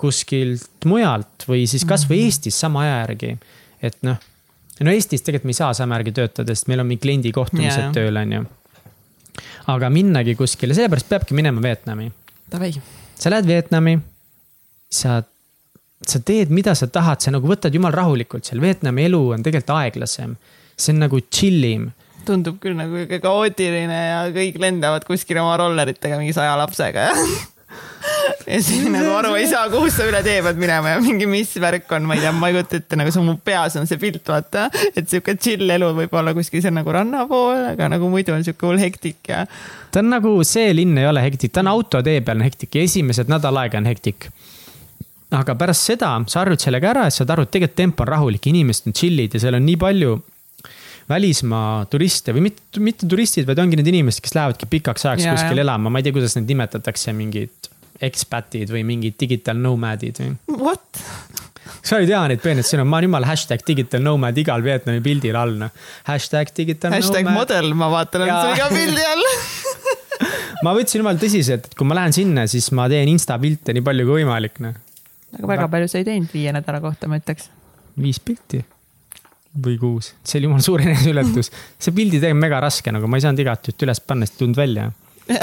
kuskilt 0.00 0.88
mujalt 0.88 1.44
või 1.48 1.66
siis 1.70 1.84
kasvõi 1.88 2.22
mhm. 2.22 2.30
Eestis 2.30 2.60
sama 2.60 2.84
aja 2.86 3.00
järgi. 3.04 3.34
et 3.82 3.98
noh, 4.06 4.16
no 4.80 4.94
Eestis 4.94 5.22
tegelikult 5.24 5.50
me 5.50 5.54
ei 5.54 5.60
saa 5.60 5.74
sama 5.76 5.98
järgi 5.98 6.16
töötada, 6.16 6.54
sest 6.54 6.70
meil 6.72 6.82
on 6.82 6.88
mingi 6.90 7.04
kliendi 7.04 7.32
kohtumised 7.36 7.86
yeah. 7.86 7.92
tööl, 7.96 8.16
on 8.16 8.32
ju. 8.38 8.46
aga 9.72 9.90
minnagi 9.92 10.34
kuskile, 10.38 10.76
sellepärast 10.76 11.08
peabki 11.08 11.36
minema 11.36 11.62
Vietnami. 11.64 12.10
sa 13.20 13.32
lähed 13.32 13.46
Vietnami, 13.46 13.98
sa 14.90 15.22
sa 16.06 16.20
teed, 16.24 16.52
mida 16.54 16.74
sa 16.78 16.88
tahad, 16.88 17.20
sa 17.20 17.32
nagu 17.34 17.48
võtad 17.48 17.74
jumal 17.76 17.94
rahulikult 17.94 18.48
seal, 18.48 18.62
Vietnami 18.62 19.06
elu 19.10 19.20
on 19.36 19.44
tegelikult 19.44 19.76
aeglasem. 19.76 20.36
see 20.80 20.94
on 20.94 21.02
nagu 21.04 21.20
chill 21.28 21.64
im. 21.64 21.90
tundub 22.24 22.60
küll 22.60 22.76
nagu 22.76 23.04
kaootiline 23.20 23.96
ja 23.96 24.20
kõik 24.32 24.60
lendavad 24.60 25.04
kuskil 25.08 25.40
oma 25.42 25.56
rolleritega 25.60 26.20
mingi 26.20 26.36
saja 26.36 26.56
lapsega 26.60 27.08
ja 27.10 27.14
ja 28.50 28.58
siis 28.64 28.86
nagu 28.90 29.12
aru 29.14 29.34
ei 29.38 29.46
saa, 29.50 29.66
kuhu 29.72 29.90
sa 29.92 30.06
üle 30.08 30.22
tee 30.24 30.40
pead 30.44 30.58
minema 30.60 30.94
ja 30.94 31.00
mingi, 31.02 31.28
mis 31.30 31.52
värk 31.62 31.90
on, 31.96 32.08
ma 32.08 32.16
ei 32.16 32.24
tea, 32.24 32.32
ma 32.34 32.50
ei 32.50 32.56
kujuta 32.56 32.80
ette, 32.80 32.98
nagu 32.98 33.12
see 33.14 33.24
mu 33.26 33.36
peas 33.44 33.76
on 33.80 33.88
see 33.90 34.00
pilt, 34.00 34.22
vaata. 34.26 34.66
et 34.90 35.04
sihuke 35.10 35.36
chill 35.40 35.70
elu 35.76 35.90
võib 36.00 36.16
olla 36.20 36.34
kuskil 36.36 36.64
seal 36.64 36.74
nagu 36.76 36.94
ranna 36.96 37.26
pool, 37.30 37.60
aga 37.72 37.90
nagu 37.92 38.10
muidu 38.12 38.34
on 38.36 38.46
sihuke 38.46 38.66
hull 38.68 38.80
hektik 38.80 39.32
ja. 39.32 39.44
ta 39.92 40.02
on 40.02 40.10
nagu, 40.16 40.34
see 40.48 40.72
linn 40.76 40.98
ei 41.00 41.08
ole 41.10 41.24
hektik, 41.24 41.52
ta 41.54 41.64
on 41.64 41.72
autotee 41.74 42.24
peal 42.24 42.40
on 42.40 42.48
hektik 42.48 42.74
ja 42.78 42.86
esimesed 42.88 43.30
nädal 43.32 43.60
aega 43.62 43.80
on 43.82 43.90
hektik 43.90 44.30
aga 45.36 45.54
pärast 45.58 45.92
seda 45.92 46.12
sa 46.30 46.42
harjud 46.42 46.62
sellega 46.62 46.90
ära 46.90 47.06
ja 47.06 47.14
saad 47.14 47.30
aru, 47.34 47.46
et 47.46 47.54
tegelikult 47.54 47.78
tempo 47.78 48.04
on 48.06 48.10
rahulik, 48.10 48.50
inimesed 48.50 48.90
on 48.90 48.96
chill'id 48.96 49.36
ja 49.36 49.42
seal 49.44 49.58
on 49.58 49.66
nii 49.66 49.78
palju 49.80 50.16
välismaa 51.10 51.84
turiste 51.90 52.34
või 52.34 52.48
mitte, 52.48 52.82
mitte 52.82 53.08
turistid, 53.10 53.46
vaid 53.48 53.58
ongi 53.62 53.78
need 53.78 53.90
inimesed, 53.90 54.22
kes 54.24 54.34
lähevadki 54.36 54.68
pikaks 54.70 55.06
ajaks 55.06 55.26
ja, 55.26 55.34
kuskil 55.34 55.58
ja. 55.58 55.66
elama, 55.66 55.90
ma 55.90 56.00
ei 56.00 56.06
tea, 56.06 56.14
kuidas 56.14 56.36
neid 56.38 56.50
nimetatakse, 56.50 57.14
mingid 57.16 57.70
expat'id 58.00 58.70
või 58.72 58.84
mingid 58.88 59.18
digital 59.20 59.58
nomad'id 59.60 60.22
või. 60.22 60.34
What? 60.60 61.02
sa 61.86 62.00
ei 62.00 62.08
tea 62.08 62.20
neid 62.30 62.42
peeneid 62.42 62.66
sõnu, 62.66 62.84
ma 62.88 62.98
olen 62.98 63.08
jumala 63.08 63.30
hashtag 63.30 63.62
digital 63.66 64.02
nomad 64.04 64.36
igal 64.38 64.62
Vietnami 64.64 65.02
pildil 65.04 65.36
all, 65.38 65.56
noh. 65.60 65.72
Hashtag 66.08 66.52
digital 66.56 66.94
hashtag 66.94 67.26
nomad. 67.26 67.42
model, 67.42 67.72
ma 67.78 67.90
vaatan, 67.92 68.26
on 68.26 68.32
sul 68.34 68.58
iga 68.58 68.68
pildi 68.72 69.06
all 69.06 69.26
ma 70.66 70.74
võtsin 70.76 71.00
jumala 71.00 71.20
tõsiselt, 71.20 71.70
et 71.70 71.78
kui 71.78 71.88
ma 71.88 71.96
lähen 72.00 72.14
sinna, 72.16 72.46
siis 72.50 72.70
ma 72.76 72.88
teen 72.92 73.10
insta 73.12 73.38
pilte 73.40 73.74
nii 73.76 73.84
palju 73.86 74.06
kui 74.08 74.20
võimalik, 74.20 74.60
noh. 74.64 74.76
Aga 75.38 75.52
väga 75.54 75.68
palju 75.72 75.88
sa 75.90 76.00
ei 76.00 76.06
teinud 76.08 76.30
viie 76.34 76.52
nädala 76.54 76.80
kohta, 76.82 77.08
ma 77.10 77.20
ütleks. 77.20 77.50
viis 78.00 78.20
pilti 78.20 78.64
või 79.64 79.78
kuus, 79.80 80.12
see 80.24 80.38
oli 80.38 80.50
jumala 80.50 80.66
suur 80.68 80.84
eneseületus. 80.84 81.50
see 81.78 81.94
pildi 81.94 82.20
tegemine 82.20 82.46
mega 82.46 82.60
raske, 82.62 82.92
nagu 82.94 83.10
ma 83.10 83.18
ei 83.18 83.26
saanud 83.26 83.42
igat 83.42 83.72
üht 83.72 83.86
üles 83.86 84.02
panna, 84.04 84.26
sest 84.26 84.38
ei 84.38 84.44
tulnud 84.44 84.60
välja 84.60 84.90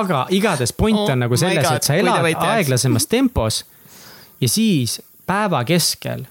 aga 0.00 0.26
igatahes 0.34 0.72
point 0.74 0.98
on 0.98 1.14
oh 1.14 1.20
nagu 1.24 1.38
selles, 1.38 1.70
et 1.70 1.86
sa 1.86 1.96
elad 1.98 2.26
aeglasemas 2.34 3.06
tempos 3.06 3.62
ja 4.42 4.48
siis 4.50 4.98
päeva 5.26 5.62
keskel 5.64 6.24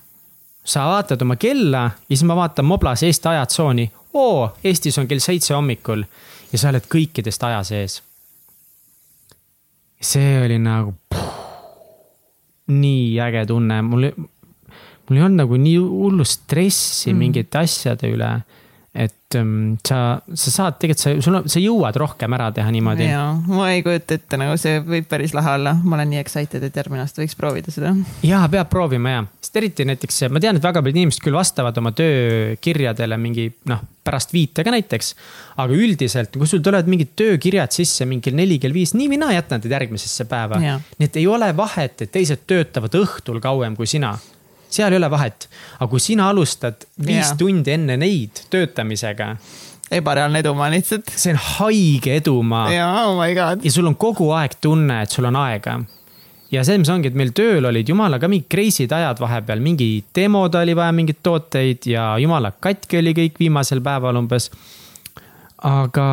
sa 0.64 0.86
vaatad 0.92 1.22
oma 1.22 1.36
kella 1.36 1.84
ja 1.92 2.16
siis 2.16 2.24
ma 2.28 2.36
vaatan 2.36 2.66
Moblas 2.66 3.04
Eesti 3.04 3.28
ajatsooni. 3.28 3.92
oo, 4.14 4.58
Eestis 4.64 4.98
on 4.98 5.08
kell 5.08 5.20
seitse 5.20 5.54
hommikul 5.54 6.04
ja 6.52 6.60
sa 6.60 6.70
oled 6.70 6.88
kõikidest 6.96 7.44
aja 7.48 7.64
sees. 7.64 8.02
see 10.02 10.42
oli 10.46 10.60
nagu 10.60 10.94
puh, 11.10 11.33
nii 12.72 13.20
äge 13.20 13.46
tunne, 13.50 13.82
mul, 13.84 14.10
mul 15.08 15.18
ei 15.18 15.24
olnud 15.26 15.42
nagu 15.44 15.60
nii 15.60 15.78
hullu 15.82 16.26
stressi 16.28 17.12
mm. 17.12 17.20
mingite 17.20 17.60
asjade 17.64 18.12
üle 18.14 18.30
et 18.94 19.36
um, 19.40 19.74
sa, 19.82 20.22
sa 20.38 20.52
saad 20.54 20.76
tegelikult, 20.78 21.02
sa, 21.02 21.14
sul 21.26 21.38
on, 21.40 21.48
sa 21.50 21.62
jõuad 21.62 21.96
rohkem 21.98 22.36
ära 22.38 22.52
teha 22.54 22.70
niimoodi. 22.74 23.08
jaa, 23.10 23.32
ma 23.50 23.72
ei 23.74 23.82
kujuta 23.86 24.20
ette, 24.20 24.38
nagu 24.38 24.54
see 24.62 24.84
võib 24.86 25.08
päris 25.10 25.34
lahe 25.34 25.56
olla, 25.58 25.74
ma 25.82 25.98
olen 25.98 26.12
nii 26.14 26.20
excited, 26.22 26.62
et 26.62 26.78
järgmine 26.78 27.02
aasta 27.02 27.24
võiks 27.24 27.34
proovida 27.40 27.74
seda. 27.74 27.96
jaa, 28.22 28.44
peab 28.54 28.70
proovima 28.70 29.16
ja, 29.16 29.24
sest 29.42 29.58
eriti 29.58 29.88
näiteks 29.90 30.28
ma 30.30 30.42
tean, 30.44 30.60
et 30.62 30.68
väga 30.68 30.84
paljud 30.86 31.00
inimesed 31.02 31.26
küll 31.26 31.40
vastavad 31.40 31.80
oma 31.82 31.90
töökirjadele 31.98 33.18
mingi 33.22 33.48
noh, 33.72 33.82
pärast 34.06 34.36
viite 34.36 34.62
ka 34.62 34.76
näiteks. 34.76 35.16
aga 35.64 35.74
üldiselt, 35.74 36.38
kui 36.38 36.50
sul 36.50 36.62
tulevad 36.62 36.92
mingid 36.92 37.16
töökirjad 37.18 37.74
sisse 37.74 38.06
mingi 38.06 38.30
kell 38.30 38.38
neli, 38.38 38.60
kell 38.62 38.78
viis, 38.78 38.94
nii 38.94 39.10
või 39.10 39.24
naa 39.26 39.34
jätan 39.40 39.64
teid 39.64 39.74
järgmisesse 39.74 40.30
päeva. 40.30 40.62
nii 40.62 41.10
et 41.10 41.18
ei 41.18 41.26
ole 41.26 41.50
vahet, 41.58 42.06
et 42.06 42.14
teised 42.14 42.46
töötavad 42.46 42.94
õhtul 43.02 43.42
kauem 43.42 43.74
kui 43.80 43.90
sina 43.90 44.14
seal 44.74 44.94
ei 44.94 45.02
ole 45.02 45.10
vahet. 45.12 45.48
aga 45.80 45.90
kui 45.90 46.04
sina 46.04 46.30
alustad 46.30 46.88
viis 46.98 47.28
yeah. 47.28 47.38
tundi 47.38 47.76
enne 47.76 47.98
neid 47.98 48.46
töötamisega. 48.54 49.36
ebareaalne 49.92 50.40
edumaa 50.44 50.70
lihtsalt. 50.74 51.12
see 51.16 51.34
on 51.34 51.42
haige 51.58 52.16
edumaa. 52.22 52.70
jaa, 52.74 53.06
oh 53.08 53.18
my 53.22 53.34
god. 53.38 53.66
ja 53.66 53.72
sul 53.72 53.88
on 53.88 53.96
kogu 53.96 54.32
aeg 54.36 54.58
tunne, 54.62 55.04
et 55.04 55.12
sul 55.12 55.30
on 55.30 55.40
aega 55.46 55.80
ja 56.54 56.62
selles 56.62 56.84
mõttes 56.84 56.94
ongi, 56.94 57.10
et 57.10 57.18
meil 57.18 57.34
tööl 57.36 57.66
olid 57.70 57.90
jumala 57.90 58.20
ka 58.22 58.30
mingid 58.32 58.50
crazy'd 58.52 58.94
ajad 58.94 59.22
vahepeal, 59.24 59.62
mingi 59.64 59.88
demod 60.16 60.54
oli 60.60 60.76
vaja 60.78 60.94
mingeid 60.96 61.22
tooteid 61.26 61.90
ja 61.90 62.14
jumala 62.22 62.54
katki 62.54 63.00
oli 63.02 63.16
kõik 63.18 63.42
viimasel 63.42 63.82
päeval 63.86 64.22
umbes. 64.22 64.50
aga 65.64 66.08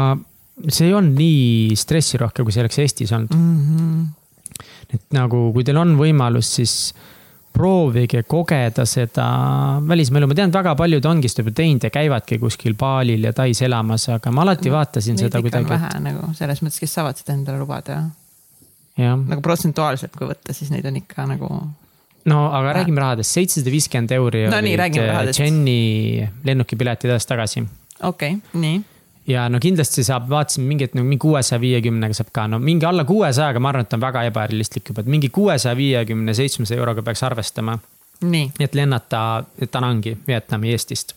see 0.68 0.88
ei 0.88 0.94
olnud 0.94 1.18
nii 1.18 1.76
stressirohke, 1.78 2.44
kui 2.44 2.54
see 2.54 2.64
oleks 2.64 2.78
Eestis 2.78 3.12
olnud 3.16 3.34
mm. 3.34 3.60
-hmm. 3.66 4.66
et 4.94 5.04
nagu, 5.16 5.50
kui 5.52 5.64
teil 5.64 5.80
on 5.80 5.96
võimalus, 5.98 6.54
siis 6.60 6.94
proovige 7.52 8.22
kogeda 8.28 8.84
seda 8.88 9.26
välismaa 9.88 10.20
elu, 10.20 10.28
ma 10.30 10.36
tean, 10.38 10.52
väga 10.54 10.74
paljud 10.78 11.08
ongi 11.10 11.30
seda 11.30 11.44
juba 11.44 11.54
teinud 11.58 11.86
ja 11.86 11.90
käivadki 11.94 12.38
kuskil 12.42 12.76
baalil 12.78 13.26
ja 13.26 13.32
Tais 13.36 13.62
elamas, 13.66 14.06
aga 14.12 14.32
ma 14.34 14.44
alati 14.46 14.72
vaatasin 14.72 15.18
Neid 15.18 15.26
seda 15.26 15.42
kuidagi. 15.42 15.68
vähe 15.70 15.90
et... 15.90 16.04
nagu 16.06 16.30
selles 16.38 16.62
mõttes, 16.64 16.80
kes 16.82 16.96
saavad 16.98 17.20
seda 17.20 17.34
endale 17.36 17.60
lubada. 17.62 18.02
nagu 19.00 19.42
protsentuaalselt, 19.42 20.14
kui 20.16 20.30
võtta, 20.30 20.54
siis 20.56 20.70
neid 20.74 20.86
on 20.86 21.00
ikka 21.02 21.26
nagu. 21.30 21.50
no 22.30 22.40
aga 22.46 22.62
vähe. 22.68 22.78
räägime 22.80 23.04
rahadest, 23.04 23.34
seitsesada 23.36 23.74
viiskümmend 23.74 24.14
euri 24.16 24.46
no, 24.46 24.62
olid 24.62 25.02
äh, 25.02 25.34
Jenny 25.34 26.30
lennukipiletid 26.46 27.10
edasi-tagasi. 27.10 27.66
okei 28.02 28.38
okay,, 28.38 28.60
nii 28.60 28.80
ja 29.28 29.48
no 29.48 29.60
kindlasti 29.60 30.04
saab, 30.04 30.28
vaatasin 30.30 30.64
mingit 30.64 30.94
nagu 30.96 31.06
mingi 31.06 31.20
kuuesaja 31.22 31.60
viiekümnega 31.60 32.16
saab 32.16 32.30
ka, 32.34 32.46
no 32.50 32.60
mingi 32.62 32.86
alla 32.88 33.04
kuuesajaga, 33.08 33.60
ma 33.62 33.72
arvan, 33.72 33.86
et 33.86 33.96
on 33.96 34.02
väga 34.02 34.24
ebarealistlik 34.30 34.90
juba, 34.90 35.04
et 35.04 35.10
mingi 35.12 35.30
kuuesaja 35.34 35.76
viiekümne, 35.76 36.34
seitsmesaja 36.36 36.80
euroga 36.80 37.04
peaks 37.06 37.22
arvestama. 37.28 37.78
et 38.60 38.74
lennata 38.74 39.44
Danangi, 39.72 40.16
Vietnami 40.26 40.72
Eestist. 40.72 41.14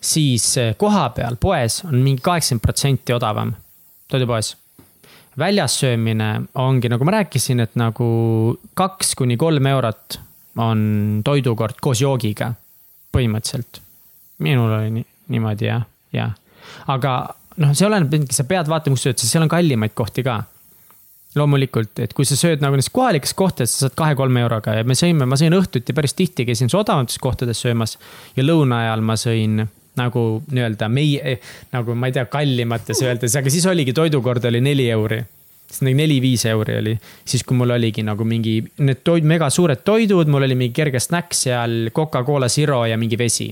siis 0.00 0.56
eh, 0.58 0.74
koha 0.76 1.08
peal 1.10 1.36
poes 1.40 1.84
on 1.84 1.94
mingi 1.94 2.20
kaheksakümmend 2.22 2.62
protsenti 2.62 3.12
odavam, 3.12 3.54
toidupoes. 4.08 4.56
väljas 5.38 5.80
söömine 5.80 6.42
ongi, 6.54 6.88
nagu 6.88 7.04
ma 7.04 7.10
rääkisin, 7.10 7.60
et 7.60 7.74
nagu 7.76 8.58
kaks 8.74 9.14
kuni 9.14 9.36
kolm 9.36 9.66
eurot 9.66 10.20
on 10.56 11.20
toidukord 11.24 11.80
koos 11.80 12.00
joogiga, 12.00 12.52
põhimõtteliselt. 13.16 13.80
minul 14.38 14.72
oli 14.72 14.90
nii, 14.90 15.06
niimoodi 15.28 15.66
jah, 15.66 15.86
jah 16.12 16.34
aga 16.92 17.14
noh, 17.62 17.74
see 17.76 17.86
oleneb, 17.88 18.32
sa 18.34 18.46
pead 18.48 18.70
vaatama, 18.70 18.96
kus 18.96 19.06
sa 19.06 19.10
sööd, 19.10 19.20
sest 19.20 19.34
seal 19.34 19.46
on 19.46 19.52
kallimaid 19.52 19.94
kohti 19.96 20.26
ka. 20.26 20.42
loomulikult, 21.34 21.98
et 21.98 22.12
kui 22.14 22.22
sa 22.22 22.36
sööd 22.38 22.60
nagu 22.62 22.76
nendes 22.76 22.92
kohalikes 22.94 23.32
kohtades, 23.34 23.72
sa 23.74 23.88
saad 23.88 23.96
kahe-kolme 23.98 24.44
euroga 24.44 24.76
ja 24.76 24.84
me 24.86 24.94
sõime, 24.94 25.26
ma 25.26 25.34
sõin 25.34 25.56
õhtuti 25.56 25.90
päris 25.90 26.14
tihti, 26.14 26.44
käisin 26.46 26.70
odavamates 26.70 27.18
kohtades 27.18 27.58
söömas. 27.64 27.98
ja 28.36 28.44
lõuna 28.46 28.84
ajal 28.84 29.02
ma 29.02 29.16
sõin 29.18 29.64
nagu 29.98 30.22
nii-öelda 30.50 30.88
meie, 30.90 31.38
nagu 31.74 31.94
ma 31.98 32.10
ei 32.10 32.14
tea, 32.14 32.26
kallimates 32.30 33.02
öeldes, 33.02 33.34
aga 33.34 33.50
siis 33.50 33.66
oligi 33.66 33.92
toidukord 33.94 34.44
oli 34.46 34.60
neli 34.62 34.86
euri 34.90 35.24
siis 35.64 35.82
nagu 35.82 35.96
neli-viis 35.98 36.44
euri 36.46 36.78
oli, 36.78 36.94
siis 37.26 37.42
kui 37.42 37.56
mul 37.58 37.74
oligi 37.74 38.04
nagu 38.06 38.24
mingi 38.28 38.60
need 38.78 39.02
toid, 39.02 39.26
mega 39.26 39.50
suured 39.50 39.82
toidud, 39.82 40.30
mul 40.30 40.46
oli 40.46 40.54
mingi 40.58 40.74
kerge 40.76 41.00
snäkk 41.02 41.34
seal, 41.34 41.76
Coca-Cola 41.94 42.48
Zero 42.52 42.84
ja 42.86 42.98
mingi 43.00 43.18
vesi 43.18 43.48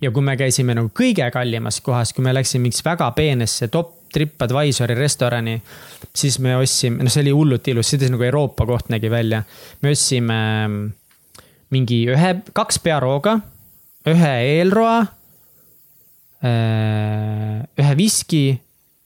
ja 0.00 0.10
kui 0.10 0.24
me 0.24 0.36
käisime 0.38 0.76
nagu 0.76 0.90
kõige 0.96 1.26
kallimas 1.32 1.80
kohas, 1.84 2.12
kui 2.14 2.24
me 2.24 2.34
läksime 2.34 2.66
mingisse 2.66 2.84
väga 2.86 3.10
peenesse 3.16 3.68
top 3.72 3.94
TripAdvisori 4.12 4.94
restorani, 4.96 5.56
siis 6.14 6.38
me 6.40 6.54
ostsime, 6.56 7.02
noh, 7.04 7.12
see 7.12 7.24
oli 7.24 7.34
hullult 7.34 7.68
ilus, 7.68 7.90
see 7.90 8.10
nagu 8.12 8.24
Euroopa 8.24 8.66
koht 8.68 8.88
nägi 8.92 9.10
välja. 9.12 9.42
me 9.82 9.92
ostsime 9.92 10.38
mm, 10.68 10.86
mingi 11.74 12.04
ühe, 12.14 12.32
kaks 12.56 12.78
pearooga, 12.84 13.38
ühe 14.08 14.32
eelroa, 14.54 15.00
äh, 16.46 17.66
ühe 17.82 17.98
viski, 17.98 18.44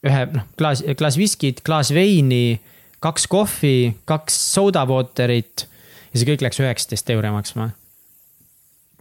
ühe 0.05 0.23
noh, 0.35 0.47
klaas, 0.57 0.85
klaas 0.97 1.17
viskit, 1.19 1.63
klaas 1.65 1.91
veini, 1.93 2.61
kaks 3.01 3.27
kohvi, 3.27 3.97
kaks 4.05 4.37
soda 4.53 4.85
water'it 4.87 5.67
ja 6.11 6.19
see 6.19 6.27
kõik 6.29 6.45
läks 6.45 6.61
üheksateist 6.61 7.09
euri 7.15 7.33
maksma 7.33 7.71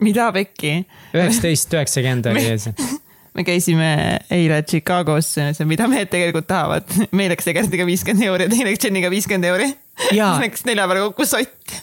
mida 0.05 0.31
pekki? 0.35 0.81
üheksateist, 1.15 1.77
üheksakümmend 1.77 2.31
oli 2.33 2.45
ees 2.53 2.69
me 3.35 3.45
käisime 3.47 3.91
eile 4.33 4.63
Chicagos, 4.63 5.35
see, 5.37 5.69
mida 5.69 5.87
mehed 5.91 6.11
tegelikult 6.13 6.49
tahavad. 6.51 6.89
meil 7.17 7.31
läks 7.33 7.49
Egertiga 7.53 7.87
viiskümmend 7.89 8.27
euri, 8.27 8.49
teine 8.51 8.73
läks 8.73 8.89
Jeniga 8.89 9.13
viiskümmend 9.13 9.49
euri. 9.53 9.71
siis 10.09 10.43
läks 10.45 10.67
nelja 10.69 10.89
peale 10.91 11.07
kokku 11.09 11.29
sott. 11.29 11.77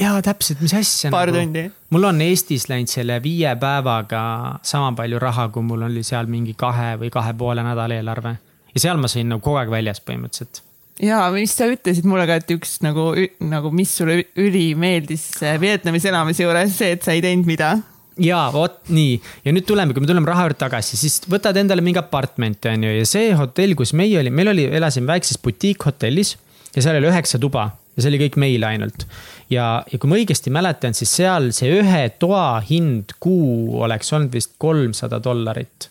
jaa, 0.00 0.18
täpselt, 0.26 0.60
mis 0.64 0.74
asja. 0.74 1.12
paar 1.14 1.32
nagu. 1.32 1.44
tundi. 1.44 1.68
mul 1.94 2.10
on 2.10 2.20
Eestis 2.26 2.68
läinud 2.72 2.90
selle 2.90 3.20
viie 3.22 3.54
päevaga 3.60 4.24
sama 4.62 4.92
palju 4.98 5.22
raha, 5.22 5.48
kui 5.54 5.62
mul 5.62 5.86
oli 5.88 6.04
seal 6.06 6.30
mingi 6.30 6.56
kahe 6.58 6.94
või 7.00 7.12
kahe 7.14 7.34
poole 7.38 7.66
nädala 7.66 8.00
eelarve. 8.00 8.36
ja 8.74 8.86
seal 8.88 9.00
ma 9.00 9.10
sõin 9.10 9.30
nagu 9.30 9.44
kogu 9.44 9.62
aeg 9.62 9.72
väljas 9.78 10.02
põhimõtteliselt 10.02 10.64
ja 11.02 11.24
mis 11.34 11.54
sa 11.56 11.66
ütlesid 11.70 12.06
mulle 12.06 12.26
ka, 12.28 12.38
et 12.38 12.54
üks 12.54 12.78
nagu, 12.84 13.10
nagu, 13.42 13.72
mis 13.74 13.96
sulle 13.98 14.20
ülimeeldis 14.40 15.26
Vietnamis 15.60 16.06
elamise 16.10 16.46
juures, 16.46 16.76
see, 16.76 16.94
et 16.94 17.06
sa 17.06 17.16
ei 17.16 17.24
teinud 17.24 17.48
mida 17.48 17.74
ja 18.20 18.44
vot 18.54 18.76
nii 18.94 19.16
ja 19.44 19.54
nüüd 19.54 19.66
tuleme, 19.66 19.94
kui 19.94 20.04
me 20.04 20.10
tuleme 20.10 20.28
raha 20.28 20.46
juurde 20.46 20.60
tagasi, 20.60 20.98
siis 20.98 21.20
võtad 21.30 21.56
endale 21.58 21.82
mingi 21.84 21.98
apartmenti, 21.98 22.70
on 22.70 22.86
ju, 22.86 22.92
ja 23.00 23.08
see 23.08 23.32
hotell, 23.38 23.74
kus 23.78 23.94
meie 23.96 24.20
oli, 24.20 24.30
meil 24.30 24.52
oli, 24.54 24.68
elasime 24.70 25.14
väikses 25.16 25.40
butiikhotellis 25.42 26.36
ja 26.76 26.84
seal 26.84 27.00
oli 27.00 27.10
üheksa 27.10 27.40
tuba 27.42 27.72
ja 27.94 28.02
see 28.02 28.12
oli 28.12 28.22
kõik 28.24 28.38
meile 28.42 28.70
ainult. 28.70 29.06
ja, 29.50 29.82
ja 29.90 29.98
kui 29.98 30.10
ma 30.10 30.18
õigesti 30.20 30.52
mäletan, 30.54 30.94
siis 30.94 31.10
seal 31.18 31.50
see 31.56 31.74
ühe 31.80 32.06
toa 32.22 32.60
hind 32.68 33.16
kuu 33.22 33.80
oleks 33.82 34.12
olnud 34.14 34.34
vist 34.34 34.54
kolmsada 34.62 35.20
dollarit. 35.22 35.90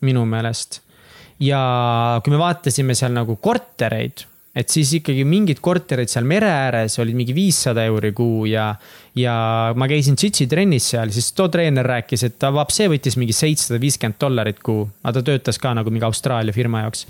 minu 0.00 0.24
meelest 0.28 0.80
ja 1.42 1.60
kui 2.24 2.32
me 2.32 2.40
vaatasime 2.40 2.96
seal 2.96 3.12
nagu 3.16 3.36
kortereid, 3.42 4.24
et 4.56 4.72
siis 4.72 4.94
ikkagi 4.98 5.24
mingid 5.28 5.60
korterid 5.64 6.08
seal 6.08 6.24
mere 6.28 6.48
ääres 6.48 6.96
olid 7.02 7.16
mingi 7.18 7.34
viissada 7.36 7.84
euri 7.84 8.12
kuu 8.16 8.46
ja, 8.48 8.70
ja 9.18 9.36
ma 9.76 9.88
käisin 9.90 10.16
Tšitši 10.16 10.48
trennis 10.48 10.90
seal, 10.94 11.12
siis 11.12 11.32
too 11.36 11.50
treener 11.52 11.86
rääkis, 11.86 12.24
et 12.28 12.38
ta, 12.40 12.52
see 12.72 12.88
võttis 12.92 13.18
mingi 13.20 13.36
seitsesada 13.36 13.80
viiskümmend 13.82 14.20
dollarit 14.20 14.62
kuu, 14.64 14.86
aga 15.04 15.18
ta 15.18 15.26
töötas 15.30 15.60
ka 15.60 15.74
nagu 15.76 15.92
mingi 15.92 16.08
Austraalia 16.08 16.56
firma 16.56 16.86
jaoks. 16.86 17.04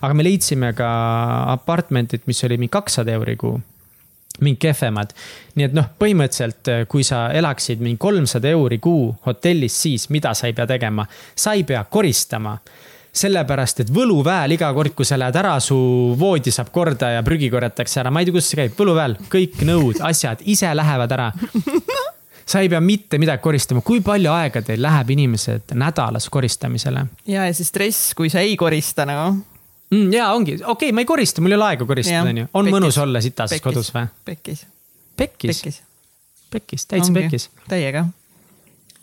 aga 0.00 0.14
me 0.14 0.26
leidsime 0.26 0.74
ka 0.76 0.90
apartmentit, 1.56 2.26
mis 2.30 2.44
oli 2.44 2.60
mingi 2.60 2.76
kakssada 2.76 3.18
euri 3.18 3.36
kuu 3.40 3.58
mingid 4.40 4.60
kehvemad. 4.60 5.14
nii 5.56 5.64
et 5.64 5.74
noh, 5.74 5.86
põhimõtteliselt, 5.98 6.68
kui 6.92 7.02
sa 7.08 7.30
elaksid 7.32 7.80
mingi 7.80 7.98
kolmsada 7.98 8.50
euri 8.52 8.78
kuu 8.78 9.08
hotellis, 9.26 9.82
siis 9.82 10.10
mida 10.12 10.34
sa 10.36 10.46
ei 10.46 10.52
pea 10.52 10.66
tegema? 10.68 11.06
sa 11.34 11.56
ei 11.56 11.64
pea 11.64 11.82
koristama 11.90 12.58
sellepärast, 13.16 13.84
et 13.84 13.92
võluväel 13.92 14.56
iga 14.56 14.68
kord, 14.76 14.94
kui 14.96 15.06
sa 15.08 15.18
lähed 15.20 15.36
ära, 15.40 15.56
su 15.64 15.76
voodi 16.18 16.52
saab 16.54 16.68
korda 16.74 17.14
ja 17.16 17.22
prügi 17.26 17.48
korjatakse 17.52 18.02
ära, 18.02 18.12
ma 18.12 18.20
ei 18.20 18.28
tea, 18.28 18.36
kuidas 18.36 18.50
see 18.52 18.60
käib, 18.60 18.76
võluväel, 18.78 19.16
kõik 19.32 19.62
nõud, 19.68 20.02
asjad 20.04 20.44
ise 20.44 20.72
lähevad 20.76 21.16
ära. 21.16 21.30
sa 22.50 22.62
ei 22.62 22.70
pea 22.70 22.80
mitte 22.80 23.18
midagi 23.18 23.42
koristama, 23.42 23.82
kui 23.86 24.02
palju 24.06 24.30
aega 24.30 24.62
teil 24.66 24.82
läheb 24.84 25.10
inimesed 25.16 25.74
nädalas 25.74 26.28
koristamisele? 26.30 27.06
ja, 27.26 27.48
ja 27.48 27.54
see 27.56 27.66
stress, 27.66 28.12
kui 28.18 28.30
sa 28.32 28.44
ei 28.44 28.54
korista 28.60 29.06
nagu 29.08 29.32
mm,. 29.34 30.12
ja 30.14 30.30
ongi, 30.34 30.60
okei 30.60 30.70
okay,, 30.72 30.94
ma 30.94 31.02
ei 31.02 31.08
korista, 31.08 31.42
mul 31.42 31.56
ei 31.56 31.58
ole 31.58 31.72
aega 31.72 31.88
koristada, 31.88 32.28
onju. 32.30 32.46
on 32.52 32.68
pekkis. 32.68 32.76
mõnus 32.76 33.00
olla 33.02 33.24
sitas 33.24 33.56
kodus 33.64 33.90
või? 33.96 34.06
pekkis. 34.28 34.62
pekkis? 35.18 35.64
pekkis, 35.64 35.82
pekkis, 36.54 36.86
täitsa 36.92 37.18
pekkis. 37.18 37.50
täiega 37.66 38.06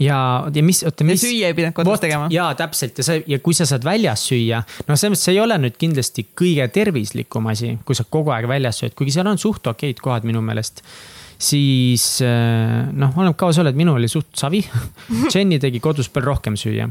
ja, 0.02 0.18
ja 0.54 0.64
mis, 0.66 0.84
oota, 0.88 1.06
mis. 1.08 1.22
süüa 1.22 1.52
ei 1.52 1.58
pidanud 1.58 1.78
kodus 1.78 2.04
tegema. 2.04 2.28
ja 2.34 2.50
täpselt 2.58 2.98
ja 2.98 3.06
sa, 3.06 3.18
ja 3.28 3.40
kui 3.44 3.58
sa 3.58 3.68
saad 3.70 3.86
väljas 3.86 4.26
süüa, 4.30 4.64
noh, 4.88 4.98
selles 4.98 5.14
mõttes 5.14 5.28
see 5.30 5.36
ei 5.38 5.42
ole 5.44 5.58
nüüd 5.62 5.78
kindlasti 5.80 6.28
kõige 6.38 6.68
tervislikum 6.74 7.50
asi, 7.54 7.76
kui 7.86 7.98
sa 7.98 8.06
kogu 8.10 8.34
aeg 8.36 8.50
väljas 8.50 8.82
sööd, 8.84 8.96
kuigi 8.98 9.16
seal 9.16 9.30
on 9.30 9.42
suht 9.42 9.68
okeid 9.74 10.02
kohad 10.04 10.28
minu 10.28 10.44
meelest 10.46 10.84
siis 11.44 12.06
äh, 12.24 12.84
noh, 12.92 13.16
oleneb 13.18 13.38
kaua 13.40 13.54
sa 13.56 13.64
oled, 13.64 13.78
minul 13.78 13.98
oli 14.00 14.10
suht 14.12 14.32
savi. 14.40 14.62
Jenny 15.34 15.60
tegi 15.62 15.82
kodus 15.84 16.10
palju 16.14 16.32
rohkem 16.32 16.60
süüa. 16.60 16.90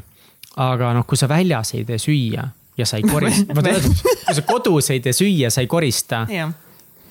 aga 0.63 0.91
noh, 0.93 1.07
kui 1.09 1.17
sa 1.17 1.29
väljas 1.31 1.73
ei 1.79 1.87
tee 1.89 1.97
süüa 2.03 2.43
ja 2.77 2.87
sa 2.89 2.99
ei 3.01 3.07
korista, 3.09 3.55
ma 3.57 3.65
tean, 3.65 3.81
kui 4.03 4.37
sa 4.37 4.43
kodus 4.49 4.91
ei 4.93 5.01
tee 5.05 5.15
süüa, 5.17 5.51
sa 5.53 5.65
ei 5.65 5.71
korista. 5.71 6.27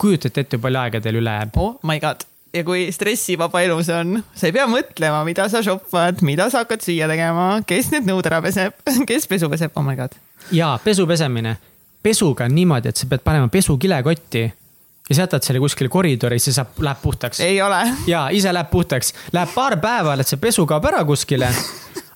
kujutate 0.01 0.45
ette, 0.45 0.57
palju 0.61 0.81
aega 0.81 1.01
teil 1.01 1.21
üle 1.21 1.33
jääb? 1.39 1.57
oh 1.61 1.79
my 1.87 1.99
god 2.01 2.25
ja 2.53 2.63
kui 2.67 2.85
stressivaba 2.91 3.61
elu 3.65 3.77
see 3.85 3.97
on, 3.97 4.15
sa 4.35 4.49
ei 4.49 4.55
pea 4.55 4.67
mõtlema, 4.69 5.23
mida 5.27 5.47
sa 5.51 5.61
shoppad, 5.65 6.21
mida 6.27 6.49
sa 6.51 6.65
hakkad 6.65 6.83
süüa 6.83 7.07
tegema, 7.11 7.47
kes 7.67 7.91
need 7.93 8.07
nõud 8.09 8.27
ära 8.27 8.41
peseb, 8.43 8.75
kes 9.09 9.27
pesu 9.31 9.49
peseb, 9.51 9.75
oh 9.79 9.85
my 9.85 9.95
god. 9.99 10.17
ja 10.55 10.73
pesu 10.83 11.07
pesemine, 11.09 11.55
pesuga 12.03 12.47
on 12.49 12.57
niimoodi, 12.57 12.91
et 12.91 12.99
sa 12.99 13.07
pead 13.09 13.23
panema 13.25 13.51
pesu 13.51 13.77
kilekotti 13.81 14.43
ja 14.43 15.15
sa 15.15 15.25
jätad 15.25 15.47
selle 15.47 15.63
kuskile 15.63 15.91
koridori, 15.91 16.39
siis 16.39 16.59
saab, 16.59 16.75
läheb 16.83 17.01
puhtaks. 17.03 17.39
ei 17.45 17.61
ole. 17.63 17.81
ja 18.07 18.27
ise 18.35 18.53
läheb 18.53 18.71
puhtaks, 18.71 19.13
läheb 19.35 19.55
paar 19.55 19.79
päeva, 19.83 20.19
et 20.19 20.27
see 20.27 20.41
pesu 20.41 20.67
kaob 20.67 20.91
ära 20.91 21.03
kuskile. 21.07 21.49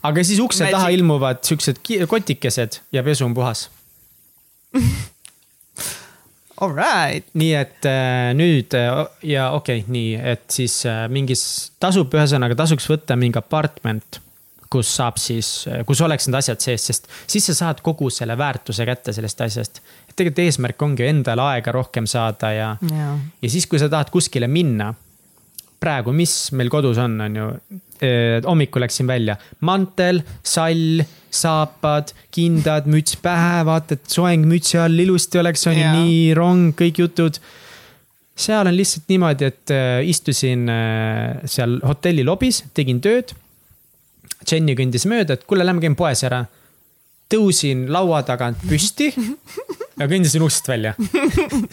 aga 0.05 0.23
siis 0.23 0.39
ukse 0.43 0.67
taha 0.71 0.91
ilmuvad 0.93 1.43
siuksed 1.47 1.81
kotikesed 2.07 2.81
ja 2.91 3.03
pesu 3.03 3.25
on 3.25 3.33
puhas 3.33 3.69
Alright. 6.61 7.27
nii 7.35 7.53
et 7.59 7.87
äh, 7.89 8.31
nüüd 8.37 8.75
äh, 8.77 9.01
ja 9.27 9.49
okei 9.55 9.81
okay,, 9.81 9.91
nii, 9.91 10.13
et 10.33 10.45
siis 10.55 10.77
äh, 10.87 11.05
mingis, 11.11 11.43
tasub, 11.83 12.13
ühesõnaga 12.15 12.55
tasuks 12.55 12.87
võtta 12.87 13.17
mingi 13.19 13.41
apartment, 13.41 14.21
kus 14.71 14.93
saab 14.95 15.19
siis, 15.21 15.49
kus 15.87 16.01
oleks 16.03 16.29
need 16.29 16.39
asjad 16.39 16.63
sees, 16.63 16.87
sest 16.87 17.09
siis 17.27 17.45
sa 17.51 17.57
saad 17.57 17.83
kogu 17.85 18.07
selle 18.11 18.37
väärtuse 18.39 18.87
kätte 18.87 19.13
sellest 19.15 19.43
asjast. 19.45 19.81
et 20.07 20.15
tegelikult 20.15 20.45
eesmärk 20.45 20.87
ongi 20.87 21.07
endale 21.09 21.43
aega 21.53 21.75
rohkem 21.75 22.07
saada 22.07 22.51
ja, 22.55 22.69
ja., 22.91 23.11
ja 23.41 23.51
siis, 23.51 23.67
kui 23.67 23.79
sa 23.81 23.91
tahad 23.91 24.11
kuskile 24.13 24.47
minna 24.47 24.93
praegu, 25.81 26.13
mis 26.15 26.33
meil 26.55 26.71
kodus 26.73 26.99
on, 27.01 27.17
on 27.25 27.37
ju, 27.39 27.49
hommikul 28.45 28.83
läksin 28.83 29.07
välja, 29.07 29.37
mantel, 29.65 30.21
sall, 30.43 31.03
saapad, 31.35 32.11
kindad, 32.33 32.89
müts 32.91 33.17
pähe, 33.21 33.61
vaata, 33.67 33.97
et 33.97 34.09
soeng 34.11 34.45
mütsi 34.49 34.79
all 34.81 34.99
ilusti 34.99 35.39
oleks, 35.41 35.65
on 35.71 35.77
ju, 35.77 35.93
nii, 35.95 36.19
rong, 36.37 36.73
kõik 36.79 37.01
jutud. 37.03 37.39
seal 38.35 38.67
on 38.67 38.75
lihtsalt 38.75 39.07
niimoodi, 39.11 39.47
et 39.47 39.71
äh, 39.71 40.01
istusin 40.09 40.67
äh, 40.71 41.41
seal 41.47 41.79
hotelli 41.87 42.25
lobis, 42.27 42.63
tegin 42.75 42.99
tööd. 43.03 43.31
Jenny 44.45 44.75
kõndis 44.77 45.07
mööda, 45.09 45.37
et 45.37 45.45
kuule, 45.47 45.65
lähme 45.65 45.81
käime 45.81 45.97
poes 45.97 46.23
ära. 46.27 46.45
tõusin 47.31 47.87
laua 47.89 48.21
tagant 48.23 48.59
püsti 48.69 49.07
ja 49.99 50.05
kõndisin 50.05 50.43
uksest 50.45 50.67
välja 50.69 50.91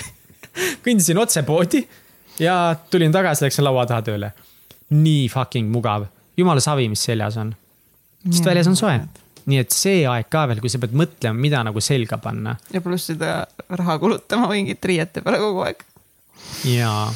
kõndisin 0.84 1.18
otse 1.20 1.42
poodi 1.44 1.82
ja 2.38 2.76
tulin 2.90 3.12
tagasi, 3.12 3.44
läksin 3.46 3.64
laua 3.64 3.86
taha 3.86 4.02
tööle. 4.06 4.32
nii 4.92 5.28
fucking 5.32 5.70
mugav, 5.72 6.06
jumala 6.36 6.60
savi, 6.60 6.88
mis 6.88 7.04
seljas 7.04 7.36
on. 7.36 7.54
sest 8.28 8.46
väljas 8.46 8.68
on 8.68 8.76
soe. 8.76 9.00
nii 9.46 9.58
et 9.58 9.74
see 9.74 10.06
aeg 10.06 10.28
ka 10.30 10.46
veel, 10.48 10.60
kui 10.60 10.70
sa 10.70 10.78
pead 10.78 10.94
mõtlema, 10.96 11.38
mida 11.38 11.62
nagu 11.64 11.80
selga 11.80 12.18
panna. 12.18 12.56
ja 12.72 12.80
pluss 12.80 13.10
seda 13.12 13.46
raha 13.68 13.98
kulutama 13.98 14.48
mingite 14.52 14.88
riiete 14.88 15.24
peale 15.24 15.38
kogu 15.42 15.64
aeg. 15.68 15.84
jaa 16.64 17.06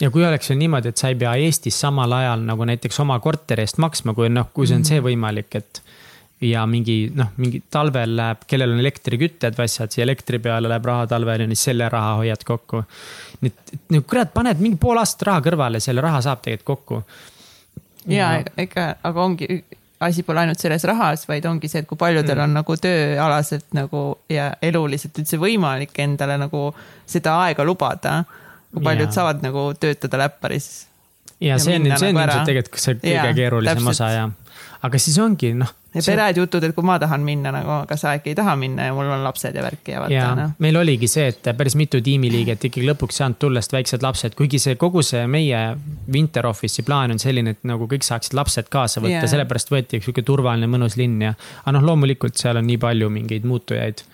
ja 0.00 0.10
kui 0.10 0.24
oleks 0.24 0.48
veel 0.50 0.60
niimoodi, 0.62 0.90
et 0.90 1.00
sa 1.00 1.10
ei 1.12 1.18
pea 1.20 1.34
Eestis 1.36 1.76
samal 1.80 2.12
ajal 2.16 2.44
nagu 2.46 2.64
näiteks 2.68 3.00
oma 3.04 3.18
korteri 3.20 3.66
eest 3.66 3.80
maksma, 3.82 4.14
kui 4.16 4.30
noh, 4.32 4.48
kui 4.54 4.68
see 4.68 4.78
on 4.80 4.86
see 4.88 5.00
mhm. 5.00 5.08
võimalik, 5.10 5.56
et 5.60 5.82
ja 6.40 6.64
mingi 6.66 7.10
noh, 7.14 7.32
mingi 7.40 7.60
talvel 7.72 8.14
läheb, 8.16 8.46
kellel 8.48 8.72
on 8.74 8.80
elektrikütted 8.80 9.56
või 9.58 9.68
asjad, 9.68 9.92
siia 9.92 10.06
elektri 10.06 10.40
peale 10.42 10.70
läheb 10.72 10.86
raha 10.88 11.08
talvel 11.10 11.44
ja 11.44 11.48
siis 11.52 11.66
selle 11.68 11.88
raha 11.92 12.14
hoiad 12.22 12.44
kokku. 12.48 12.82
Et, 13.46 13.74
no 13.90 14.02
kurat, 14.02 14.32
paned 14.34 14.60
mingi 14.62 14.78
pool 14.80 15.00
aastat 15.00 15.28
raha 15.28 15.44
kõrvale, 15.44 15.80
selle 15.82 16.02
raha 16.04 16.20
saab 16.24 16.42
tegelikult 16.44 16.84
kokku. 16.84 17.02
ja 18.12 18.32
ega, 18.60 18.90
aga 19.06 19.24
ongi, 19.24 19.62
asi 20.00 20.24
pole 20.24 20.44
ainult 20.44 20.60
selles 20.60 20.84
rahas, 20.88 21.26
vaid 21.28 21.46
ongi 21.48 21.68
see, 21.68 21.82
et 21.84 21.88
kui 21.88 21.98
paljudel 22.00 22.36
mm. 22.36 22.44
on 22.46 22.60
nagu 22.60 22.76
tööalaselt 22.80 23.66
nagu 23.76 24.04
ja 24.32 24.50
eluliselt 24.64 25.18
üldse 25.20 25.40
võimalik 25.40 25.96
endale 26.04 26.38
nagu 26.40 26.70
seda 27.08 27.36
aega 27.46 27.66
lubada. 27.66 28.22
kui 28.70 28.84
paljud 28.86 29.08
ja. 29.08 29.16
saavad 29.18 29.42
nagu 29.44 29.70
töötada 29.80 30.24
läpparis. 30.24 30.86
ja, 31.40 31.54
ja 31.54 31.58
see 31.58 31.76
on, 31.76 31.90
see 31.96 32.12
on 32.12 32.16
nagu 32.20 32.30
ilmselt 32.30 32.48
tegelikult 32.52 32.86
see 32.86 33.00
kõige 33.02 33.18
ja, 33.18 33.34
keerulisem 33.34 33.76
täpselt. 33.76 33.94
osa 33.96 34.10
ja, 34.14 34.30
aga 34.88 35.04
siis 35.08 35.18
ongi 35.18 35.54
noh 35.56 35.76
ja 35.94 36.02
pered 36.06 36.38
jutud, 36.38 36.64
et 36.64 36.74
kui 36.74 36.86
ma 36.86 36.96
tahan 37.02 37.22
minna 37.26 37.50
nagu, 37.54 37.70
aga 37.82 37.96
sa 37.98 38.12
äkki 38.14 38.30
ei 38.32 38.36
taha 38.38 38.54
minna 38.58 38.86
ja 38.86 38.94
mul 38.94 39.08
on 39.10 39.24
lapsed 39.24 39.56
ja 39.56 39.62
värki 39.64 39.94
ja 39.94 40.02
vaata 40.04 40.28
noh. 40.38 40.52
meil 40.62 40.78
oligi 40.78 41.08
see, 41.10 41.26
et 41.32 41.50
päris 41.58 41.74
mitu 41.78 41.98
tiimiliiget 42.04 42.68
ikkagi 42.68 42.86
lõpuks 42.86 43.18
ei 43.18 43.24
saanud 43.24 43.40
tulla, 43.42 43.62
sest 43.62 43.74
väiksed 43.74 44.04
lapsed, 44.06 44.36
kuigi 44.38 44.60
see 44.62 44.76
kogu 44.80 45.02
see 45.06 45.24
meie 45.30 45.62
Winter 46.12 46.46
Office'i 46.50 46.84
plaan 46.86 47.14
on 47.14 47.22
selline, 47.22 47.56
et 47.56 47.66
nagu 47.66 47.88
kõik 47.90 48.06
saaksid 48.06 48.36
lapsed 48.38 48.70
kaasa 48.70 49.02
võtta, 49.02 49.26
sellepärast 49.30 49.72
võeti 49.74 49.98
üks 49.98 50.06
sihuke 50.06 50.24
turvaline 50.26 50.70
mõnus 50.70 50.94
linn 51.00 51.18
ja. 51.26 51.34
aga 51.64 51.74
noh, 51.78 51.88
loomulikult 51.90 52.38
seal 52.38 52.60
on 52.60 52.68
nii 52.70 52.78
palju 52.80 53.10
mingeid 53.10 53.48
muutujaid. 53.50 54.04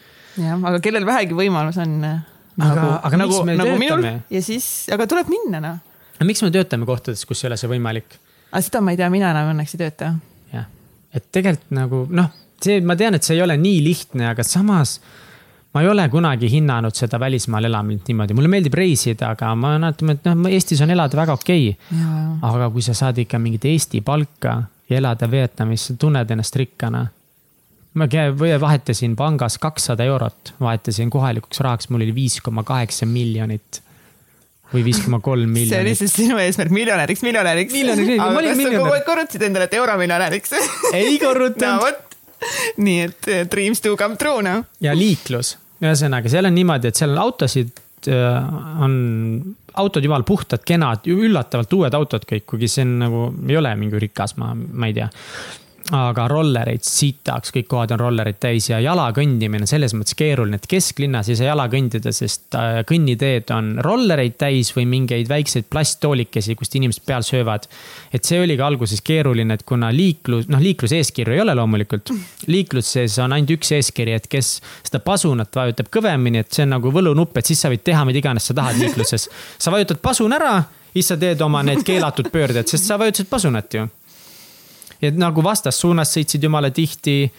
jah, 0.40 0.56
aga 0.56 0.80
kellel 0.84 1.08
vähegi 1.08 1.36
võimalus 1.36 1.80
on. 1.82 1.98
aga 2.06 2.70
nagu,, 2.72 2.94
aga 3.10 3.20
nagu, 3.20 3.42
miks 3.42 3.50
me 3.50 3.58
nagu 3.60 3.76
töötame? 3.82 4.14
ja 4.32 4.42
siis, 4.44 4.70
aga 4.96 5.08
tuleb 5.12 5.28
minna 5.32 5.60
noh. 5.60 5.82
aga 6.16 6.30
miks 6.30 6.40
me 6.46 6.48
töötame 6.54 6.88
kohtades, 6.88 7.28
kus 7.28 7.44
ei 7.44 7.52
ole 7.52 7.60
see 7.60 7.68
võimalik? 7.76 8.16
aga 8.48 8.64
seda 8.64 8.80
ma 8.80 8.96
ei 8.96 9.02
tea, 9.02 9.12
mina 9.12 9.34
enam 9.36 9.52
õnneks 9.52 9.76
ei 9.76 9.84
tööta 9.84 10.14
et 11.16 11.30
tegelikult 11.32 11.72
nagu 11.76 12.02
noh, 12.12 12.32
see, 12.62 12.80
ma 12.84 12.96
tean, 12.98 13.16
et 13.16 13.26
see 13.26 13.36
ei 13.38 13.44
ole 13.44 13.56
nii 13.60 13.80
lihtne, 13.84 14.28
aga 14.32 14.44
samas 14.46 14.98
ma 15.76 15.82
ei 15.84 15.90
ole 15.92 16.06
kunagi 16.08 16.48
hinnanud 16.48 16.96
seda 16.96 17.18
välismaal 17.20 17.68
elamist 17.68 18.08
niimoodi, 18.08 18.36
mulle 18.36 18.48
meeldib 18.48 18.76
reisida, 18.78 19.34
aga 19.34 19.50
ma 19.54 19.74
mäletan, 19.76 20.14
et 20.14 20.24
noh, 20.24 20.48
Eestis 20.48 20.80
on 20.84 20.92
elada 20.94 21.18
väga 21.18 21.36
okei. 21.36 21.66
Okay.. 21.74 22.30
aga 22.48 22.70
kui 22.72 22.84
sa 22.84 22.94
saad 22.96 23.20
ikka 23.20 23.40
mingit 23.42 23.66
Eesti 23.68 24.00
palka 24.00 24.56
ja 24.88 25.00
elada 25.00 25.28
Vietnamis, 25.30 25.90
sa 25.90 25.98
tunned 26.00 26.32
ennast 26.32 26.56
rikkana. 26.56 27.06
ma 27.96 28.06
vahetasin 28.60 29.16
pangas 29.16 29.58
kakssada 29.58 30.04
eurot, 30.04 30.54
vahetasin 30.60 31.10
kohalikuks 31.10 31.60
rahaks, 31.60 31.88
mul 31.90 32.04
oli 32.04 32.14
viis 32.14 32.40
koma 32.40 32.64
kaheksa 32.64 33.06
miljonit 33.06 33.82
või 34.72 34.84
viis 34.86 35.00
koma 35.04 35.20
kolm 35.24 35.50
miljonit. 35.50 35.72
see 35.72 35.82
oli 35.84 35.94
siis 35.98 36.14
sinu 36.16 36.38
eesmärk, 36.42 36.72
miljonäriks, 36.74 37.22
miljonäriks. 37.26 37.74
aga 37.74 38.42
kas 38.48 38.62
sa 38.62 38.72
kogu 38.72 38.94
aeg 38.94 39.06
korrutasid 39.06 39.46
endale, 39.48 39.68
et 39.70 39.76
euromiljonäriks 39.78 40.56
ei 40.96 41.18
korrutanud 41.22 41.86
no,. 41.86 42.48
nii 42.84 43.04
et 43.06 43.28
eh, 43.32 43.44
dreams 43.50 43.82
do 43.84 43.94
come 43.98 44.18
true 44.20 44.44
noh. 44.44 44.64
ja 44.84 44.94
liiklus, 44.96 45.56
ühesõnaga 45.82 46.32
seal 46.32 46.50
on 46.50 46.56
niimoodi, 46.56 46.90
et 46.90 46.98
seal 46.98 47.14
autosid 47.20 47.82
eh, 48.10 48.40
on, 48.84 48.96
autod 49.76 50.04
jumal 50.04 50.24
puhtad, 50.26 50.64
kenad, 50.66 51.06
üllatavalt 51.12 51.78
uued 51.78 51.94
autod 51.96 52.26
kõik, 52.28 52.48
kuigi 52.50 52.70
see 52.72 52.86
on 52.88 52.98
nagu, 53.04 53.28
ei 53.48 53.60
ole 53.60 53.72
mingi 53.78 54.02
rikas, 54.08 54.36
ma, 54.40 54.54
ma 54.54 54.90
ei 54.90 54.98
tea 54.98 55.08
aga 55.94 56.24
rollereid 56.30 56.82
sitaks, 56.82 57.52
kõik 57.54 57.68
kohad 57.70 57.92
on 57.94 58.00
rollereid 58.00 58.38
täis 58.42 58.66
ja 58.70 58.78
jala 58.82 59.06
kõndimine 59.14 59.68
selles 59.70 59.94
mõttes 59.94 60.16
keeruline, 60.18 60.58
et 60.58 60.66
kesklinnas 60.70 61.28
ei 61.30 61.38
saa 61.38 61.52
jala 61.52 61.66
kõndida, 61.70 62.10
sest 62.14 62.56
äh, 62.58 62.80
kõnniteed 62.88 63.52
on 63.54 63.74
rollereid 63.84 64.34
täis 64.40 64.72
või 64.74 64.86
mingeid 64.90 65.30
väikseid 65.30 65.68
plasttoolikesi, 65.70 66.56
kust 66.58 66.74
inimesed 66.78 67.04
peal 67.06 67.22
söövad. 67.26 67.68
et 68.12 68.24
see 68.24 68.40
oli 68.42 68.56
ka 68.58 68.66
alguses 68.66 69.02
keeruline, 69.06 69.54
et 69.54 69.62
kuna 69.68 69.92
liiklus, 69.94 70.48
noh, 70.50 70.62
liikluseeskirju 70.62 71.36
ei 71.36 71.44
ole 71.44 71.54
loomulikult. 71.54 72.10
liikluses 72.46 73.18
on 73.22 73.36
ainult 73.36 73.54
üks 73.58 73.70
eeskiri, 73.78 74.16
et 74.18 74.26
kes 74.26 74.56
seda 74.82 75.02
pasunat 75.04 75.54
vajutab 75.54 75.92
kõvemini, 75.92 76.42
et 76.42 76.50
see 76.50 76.66
on 76.66 76.74
nagu 76.76 76.90
võlunupp, 76.90 77.38
et 77.38 77.46
siis 77.46 77.62
sa 77.62 77.70
võid 77.70 77.84
teha 77.86 78.02
mida 78.08 78.18
iganes 78.22 78.50
sa 78.50 78.56
tahad 78.58 78.80
liikluses. 78.82 79.28
sa 79.58 79.70
vajutad 79.70 80.02
pasun 80.02 80.34
ära, 80.34 80.64
siis 80.92 81.12
sa 81.12 81.16
teed 81.20 81.40
oma 81.46 81.62
need 81.62 81.86
keelatud 81.86 82.32
pöörded, 82.32 82.66
sest 82.66 82.90
sa 82.90 82.98
vajutasid 82.98 83.30
pasunat 83.30 83.78
ju 83.78 83.86
ja 85.02 85.10
nagu 85.14 85.44
vastassuunas 85.44 86.14
sõitsid 86.16 86.44
jumala 86.46 86.70
tihti 86.70 87.32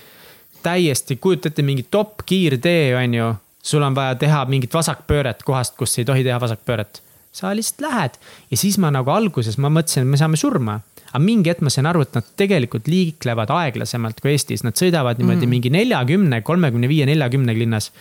täiesti, 0.64 1.16
kujuta 1.22 1.52
ette 1.52 1.66
mingi 1.66 1.86
top 1.92 2.24
kiirtee, 2.26 2.96
on 2.98 3.14
ju. 3.14 3.34
sul 3.68 3.84
on 3.84 3.96
vaja 3.96 4.16
teha 4.16 4.46
mingit 4.48 4.74
vasakpööret 4.74 5.44
kohast, 5.44 5.76
kus 5.78 5.98
ei 6.00 6.06
tohi 6.06 6.24
teha 6.24 6.40
vasakpööret. 6.40 7.02
sa 7.32 7.56
lihtsalt 7.56 7.82
lähed 7.82 8.14
ja 8.52 8.58
siis 8.58 8.78
ma 8.82 8.92
nagu 8.92 9.12
alguses 9.14 9.58
ma 9.58 9.70
mõtlesin, 9.70 10.02
et 10.02 10.14
me 10.14 10.18
saame 10.18 10.38
surma. 10.38 10.80
aga 11.08 11.20
mingi 11.24 11.50
hetk 11.50 11.62
ma 11.62 11.70
sain 11.70 11.86
aru, 11.86 12.02
et 12.02 12.14
nad 12.16 12.30
tegelikult 12.38 12.88
liiklevad 12.88 13.50
aeglasemalt 13.50 14.22
kui 14.22 14.32
Eestis, 14.32 14.64
nad 14.64 14.76
sõidavad 14.76 15.20
niimoodi 15.20 15.46
mm. 15.46 15.50
mingi 15.50 15.70
neljakümne, 15.70 16.42
kolmekümne 16.42 16.88
viie, 16.88 17.06
neljakümnega 17.06 17.60
linnas 17.60 17.92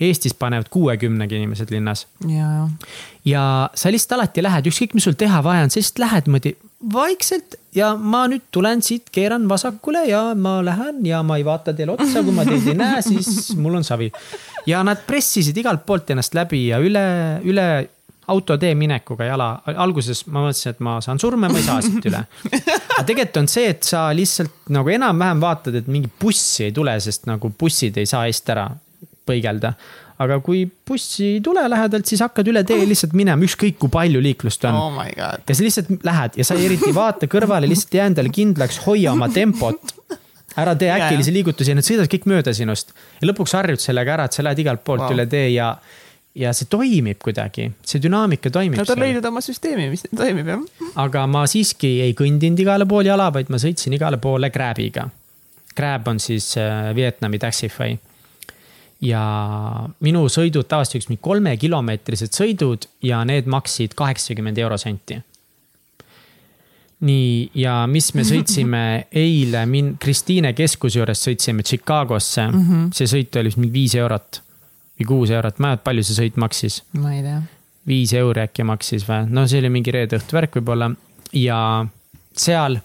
Eestis 0.00 0.34
panevad 0.34 0.68
kuuekümnega 0.70 1.36
inimesed 1.36 1.70
linnas. 1.70 2.06
ja 3.24 3.70
sa 3.74 3.92
lihtsalt 3.92 4.18
alati 4.18 4.42
lähed, 4.42 4.66
ükskõik, 4.66 4.94
mis 4.94 5.06
sul 5.08 5.16
teha 5.16 5.42
vaja 5.44 5.64
on, 5.64 5.70
sa 5.70 5.80
lihtsalt 5.80 6.02
lähed 6.04 6.28
niimoodi 6.28 6.56
vaikselt 6.92 7.56
ja 7.74 7.94
ma 7.96 8.26
nüüd 8.28 8.46
tulen 8.52 8.82
siit, 8.84 9.08
keeran 9.12 9.48
vasakule 9.48 10.04
ja 10.08 10.22
ma 10.36 10.58
lähen 10.64 11.00
ja 11.08 11.22
ma 11.26 11.38
ei 11.40 11.44
vaata 11.46 11.74
teile 11.76 11.94
otsa, 11.96 12.22
kui 12.24 12.34
ma 12.36 12.44
teid 12.46 12.68
ei 12.68 12.76
näe, 12.78 13.02
siis 13.04 13.54
mul 13.56 13.78
on 13.80 13.84
savi. 13.84 14.10
ja 14.68 14.82
nad 14.84 15.04
pressisid 15.06 15.56
igalt 15.56 15.86
poolt 15.86 16.10
ennast 16.12 16.36
läbi 16.36 16.66
ja 16.68 16.80
üle, 16.82 17.06
üle 17.48 17.66
autotee 18.26 18.74
minekuga 18.74 19.28
jala, 19.28 19.48
alguses 19.78 20.24
ma 20.26 20.42
mõtlesin, 20.44 20.74
et 20.74 20.80
ma 20.82 20.96
saan 21.04 21.20
surma, 21.22 21.48
ma 21.48 21.60
ei 21.60 21.66
saa 21.66 21.78
siit 21.84 22.08
üle. 22.10 22.24
aga 22.50 23.04
tegelikult 23.06 23.42
on 23.42 23.50
see, 23.50 23.68
et 23.70 23.86
sa 23.86 24.08
lihtsalt 24.16 24.72
nagu 24.74 24.90
enam-vähem 24.92 25.42
vaatad, 25.42 25.78
et 25.78 25.90
mingi 25.90 26.10
bussi 26.20 26.66
ei 26.66 26.74
tule, 26.74 26.96
sest 27.02 27.28
nagu 27.30 27.52
bussid 27.58 27.96
ei 28.02 28.10
saa 28.10 28.26
eest 28.30 28.50
ära 28.52 28.66
põigelda. 29.26 29.74
Aga 30.22 30.38
kui 30.44 30.62
bussi 30.88 31.36
ei 31.36 31.40
tule 31.44 31.64
lähedalt, 31.68 32.06
siis 32.08 32.22
hakkad 32.24 32.48
üle 32.52 32.62
tee 32.66 32.86
lihtsalt 32.88 33.16
minema, 33.18 33.44
ükskõik 33.44 33.76
kui 33.82 33.92
palju 33.92 34.22
liiklust 34.24 34.64
on 34.68 34.78
oh. 34.78 35.02
ja 35.16 35.34
sa 35.36 35.60
lihtsalt 35.60 35.92
lähed 36.06 36.38
ja 36.40 36.46
sa 36.48 36.56
eriti 36.56 36.88
ei 36.90 36.96
vaata 36.96 37.28
kõrvale, 37.30 37.68
lihtsalt 37.68 37.98
jää 37.98 38.08
endale 38.12 38.32
kindlaks, 38.32 38.80
hoia 38.86 39.12
oma 39.12 39.28
tempot 39.32 39.94
ära 40.56 40.72
tee 40.78 40.88
äkilisi 40.94 41.34
liigutusi 41.34 41.72
ja 41.72 41.76
nad 41.76 41.86
sõidavad 41.86 42.12
kõik 42.12 42.26
mööda 42.32 42.54
sinust. 42.56 42.94
ja 43.20 43.28
lõpuks 43.28 43.54
harjud 43.58 43.82
sellega 43.82 44.16
ära, 44.16 44.26
et 44.28 44.36
sa 44.36 44.44
lähed 44.46 44.64
igalt 44.64 44.84
poolt 44.86 45.04
wow. 45.04 45.14
üle 45.16 45.28
tee 45.30 45.50
ja 45.52 45.74
ja 46.36 46.52
see 46.52 46.68
toimib 46.68 47.20
kuidagi, 47.24 47.70
see 47.86 48.00
dünaamika 48.04 48.50
toimib. 48.52 48.76
Nad 48.76 48.90
on 48.92 49.00
leidnud 49.00 49.24
oma 49.24 49.40
süsteemi, 49.44 49.86
mis 49.92 50.04
toimib 50.10 50.50
jah. 50.52 50.64
aga 51.00 51.24
ma 51.32 51.46
siiski 51.48 51.94
ei 52.04 52.16
kõndinud 52.16 52.60
igale 52.60 52.88
poole 52.88 53.08
jala, 53.08 53.30
vaid 53.32 53.52
ma 53.52 53.60
sõitsin 53.60 53.96
igale 53.96 54.20
poole 54.20 54.50
Grabiga. 54.52 55.08
Grab 55.76 56.08
on 56.08 56.20
siis 56.20 56.54
äh, 56.60 56.90
Vietnami 56.96 57.40
Taxify. 57.40 57.96
Ja 59.04 59.22
minu 60.00 60.26
sõidud 60.32 60.68
tavaliselt 60.68 61.10
mingi 61.10 61.22
kolmekilomeetrised 61.24 62.36
sõidud 62.36 62.86
ja 63.04 63.22
need 63.28 63.48
maksid 63.50 63.96
kaheksakümmend 63.96 64.58
eurosenti. 64.58 65.20
nii, 67.06 67.50
ja 67.60 67.82
mis 67.86 68.14
me 68.16 68.24
sõitsime 68.24 68.82
eile, 69.26 69.66
min-, 69.68 69.96
Kristiine 70.00 70.54
keskuse 70.56 70.98
juures 70.98 71.20
sõitsime 71.28 71.62
Chicagosse 71.62 72.46
mm, 72.48 72.62
-hmm. 72.62 72.88
see 72.96 73.06
sõit 73.06 73.36
oli 73.36 73.52
vist 73.52 73.60
mingi 73.60 73.72
viis 73.72 73.94
eurot 73.94 74.40
või 74.96 75.06
kuus 75.06 75.30
eurot, 75.30 75.58
mäletad, 75.58 75.84
palju 75.84 76.02
see 76.02 76.16
sõit 76.16 76.40
maksis? 76.40 76.82
ma 76.96 77.12
ei 77.14 77.22
tea. 77.22 77.42
viis 77.86 78.12
euri 78.12 78.46
äkki 78.46 78.64
maksis 78.64 79.04
või, 79.08 79.28
no 79.28 79.46
see 79.46 79.60
oli 79.60 79.68
mingi 79.70 79.92
reede 79.92 80.16
õhtu 80.16 80.32
värk 80.32 80.56
võib-olla 80.56 80.90
ja 81.36 81.86
seal 82.32 82.80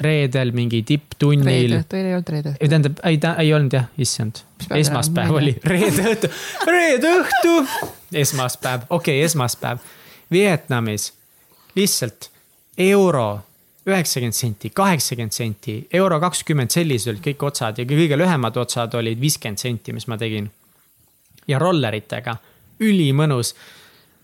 reedel 0.00 0.52
mingi 0.56 0.82
tipptunnil. 0.86 1.46
reede 1.46 1.80
õhtu, 1.82 1.96
ei 1.96 2.14
olnud 2.14 2.32
reede 2.34 2.52
õhtu. 2.54 2.68
tähendab, 2.68 3.00
ei, 3.04 3.18
ta 3.22 3.34
ei 3.42 3.52
olnud 3.54 3.76
jah, 3.76 3.86
issand, 4.00 4.42
esmaspäev 4.76 5.36
oli, 5.36 5.54
reede 5.64 6.06
õhtu, 6.14 6.32
reede 6.68 7.14
õhtu, 7.20 7.54
esmaspäev, 8.24 8.88
okei 8.88 9.20
okay,, 9.20 9.28
esmaspäev. 9.28 9.84
Vietnamis. 10.30 11.12
Lihtsalt 11.74 12.30
euro 12.78 13.40
üheksakümmend 13.86 14.36
senti, 14.36 14.70
kaheksakümmend 14.70 15.34
senti, 15.34 15.76
euro 15.92 16.20
kakskümmend, 16.22 16.72
sellised 16.74 17.12
olid 17.12 17.22
kõik 17.24 17.44
otsad 17.48 17.78
ja 17.80 17.86
kõige 17.88 18.18
lühemad 18.18 18.56
otsad 18.60 18.94
olid 18.98 19.20
viiskümmend 19.20 19.62
senti, 19.62 19.94
mis 19.96 20.06
ma 20.10 20.18
tegin. 20.20 20.50
Ja 21.48 21.58
rolleritega, 21.58 22.36
ülimõnus. 22.80 23.54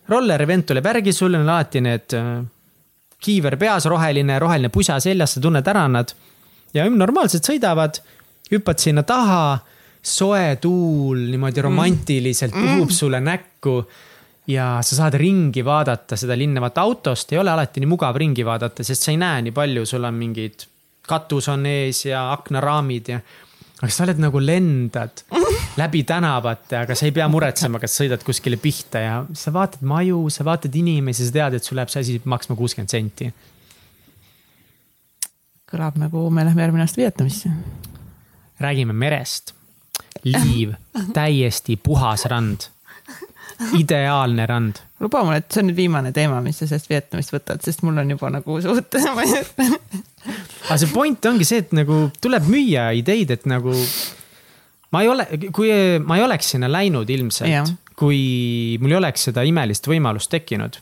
roller 0.09 0.43
event 0.43 0.67
tuleb 0.67 0.87
järgi, 0.87 1.13
sul 1.13 1.35
on 1.35 1.49
alati 1.49 1.81
need 1.81 2.15
äh, 2.15 2.45
kiiver 3.23 3.57
peas, 3.61 3.87
roheline, 3.91 4.39
roheline 4.39 4.71
pusa 4.73 4.99
seljas, 5.01 5.37
sa 5.37 5.41
tunned 5.41 5.67
ära 5.67 5.87
nad. 5.89 6.13
ja 6.75 6.85
normaalselt 6.91 7.47
sõidavad, 7.47 8.01
hüppad 8.53 8.83
sinna 8.83 9.03
taha, 9.07 9.59
soe 10.03 10.57
tuul 10.61 11.25
niimoodi 11.33 11.61
mm. 11.61 11.65
romantiliselt 11.65 12.55
mm. 12.55 12.67
puhub 12.77 12.93
sulle 12.95 13.21
näkku 13.21 13.81
ja 14.47 14.77
sa 14.83 15.01
saad 15.01 15.17
ringi 15.19 15.65
vaadata 15.65 16.17
seda 16.17 16.37
linna, 16.39 16.61
vaata 16.63 16.85
autost 16.87 17.33
ei 17.33 17.41
ole 17.41 17.51
alati 17.51 17.83
nii 17.83 17.91
mugav 17.91 18.19
ringi 18.21 18.45
vaadata, 18.47 18.85
sest 18.87 19.03
sa 19.03 19.15
ei 19.15 19.19
näe 19.21 19.43
nii 19.49 19.55
palju, 19.57 19.87
sul 19.87 20.07
on 20.07 20.15
mingid 20.15 20.69
katus 21.07 21.49
on 21.49 21.67
ees 21.71 22.05
ja 22.07 22.27
aknaraamid 22.35 23.11
ja 23.15 23.21
aga 23.83 23.93
sa 23.93 24.05
oled 24.07 24.21
nagu 24.23 24.41
lendad 24.41 25.23
läbi 25.81 26.03
tänavate, 26.09 26.79
aga 26.81 26.97
sa 26.97 27.09
ei 27.09 27.15
pea 27.17 27.27
muretsema, 27.29 27.81
kas 27.83 27.97
sõidad 27.99 28.23
kuskile 28.25 28.59
pihta 28.61 29.03
ja 29.03 29.17
sa 29.37 29.53
vaatad 29.53 29.85
maju, 29.87 30.23
sa 30.33 30.47
vaatad 30.49 30.75
inimesi, 30.81 31.27
sa 31.27 31.35
tead, 31.35 31.59
et 31.59 31.67
sul 31.67 31.77
läheb 31.79 31.93
see 31.93 32.05
asi 32.05 32.17
maksma 32.25 32.57
kuuskümmend 32.57 32.93
senti. 32.93 33.33
kõlab 35.67 35.99
nagu 35.99 36.29
me 36.31 36.45
lähme 36.47 36.63
järgmine 36.63 36.87
aasta 36.87 37.03
Vietnamisse. 37.03 37.51
räägime 38.61 38.93
merest. 38.93 39.53
liiv, 40.25 40.73
täiesti 41.13 41.77
puhas 41.77 42.25
rand. 42.25 42.71
ideaalne 43.77 44.47
rand. 44.47 44.81
luba 45.01 45.25
mulle, 45.25 45.45
et 45.45 45.53
see 45.53 45.61
on 45.61 45.69
nüüd 45.71 45.77
viimane 45.77 46.13
teema, 46.13 46.41
mis 46.41 46.59
sa 46.59 46.67
sellest 46.67 46.89
Vietnamist 46.89 47.33
võtad, 47.33 47.61
sest 47.61 47.85
mul 47.85 47.99
on 47.99 48.11
juba 48.11 48.31
nagu 48.33 48.61
suht 48.65 48.97
aga 50.67 50.79
see 50.83 50.93
point 50.93 51.31
ongi 51.31 51.47
see, 51.49 51.65
et 51.65 51.75
nagu 51.77 52.07
tuleb 52.23 52.49
müüa 52.51 52.91
ideid, 52.99 53.33
et 53.37 53.47
nagu 53.51 53.75
ma 54.95 55.03
ei 55.05 55.13
ole, 55.13 55.29
kui 55.55 55.71
ma 56.05 56.19
ei 56.19 56.27
oleks 56.27 56.55
sinna 56.55 56.71
läinud 56.71 57.11
ilmselt, 57.13 57.75
kui 57.99 58.77
mul 58.83 58.95
ei 58.95 59.01
oleks 59.01 59.31
seda 59.31 59.45
imelist 59.47 59.89
võimalust 59.89 60.31
tekkinud, 60.33 60.79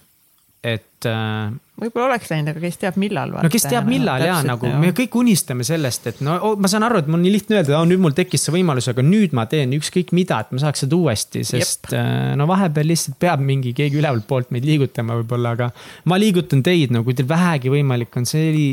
et 0.64 1.06
äh,. 1.08 1.52
võib-olla 1.80 2.14
oleks 2.14 2.30
läinud, 2.32 2.50
aga 2.54 2.62
kes 2.62 2.78
teab, 2.80 2.98
millal. 3.00 3.32
no 3.44 3.50
kes 3.52 3.66
teab, 3.68 3.88
millal 3.88 4.22
ja 4.24 4.36
nagu 4.46 4.68
jah. 4.68 4.78
me 4.80 4.92
kõik 4.96 5.16
unistame 5.20 5.66
sellest, 5.66 6.08
et 6.12 6.22
no 6.24 6.36
ma 6.60 6.70
saan 6.70 6.86
aru, 6.86 7.02
et 7.02 7.10
mul 7.10 7.20
on 7.20 7.26
nii 7.26 7.34
lihtne 7.34 7.60
öelda, 7.60 7.80
nüüd 7.88 8.02
mul 8.04 8.16
tekkis 8.16 8.46
see 8.46 8.54
võimalus, 8.56 8.88
aga 8.92 9.04
nüüd 9.04 9.36
ma 9.36 9.46
teen 9.50 9.74
ükskõik 9.76 10.14
mida, 10.16 10.42
et 10.44 10.54
ma 10.54 10.62
saaks 10.64 10.84
seda 10.86 10.98
uuesti, 10.98 11.44
sest 11.48 11.90
Jep. 11.90 11.98
äh, 12.00 12.32
no 12.40 12.48
vahepeal 12.50 12.90
lihtsalt 12.92 13.18
peab 13.22 13.44
mingi 13.44 13.74
keegi 13.76 14.00
ülevalt 14.00 14.28
poolt 14.30 14.54
meid 14.54 14.66
liigutama 14.68 15.20
võib-olla, 15.22 15.54
aga 15.58 15.70
ma 16.10 16.20
liigutan 16.20 16.64
teid, 16.66 16.94
no 16.94 17.04
kui 17.06 17.16
teil 17.18 17.30
vähegi 17.30 17.72
võimalik 17.72 18.16
on, 18.20 18.28
see 18.28 18.48
oli 18.52 18.68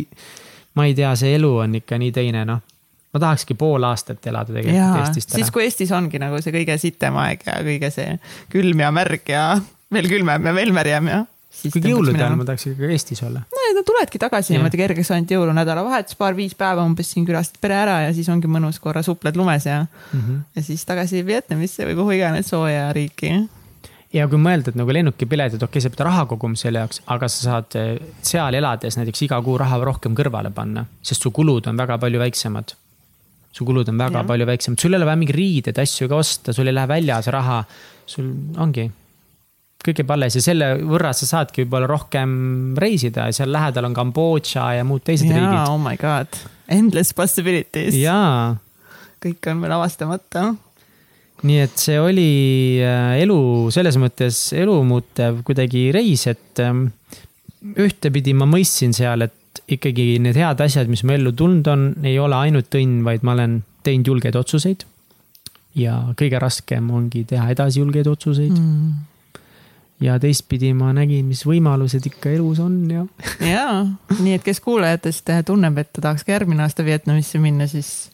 ma 0.77 0.87
ei 0.87 0.95
tea, 0.97 1.11
see 1.19 1.35
elu 1.37 1.51
on 1.65 1.75
ikka 1.81 1.99
nii 2.01 2.13
teine, 2.15 2.45
noh. 2.47 2.61
ma 3.11 3.19
tahakski 3.19 3.57
pool 3.59 3.83
aastat 3.83 4.25
elada 4.31 4.53
tegelikult 4.55 5.01
Eestist 5.01 5.33
ära. 5.33 5.41
siis, 5.41 5.51
kui 5.51 5.65
Eestis 5.65 5.91
ongi 5.95 6.21
nagu 6.21 6.39
see 6.43 6.53
kõige 6.55 6.77
sitem 6.81 7.19
aeg 7.19 7.43
ja 7.47 7.59
kõige 7.65 7.91
see 7.91 8.15
külm 8.53 8.83
ja 8.85 8.91
märg 8.95 9.31
ja 9.33 9.45
veel 9.91 10.09
külmem 10.11 10.47
ja 10.47 10.55
veel 10.55 10.71
märjem 10.75 11.11
ja. 11.11 11.21
kuigi 11.61 11.91
jõulude 11.91 12.15
ajal 12.21 12.37
ma 12.39 12.47
tahaks 12.47 12.69
ikka 12.71 12.91
Eestis 12.95 13.23
olla. 13.27 13.43
no 13.43 13.65
ja 13.67 13.75
no 13.75 13.83
tuledki 13.87 14.21
tagasi 14.21 14.55
niimoodi 14.55 14.79
kergeks 14.79 15.11
ainult 15.11 15.35
jõulunädalavahetus, 15.35 16.19
paar-viis 16.19 16.55
päeva 16.59 16.85
umbes 16.87 17.11
siin 17.11 17.27
külastad 17.27 17.59
pere 17.63 17.81
ära 17.81 17.97
ja 18.05 18.13
siis 18.15 18.29
ongi 18.31 18.51
mõnus 18.51 18.79
korra 18.83 19.03
supled 19.03 19.39
lumes 19.39 19.67
ja 19.67 19.81
mm, 19.83 20.21
-hmm. 20.21 20.43
ja 20.55 20.63
siis 20.69 20.85
tagasi 20.87 21.25
Vietnamisse 21.25 21.87
või 21.89 21.99
kuhu 21.99 22.15
iganes 22.19 22.53
sooja 22.55 22.93
riiki 22.95 23.33
ja 24.15 24.27
kui 24.31 24.39
mõelda, 24.41 24.71
et 24.71 24.79
nagu 24.79 24.93
lennukipiletid, 24.95 25.61
okei 25.61 25.79
okay,, 25.79 25.83
sa 25.83 25.91
pead 25.93 26.05
raha 26.07 26.27
koguma 26.29 26.59
selle 26.59 26.83
jaoks, 26.83 27.01
aga 27.13 27.29
sa 27.31 27.43
saad 27.47 27.77
eh, 27.79 27.91
seal 28.25 28.57
elades 28.59 28.97
näiteks 28.99 29.25
iga 29.27 29.41
kuu 29.43 29.57
raha 29.61 29.79
rohkem 29.87 30.15
kõrvale 30.17 30.51
panna, 30.55 30.85
sest 31.05 31.27
su 31.27 31.33
kulud 31.35 31.69
on 31.71 31.79
väga 31.79 31.99
palju 32.01 32.21
väiksemad. 32.21 32.75
su 33.51 33.65
kulud 33.67 33.89
on 33.91 33.97
väga 33.99 34.21
ja. 34.21 34.27
palju 34.27 34.47
väiksemad, 34.47 34.79
sul 34.79 34.93
ei 34.93 34.99
ole 34.99 35.07
vaja 35.09 35.19
mingeid 35.19 35.35
riideid, 35.35 35.79
asju 35.83 36.07
ka 36.11 36.19
osta, 36.23 36.53
sul 36.55 36.67
ei 36.67 36.75
lähe 36.75 36.87
väljas 36.87 37.27
raha, 37.31 37.63
sul 38.07 38.31
ongi 38.57 38.89
kõik 39.81 40.01
jääb 40.01 40.11
alles 40.13 40.35
ja 40.37 40.43
selle 40.45 40.67
võrra 40.85 41.11
sa 41.17 41.25
saadki 41.25 41.63
võib-olla 41.63 41.87
rohkem 41.89 42.33
reisida 42.79 43.25
ja 43.29 43.35
seal 43.35 43.49
lähedal 43.53 43.87
on 43.89 43.95
Kambodža 43.97 44.67
ja 44.77 44.83
muud 44.85 45.03
teised 45.07 45.29
ja, 45.29 45.39
riigid. 45.39 45.61
oh 45.71 45.79
my 45.81 45.97
god, 45.99 46.41
endless 46.69 47.15
possibilities. 47.17 47.97
jaa. 47.97 48.57
kõik 49.23 49.49
on 49.51 49.63
veel 49.65 49.75
avastamata 49.79 50.51
nii 51.47 51.59
et 51.63 51.81
see 51.81 51.97
oli 51.99 52.31
äh, 52.85 53.17
elu, 53.23 53.41
selles 53.73 53.97
mõttes 54.01 54.51
elumuutev 54.57 55.41
kuidagi 55.47 55.87
reis, 55.95 56.27
et 56.29 56.61
ähm, 56.61 56.87
ühtepidi 57.61 58.35
ma 58.37 58.47
mõistsin 58.49 58.93
seal, 58.95 59.25
et 59.25 59.61
ikkagi 59.71 60.15
need 60.23 60.37
head 60.39 60.61
asjad, 60.63 60.89
mis 60.91 61.03
mu 61.05 61.15
ellu 61.15 61.33
tulnud 61.37 61.67
on, 61.71 61.85
ei 62.07 62.17
ole 62.21 62.37
ainult 62.37 62.73
õnn, 62.77 63.01
vaid 63.07 63.25
ma 63.27 63.35
olen 63.35 63.61
teinud 63.85 64.11
julgeid 64.13 64.37
otsuseid. 64.37 64.85
ja 65.75 65.95
kõige 66.19 66.39
raskem 66.39 66.89
ongi 66.91 67.23
teha 67.23 67.45
edasi 67.53 67.79
julgeid 67.79 68.07
otsuseid 68.11 68.51
mm. 68.51 69.39
ja 70.03 70.17
teistpidi 70.19 70.73
ma 70.75 70.89
nägin, 70.93 71.29
mis 71.29 71.45
võimalused 71.47 72.09
ikka 72.09 72.33
elus 72.35 72.59
on 72.59 72.75
ja. 72.91 73.05
ja, 73.55 73.67
nii 74.19 74.35
et 74.35 74.43
kes 74.43 74.59
kuulajatest 74.61 75.31
tunneb, 75.47 75.79
et 75.79 75.93
ta 75.93 76.03
tahaks 76.09 76.27
ka 76.27 76.35
järgmine 76.35 76.67
aasta 76.67 76.85
Vietnamisse 76.85 77.39
minna, 77.39 77.69
siis 77.71 78.11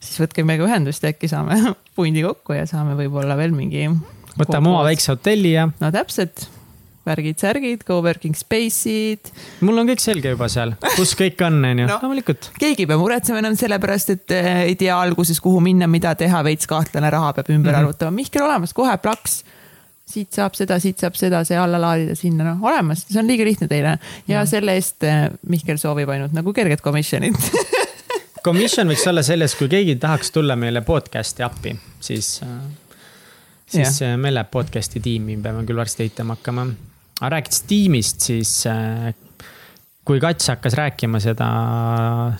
siis 0.00 0.22
võtke 0.22 0.44
meiega 0.46 0.66
ühendust 0.68 1.04
ja 1.04 1.12
äkki 1.12 1.30
saame 1.30 1.58
pundi 1.96 2.24
kokku 2.24 2.56
ja 2.56 2.64
saame 2.68 2.96
võib-olla 2.98 3.36
veel 3.38 3.54
mingi. 3.56 3.88
võtame 4.38 4.72
oma 4.72 4.86
väikse 4.88 5.12
hotelli 5.14 5.54
ja. 5.54 5.68
no 5.80 5.92
täpselt, 5.94 6.46
värgid-särgid, 7.08 7.84
co-working 7.88 8.36
space'id. 8.36 9.30
mul 9.66 9.82
on 9.82 9.92
kõik 9.92 10.02
selge 10.02 10.34
juba 10.34 10.50
seal, 10.52 10.74
kus 10.96 11.14
kõik 11.18 11.40
on, 11.46 11.60
on 11.70 11.84
ju, 11.84 11.88
loomulikult. 11.92 12.50
keegi 12.60 12.86
ei 12.86 12.90
pea 12.90 13.00
muretsema 13.00 13.40
enam 13.42 13.56
sellepärast, 13.60 14.16
et 14.16 14.36
eh, 14.36 14.50
ei 14.70 14.76
tea 14.80 14.96
alguses, 14.96 15.40
kuhu 15.42 15.62
minna, 15.64 15.88
mida 15.90 16.14
teha, 16.18 16.44
veits 16.46 16.68
kahtlane 16.70 17.12
raha 17.12 17.32
peab 17.38 17.50
ümber 17.52 17.72
mm 17.72 17.76
-hmm. 17.76 17.88
arvutama, 17.88 18.16
Mihkel 18.20 18.46
olemas, 18.46 18.76
kohe 18.76 18.96
plaks 19.02 19.42
siit 20.10 20.34
saab 20.34 20.56
seda, 20.58 20.78
siit 20.82 20.98
saab 20.98 21.14
seda, 21.14 21.44
see 21.46 21.58
alla 21.58 21.78
laadida 21.78 22.16
sinna, 22.18 22.44
noh 22.44 22.64
olemas, 22.66 23.04
see 23.06 23.20
on 23.20 23.28
liiga 23.30 23.46
lihtne 23.46 23.68
teile 23.70 23.92
ja, 24.26 24.40
ja. 24.40 24.46
selle 24.48 24.74
eest 24.78 25.04
eh, 25.06 25.28
Mihkel 25.48 25.78
soovib 25.78 26.10
ainult 26.10 26.34
nagu 26.36 26.52
kerget 26.56 26.82
komisjonit 26.84 27.38
Commission 28.44 28.88
võiks 28.88 29.06
olla 29.10 29.22
selles, 29.26 29.54
kui 29.58 29.68
keegi 29.70 29.96
tahaks 30.00 30.32
tulla 30.32 30.56
meile 30.56 30.80
podcast'i 30.86 31.44
appi, 31.44 31.74
siis, 32.00 32.38
siis 33.68 34.00
yeah. 34.00 34.16
meil 34.20 34.36
läheb 34.38 34.48
podcast'i 34.52 35.02
tiimi, 35.04 35.36
peame 35.42 35.66
küll 35.68 35.80
varsti 35.80 36.06
ehitama 36.06 36.38
hakkama. 36.38 36.64
aga 37.20 37.34
rääkides 37.36 37.64
tiimist, 37.68 38.24
siis 38.24 38.54
kui 40.08 40.22
Kats 40.22 40.48
hakkas 40.50 40.74
rääkima 40.78 41.20
seda 41.22 41.50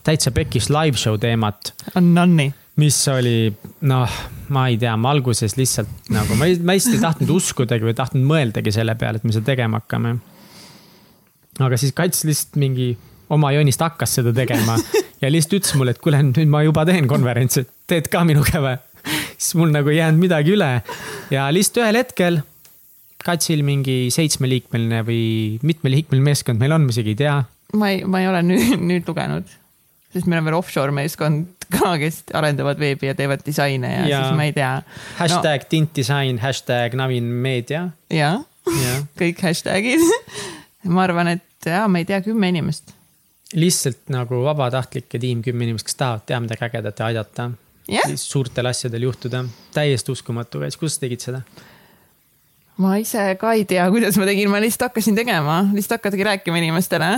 täitsa 0.07 0.33
pekis 0.35 0.71
live 0.73 0.97
show 0.99 1.19
teemat. 1.21 1.75
on, 1.95 2.11
on 2.19 2.37
nii? 2.37 2.55
mis 2.81 2.97
oli, 3.13 3.53
noh, 3.91 4.19
ma 4.55 4.65
ei 4.71 4.79
tea, 4.81 4.95
ma 4.97 5.13
alguses 5.13 5.59
lihtsalt 5.59 6.11
nagu, 6.15 6.37
ma 6.39 6.49
ma 6.65 6.77
hästi 6.79 6.97
ei 6.97 7.03
tahtnud 7.03 7.35
uskudagi 7.35 7.85
või 7.85 7.97
tahtnud 7.99 8.25
mõeldagi 8.25 8.73
selle 8.73 8.95
peale, 8.97 9.21
et 9.21 9.27
me 9.29 9.37
seda 9.37 9.51
tegema 9.53 9.83
hakkame. 9.83 10.17
aga 11.61 11.77
siis 11.77 11.93
Kats 11.93 12.25
lihtsalt 12.25 12.57
mingi 12.63 12.95
oma 13.31 13.53
joonist 13.53 13.85
hakkas 13.85 14.17
seda 14.19 14.33
tegema 14.35 14.79
ja 15.21 15.31
lihtsalt 15.33 15.59
ütles 15.61 15.75
mulle, 15.79 15.95
et 15.95 16.03
kuule, 16.03 16.21
nüüd 16.27 16.51
ma 16.51 16.63
juba 16.67 16.87
teen 16.89 17.09
konverentsi, 17.11 17.65
et 17.65 17.73
teed 17.91 18.13
ka 18.13 18.25
minuga 18.29 18.63
või? 18.65 18.77
siis 19.41 19.55
mul 19.57 19.73
nagu 19.73 19.89
ei 19.89 19.97
jäänud 19.97 20.21
midagi 20.21 20.53
üle 20.53 20.71
ja 21.33 21.47
lihtsalt 21.53 21.85
ühel 21.85 22.01
hetkel 22.03 22.43
Katsil 23.21 23.61
mingi 23.65 24.09
seitsmeliikmeline 24.13 25.03
või 25.05 25.23
mitmeliikmeline 25.67 26.25
meeskond 26.25 26.61
meil 26.61 26.73
on, 26.73 26.87
ma 26.89 26.95
isegi 26.95 27.15
ei 27.15 27.19
tea. 27.21 27.39
ma 27.77 27.91
ei, 27.93 28.05
ma 28.05 28.23
ei 28.23 28.29
ole 28.31 28.43
nüüd, 28.45 28.85
nüüd 28.91 29.09
lugenud, 29.09 29.49
sest 30.15 30.29
meil 30.29 30.41
on 30.43 30.49
veel 30.49 30.59
offshore 30.61 30.95
meeskond 30.97 31.67
ka, 31.71 31.95
kes 32.01 32.23
arendavad 32.37 32.81
veebi 32.81 33.11
ja 33.11 33.17
teevad 33.17 33.45
disaine 33.47 33.93
ja, 33.93 34.07
ja. 34.09 34.23
siis 34.25 34.39
ma 34.39 34.49
ei 34.49 34.55
tea. 34.57 34.73
hashtag 35.21 35.67
no. 35.67 35.73
tint 35.73 35.93
disain, 35.97 36.41
hashtag 36.43 36.97
Navin 37.01 37.29
meedia. 37.45 37.89
ja, 38.13 38.35
ja., 38.69 38.97
kõik 39.21 39.45
hashtag'id 39.45 40.05
ma 40.89 41.05
arvan, 41.05 41.37
et 41.37 41.69
ja 41.69 41.85
ma 41.89 42.01
ei 42.01 42.09
tea, 42.09 42.23
kümme 42.25 42.49
inimest. 42.53 42.95
Lihtsalt 43.55 44.13
nagu 44.13 44.45
vabatahtlike 44.45 45.19
tiim, 45.19 45.43
kümme 45.43 45.67
inimest, 45.67 45.89
kes 45.89 45.99
tahavad 45.99 46.23
teha 46.29 46.41
midagi 46.45 46.67
ägedat 46.69 47.03
ja 47.03 47.11
aidata. 47.11 47.51
Yeah.. 47.91 48.13
suurtel 48.15 48.69
asjadel 48.71 49.03
juhtuda, 49.03 49.41
täiesti 49.75 50.13
uskumatu, 50.13 50.61
kuidas 50.79 50.95
sa 50.95 51.01
tegid 51.03 51.25
seda? 51.25 51.41
ma 52.81 52.95
ise 53.01 53.25
ka 53.41 53.51
ei 53.57 53.65
tea, 53.69 53.83
kuidas 53.91 54.17
ma 54.21 54.29
tegin, 54.29 54.51
ma 54.53 54.61
lihtsalt 54.63 54.89
hakkasin 54.89 55.17
tegema, 55.19 55.65
lihtsalt 55.75 55.99
hakkadki 55.99 56.27
rääkima 56.29 56.61
inimestele 56.61 57.11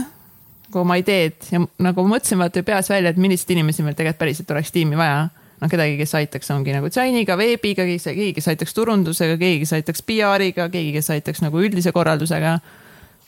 nagu 0.72 0.80
oma 0.80 0.96
ideed 0.96 1.36
ja 1.52 1.60
nagu 1.84 2.04
mõtlesin 2.08 2.40
vaata 2.40 2.62
peas 2.64 2.88
välja, 2.88 3.12
et 3.12 3.20
milliseid 3.20 3.52
inimesi 3.52 3.84
meil 3.84 3.96
tegelikult 3.98 4.22
päriselt 4.22 4.50
oleks 4.54 4.72
tiimi 4.72 4.96
vaja. 4.96 5.28
noh, 5.60 5.70
kedagi, 5.70 5.98
kes 6.00 6.14
aitaks, 6.18 6.48
ongi 6.50 6.72
nagu 6.74 6.88
disainiga, 6.90 7.36
veebiga, 7.38 7.84
keegi, 7.86 8.32
kes 8.34 8.48
aitaks 8.50 8.74
turundusega, 8.74 9.36
keegi, 9.38 9.60
kes 9.62 9.76
aitaks 9.76 10.02
PR-iga, 10.08 10.66
keegi, 10.72 10.94
kes 10.96 11.12
aitaks 11.14 11.44
nagu 11.44 11.60
üldise 11.60 11.92
korraldusega. 11.92 12.56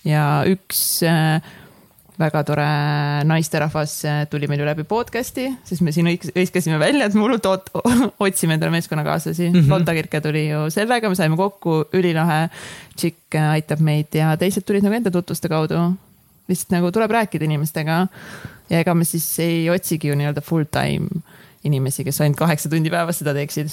ja 0.08 0.24
üks 0.48 0.80
äh, 1.06 1.44
väga 2.18 2.42
tore 2.46 2.66
naisterahvas 3.26 3.94
tuli 4.30 4.46
meil 4.50 4.62
ju 4.62 4.66
läbi 4.68 4.84
podcast'i, 4.86 5.48
siis 5.66 5.80
me 5.82 5.92
siin 5.94 6.06
hõiskasime 6.06 6.78
välja, 6.78 7.08
et 7.08 7.16
me 7.16 7.24
hullult 7.24 7.46
otsime 8.26 8.54
endale 8.54 8.70
meeskonnakaaslasi 8.76 9.48
mm. 9.48 9.56
-hmm. 9.58 9.70
Lotta 9.70 9.94
Kirke 9.96 10.20
tuli 10.20 10.48
ju 10.48 10.68
sellega, 10.70 11.08
me 11.08 11.18
saime 11.18 11.36
kokku, 11.36 11.84
ülilahe 11.92 12.48
tšikk 12.96 13.38
aitab 13.50 13.82
meid 13.82 14.14
ja 14.14 14.36
teised 14.38 14.66
tulid 14.66 14.86
nagu 14.86 14.94
enda 14.94 15.10
tutvuste 15.10 15.48
kaudu. 15.48 15.94
lihtsalt 16.48 16.70
nagu 16.70 16.92
tuleb 16.92 17.10
rääkida 17.10 17.44
inimestega. 17.44 18.06
ja 18.70 18.78
ega 18.78 18.94
me 18.94 19.04
siis 19.04 19.38
ei 19.38 19.70
otsigi 19.70 20.08
ju 20.08 20.14
nii-öelda 20.14 20.40
full 20.40 20.64
time 20.70 21.08
inimesi, 21.64 22.04
kes 22.04 22.20
ainult 22.20 22.38
kaheksa 22.38 22.68
tundi 22.68 22.90
päevas 22.90 23.18
seda 23.18 23.34
teeksid. 23.34 23.70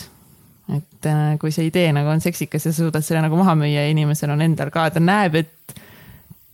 et 0.76 1.06
äh, 1.06 1.38
kui 1.40 1.52
see 1.52 1.66
idee 1.68 1.92
nagu 1.94 2.10
on 2.10 2.22
seksikas 2.22 2.66
ja 2.66 2.72
sa 2.72 2.84
suudad 2.84 3.02
selle 3.02 3.22
nagu 3.22 3.36
maha 3.36 3.56
müüa 3.56 3.86
ja 3.86 3.90
inimesel 3.90 4.30
on 4.30 4.42
endal 4.42 4.70
ka, 4.72 4.90
ta 4.90 5.00
näeb, 5.00 5.36
et 5.36 5.82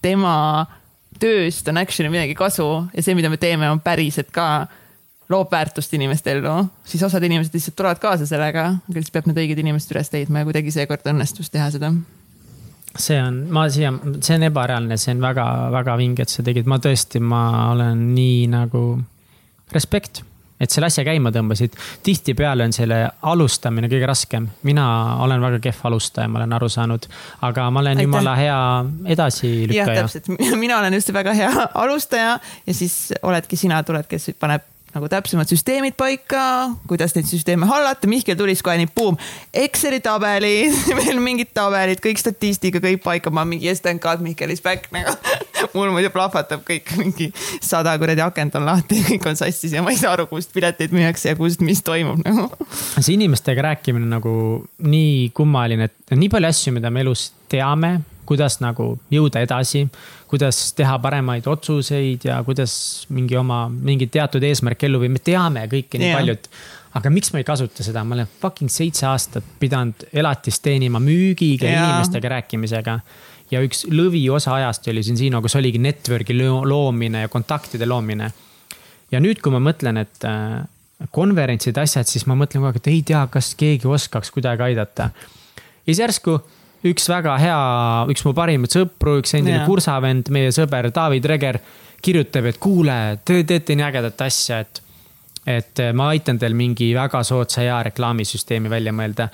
tema 0.02 0.66
tööst 1.22 1.68
on 1.72 1.80
actually 1.82 2.12
midagi 2.14 2.36
kasu 2.38 2.68
ja 2.94 3.04
see, 3.04 3.16
mida 3.18 3.32
me 3.32 3.40
teeme, 3.42 3.70
on 3.72 3.82
päriselt 3.84 4.30
ka 4.36 4.68
loob 5.32 5.52
väärtust 5.52 5.94
inimeste 5.98 6.32
ellu, 6.32 6.54
siis 6.88 7.04
osad 7.04 7.24
inimesed 7.28 7.56
lihtsalt 7.56 7.76
tulevad 7.76 8.00
kaasa 8.00 8.28
sellega, 8.30 8.70
aga 8.88 9.02
siis 9.02 9.12
peab 9.12 9.28
need 9.28 9.42
õiged 9.42 9.60
inimesed 9.64 9.92
üles 9.96 10.14
leidma 10.14 10.44
ja 10.44 10.48
kuidagi 10.48 10.72
seekord 10.76 11.10
õnnestus 11.12 11.52
teha 11.52 11.68
seda. 11.74 11.92
see 12.98 13.20
on, 13.22 13.44
ma 13.54 13.68
siia, 13.70 13.92
see 14.24 14.38
on 14.40 14.48
ebareaalne, 14.48 14.98
see 14.98 15.14
on 15.14 15.22
väga-väga 15.22 15.98
vinge, 16.00 16.24
et 16.24 16.34
sa 16.34 16.46
tegid, 16.46 16.70
ma 16.70 16.80
tõesti, 16.82 17.20
ma 17.22 17.44
olen 17.74 18.08
nii 18.16 18.48
nagu 18.54 18.84
respekt 19.76 20.24
et 20.60 20.74
selle 20.74 20.90
asja 20.90 21.04
käima 21.06 21.32
tõmbasid. 21.34 21.76
tihtipeale 22.04 22.66
on 22.68 22.74
selle 22.74 23.02
alustamine 23.22 23.90
kõige 23.92 24.08
raskem. 24.10 24.48
mina 24.64 24.88
olen 25.24 25.42
väga 25.42 25.60
kehv 25.60 25.84
alustaja, 25.90 26.28
ma 26.28 26.40
olen 26.42 26.54
aru 26.54 26.70
saanud, 26.70 27.10
aga 27.42 27.70
ma 27.72 27.80
olen 27.80 27.98
Aitäh. 27.98 28.08
jumala 28.08 28.36
hea 28.36 28.62
edasilükkaja. 29.06 29.94
jah, 29.94 30.02
täpselt, 30.02 30.58
mina 30.64 30.80
olen 30.80 30.94
just 30.94 31.14
väga 31.14 31.34
hea 31.34 31.52
alustaja 31.74 32.40
ja 32.66 32.74
siis 32.74 33.14
oledki 33.22 33.60
sina, 33.60 33.84
tuled, 33.84 34.08
kes 34.10 34.32
paneb 34.40 34.66
nagu 34.96 35.10
täpsemad 35.12 35.50
süsteemid 35.52 35.98
paika, 36.00 36.44
kuidas 36.90 37.16
neid 37.16 37.28
süsteeme 37.30 37.68
hallata, 37.70 38.08
Mihkel 38.10 38.38
tuli 38.40 38.56
siis 38.56 38.66
kohe 38.66 38.78
nii 38.80 38.90
buum, 38.96 39.18
Exceli 39.54 40.00
tabelid 40.04 40.76
veel 41.00 41.22
mingid 41.24 41.52
tabelid, 41.58 42.02
kõik 42.04 42.22
statistika, 42.22 42.82
kõik 42.84 43.04
paika, 43.04 43.34
ma 43.34 43.46
mingi 43.48 43.70
STNK-d 43.74 44.26
Mihkelis 44.26 44.64
back 44.66 44.92
nagu 44.96 45.16
mul 45.78 45.92
muidu 45.94 46.12
plahvatab 46.14 46.64
kõik 46.68 46.92
mingi 47.00 47.30
sada 47.64 47.96
kuradi 48.00 48.24
akent 48.26 48.58
on 48.60 48.68
lahti 48.68 49.02
kõik 49.06 49.30
on 49.30 49.40
sassis 49.40 49.74
ja 49.76 49.84
ma 49.86 49.94
ei 49.94 50.00
saa 50.00 50.14
aru, 50.16 50.28
kust 50.32 50.54
pileteid 50.56 50.96
müüakse 50.96 51.34
ja 51.34 51.40
kust, 51.40 51.64
mis 51.66 51.84
toimub 51.86 52.22
nagu. 52.24 52.50
see 53.04 53.16
inimestega 53.18 53.70
rääkimine 53.72 54.10
nagu 54.10 54.34
nii 54.84 55.32
kummaline, 55.38 55.90
et 55.90 56.16
nii 56.18 56.32
palju 56.34 56.52
asju, 56.52 56.78
mida 56.78 56.94
me 56.94 57.04
elus 57.06 57.32
teame 57.52 57.98
kuidas 58.28 58.60
nagu 58.64 58.90
jõuda 59.14 59.42
edasi, 59.46 59.86
kuidas 60.30 60.60
teha 60.78 60.98
paremaid 61.04 61.48
otsuseid 61.48 62.28
ja 62.28 62.42
kuidas 62.48 62.74
mingi 63.14 63.38
oma 63.40 63.66
mingeid 63.72 64.12
teatud 64.14 64.44
eesmärke 64.44 64.90
ellu 64.90 65.02
viia, 65.04 65.14
me 65.16 65.24
teame 65.24 65.66
kõike 65.72 66.02
nii 66.02 66.12
yeah. 66.12 66.20
palju, 66.20 66.38
et 66.38 66.50
aga 66.98 67.12
miks 67.14 67.32
ma 67.34 67.42
ei 67.42 67.48
kasuta 67.48 67.86
seda, 67.86 68.04
ma 68.08 68.18
olen 68.18 68.30
fucking 68.42 68.72
seitse 68.72 69.08
aastat 69.10 69.46
pidanud 69.62 70.08
elatist 70.12 70.64
teenima 70.66 71.02
müügiga 71.04 71.70
ja 71.70 71.84
inimestega 71.84 72.32
rääkimisega. 72.38 73.00
ja 73.52 73.62
üks 73.64 73.86
lõviosa 73.88 74.58
ajast 74.58 74.88
oli 74.92 75.04
siin 75.08 75.20
Siino, 75.20 75.42
kus 75.42 75.56
oligi 75.56 75.80
network'i 75.80 76.36
loomine 76.44 77.26
ja 77.26 77.32
kontaktide 77.32 77.88
loomine. 77.88 78.32
ja 79.12 79.22
nüüd, 79.24 79.42
kui 79.42 79.54
ma 79.54 79.62
mõtlen, 79.64 80.02
et 80.04 80.28
äh, 80.28 80.66
konverentsid, 81.14 81.78
asjad, 81.78 82.10
siis 82.10 82.26
ma 82.28 82.36
mõtlen 82.36 82.62
kogu 82.62 82.72
aeg, 82.72 82.82
et 82.82 82.92
ei 82.92 83.02
tea, 83.06 83.24
kas 83.32 83.54
keegi 83.58 83.88
oskaks 83.88 84.32
kuidagi 84.34 84.72
aidata. 84.72 85.12
ja 85.14 85.90
siis 85.92 86.04
järsku 86.04 86.40
üks 86.92 87.08
väga 87.12 87.36
hea, 87.42 87.60
üks 88.14 88.26
mu 88.28 88.34
parimaid 88.38 88.74
sõpru, 88.74 89.18
üks 89.22 89.36
endine 89.38 89.60
yeah. 89.60 89.68
kursavend, 89.70 90.32
meie 90.34 90.52
sõber 90.56 90.90
David 90.96 91.28
Reger 91.30 91.62
kirjutab, 92.04 92.50
et 92.52 92.60
kuule, 92.62 92.98
te 93.26 93.42
teete 93.48 93.78
nii 93.78 93.88
ägedat 93.88 94.22
asja, 94.28 94.62
et, 94.66 94.82
et 95.58 95.84
ma 95.98 96.12
aitan 96.14 96.40
teil 96.42 96.56
mingi 96.58 96.92
väga 96.96 97.24
soodsa 97.28 97.64
hea 97.66 97.80
reklaamisüsteemi 97.90 98.72
välja 98.72 98.94
mõelda. 98.96 99.30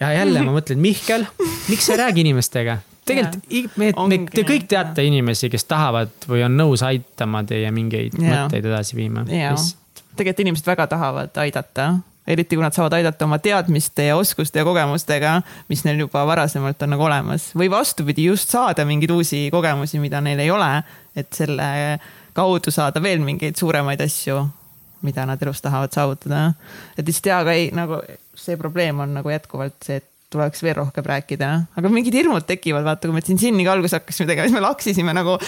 ja 0.00 0.12
jälle 0.16 0.42
ma 0.46 0.54
mõtlen, 0.58 0.80
Mihkel, 0.82 1.26
miks 1.68 1.86
sa 1.86 1.96
ei 1.96 2.02
räägi 2.04 2.26
inimestega? 2.26 2.78
tegelikult 3.08 3.76
me, 3.80 3.92
me, 4.08 4.18
te 4.32 4.44
kõik 4.46 4.66
teate 4.68 5.04
inimesi, 5.06 5.50
kes 5.52 5.64
tahavad 5.68 6.28
või 6.28 6.42
on 6.44 6.58
nõus 6.58 6.84
aitama 6.84 7.42
teie 7.48 7.70
mingeid 7.74 8.18
ja. 8.18 8.44
mõtteid 8.44 8.68
edasi 8.68 8.98
viima. 8.98 9.24
tegelikult 9.24 10.44
inimesed 10.44 10.68
väga 10.68 10.88
tahavad 10.92 11.40
aidata 11.44 11.92
eriti 12.28 12.56
kui 12.56 12.64
nad 12.64 12.76
saavad 12.76 12.98
aidata 12.98 13.24
oma 13.24 13.38
teadmiste 13.42 14.08
ja 14.10 14.16
oskuste 14.20 14.60
ja 14.60 14.66
kogemustega, 14.68 15.38
mis 15.70 15.84
neil 15.86 16.04
juba 16.04 16.24
varasemalt 16.28 16.82
on 16.84 16.94
nagu 16.94 17.06
olemas. 17.08 17.50
Või 17.58 17.70
vastupidi, 17.72 18.28
just 18.28 18.52
saada 18.52 18.84
mingeid 18.88 19.12
uusi 19.14 19.46
kogemusi, 19.54 20.00
mida 20.02 20.20
neil 20.24 20.44
ei 20.44 20.52
ole, 20.52 20.70
et 21.16 21.32
selle 21.34 21.68
kaudu 22.36 22.72
saada 22.74 23.02
veel 23.02 23.22
mingeid 23.24 23.58
suuremaid 23.58 24.02
asju, 24.04 24.42
mida 25.06 25.24
nad 25.26 25.42
elus 25.42 25.62
tahavad 25.62 25.94
saavutada. 25.94 26.52
et 26.98 27.06
lihtsalt 27.06 27.32
jaa, 27.32 27.40
aga 27.46 27.56
ei 27.56 27.70
nagu 27.74 28.02
see 28.38 28.56
probleem 28.56 29.00
on 29.00 29.14
nagu 29.18 29.30
jätkuvalt 29.30 29.78
see, 29.86 29.98
et 30.02 30.06
tuleks 30.28 30.60
veel 30.62 30.76
rohkem 30.76 31.06
rääkida, 31.08 31.48
aga 31.80 31.90
mingid 31.92 32.12
hirmud 32.18 32.44
tekivad, 32.44 32.84
vaata, 32.84 33.08
kui 33.08 33.16
me 33.16 33.22
siin 33.24 33.38
Sinniga 33.40 33.72
alguses 33.72 33.96
hakkasime 33.96 34.28
tegema, 34.28 34.48
siis 34.48 34.56
me 34.58 34.64
laksisime 34.64 35.14
nagu 35.16 35.38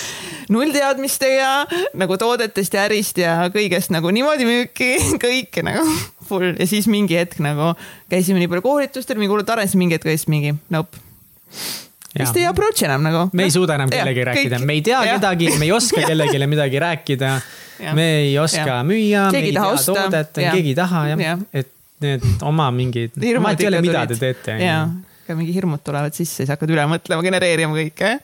nullteadmistega 0.48 1.50
nagu 2.00 2.16
toodetest 2.20 2.76
ja 2.76 2.86
ärist 2.88 3.20
ja 3.20 3.34
kõigest 3.52 3.92
nagu 3.92 4.12
niimoodi 4.14 4.48
müüki, 4.48 4.94
kõike 5.26 5.66
nagu 5.66 5.84
full 6.30 6.54
ja 6.54 6.70
siis 6.70 6.88
mingi 6.90 7.18
hetk 7.18 7.42
nagu 7.44 7.72
käisime 8.12 8.40
nii 8.42 8.50
palju 8.50 8.66
koolitustel, 8.66 9.20
mingi 9.20 9.34
hullult 9.34 9.54
arenesime, 9.54 9.84
mingi 9.84 9.98
hetk 9.98 10.10
siis 10.10 10.28
mingi 10.30 10.54
nope 10.72 11.02
vist 12.18 12.38
ei 12.40 12.46
approach 12.48 12.84
enam 12.86 13.04
nagu. 13.06 13.26
me 13.32 13.46
ei 13.46 13.52
suuda 13.54 13.76
enam 13.78 13.90
kellegi 13.92 14.24
rääkida, 14.30 14.58
me 14.66 14.78
ei 14.78 14.82
tea 14.82 15.02
ja. 15.06 15.18
kedagi, 15.18 15.50
me 15.58 15.68
ei 15.68 15.72
oska 15.72 16.02
kellelegi 16.08 16.46
midagi 16.46 16.80
rääkida. 16.82 17.34
me 17.94 18.06
ei 18.22 18.38
oska 18.38 18.66
ja. 18.66 18.80
müüa, 18.86 19.28
me 19.32 19.44
ei 19.44 19.52
tea 19.52 19.68
toodet, 19.86 20.34
keegi 20.40 20.74
ei 20.74 20.78
taha 20.78 21.04
jah, 21.12 21.44
et 21.54 21.70
need 22.00 22.26
oma 22.48 22.70
mingid, 22.74 23.16
ma 23.40 23.54
ei 23.54 23.60
tea, 23.60 23.80
mida 23.84 24.06
te 24.10 24.18
teete. 24.18 24.58
jaa, 24.64 24.84
ka 25.26 25.38
mingi 25.38 25.54
hirmud 25.54 25.84
tulevad 25.84 26.16
sisse, 26.16 26.42
siis 26.42 26.52
hakkad 26.52 26.72
üle 26.74 26.86
mõtlema, 26.90 27.24
genereerima 27.26 27.76
kõike. 27.76 28.14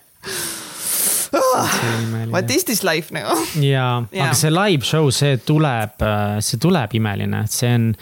What 2.32 2.50
is 2.50 2.66
this 2.68 2.82
life 2.86 3.14
nagu? 3.14 3.36
jaa, 3.62 4.04
aga 4.10 4.32
see 4.36 4.52
live 4.52 4.86
show, 4.86 5.10
see 5.14 5.36
tuleb, 5.46 6.04
see 6.44 6.60
tuleb 6.62 6.96
imeline, 6.98 7.44
see 7.50 7.72
on, 7.74 7.92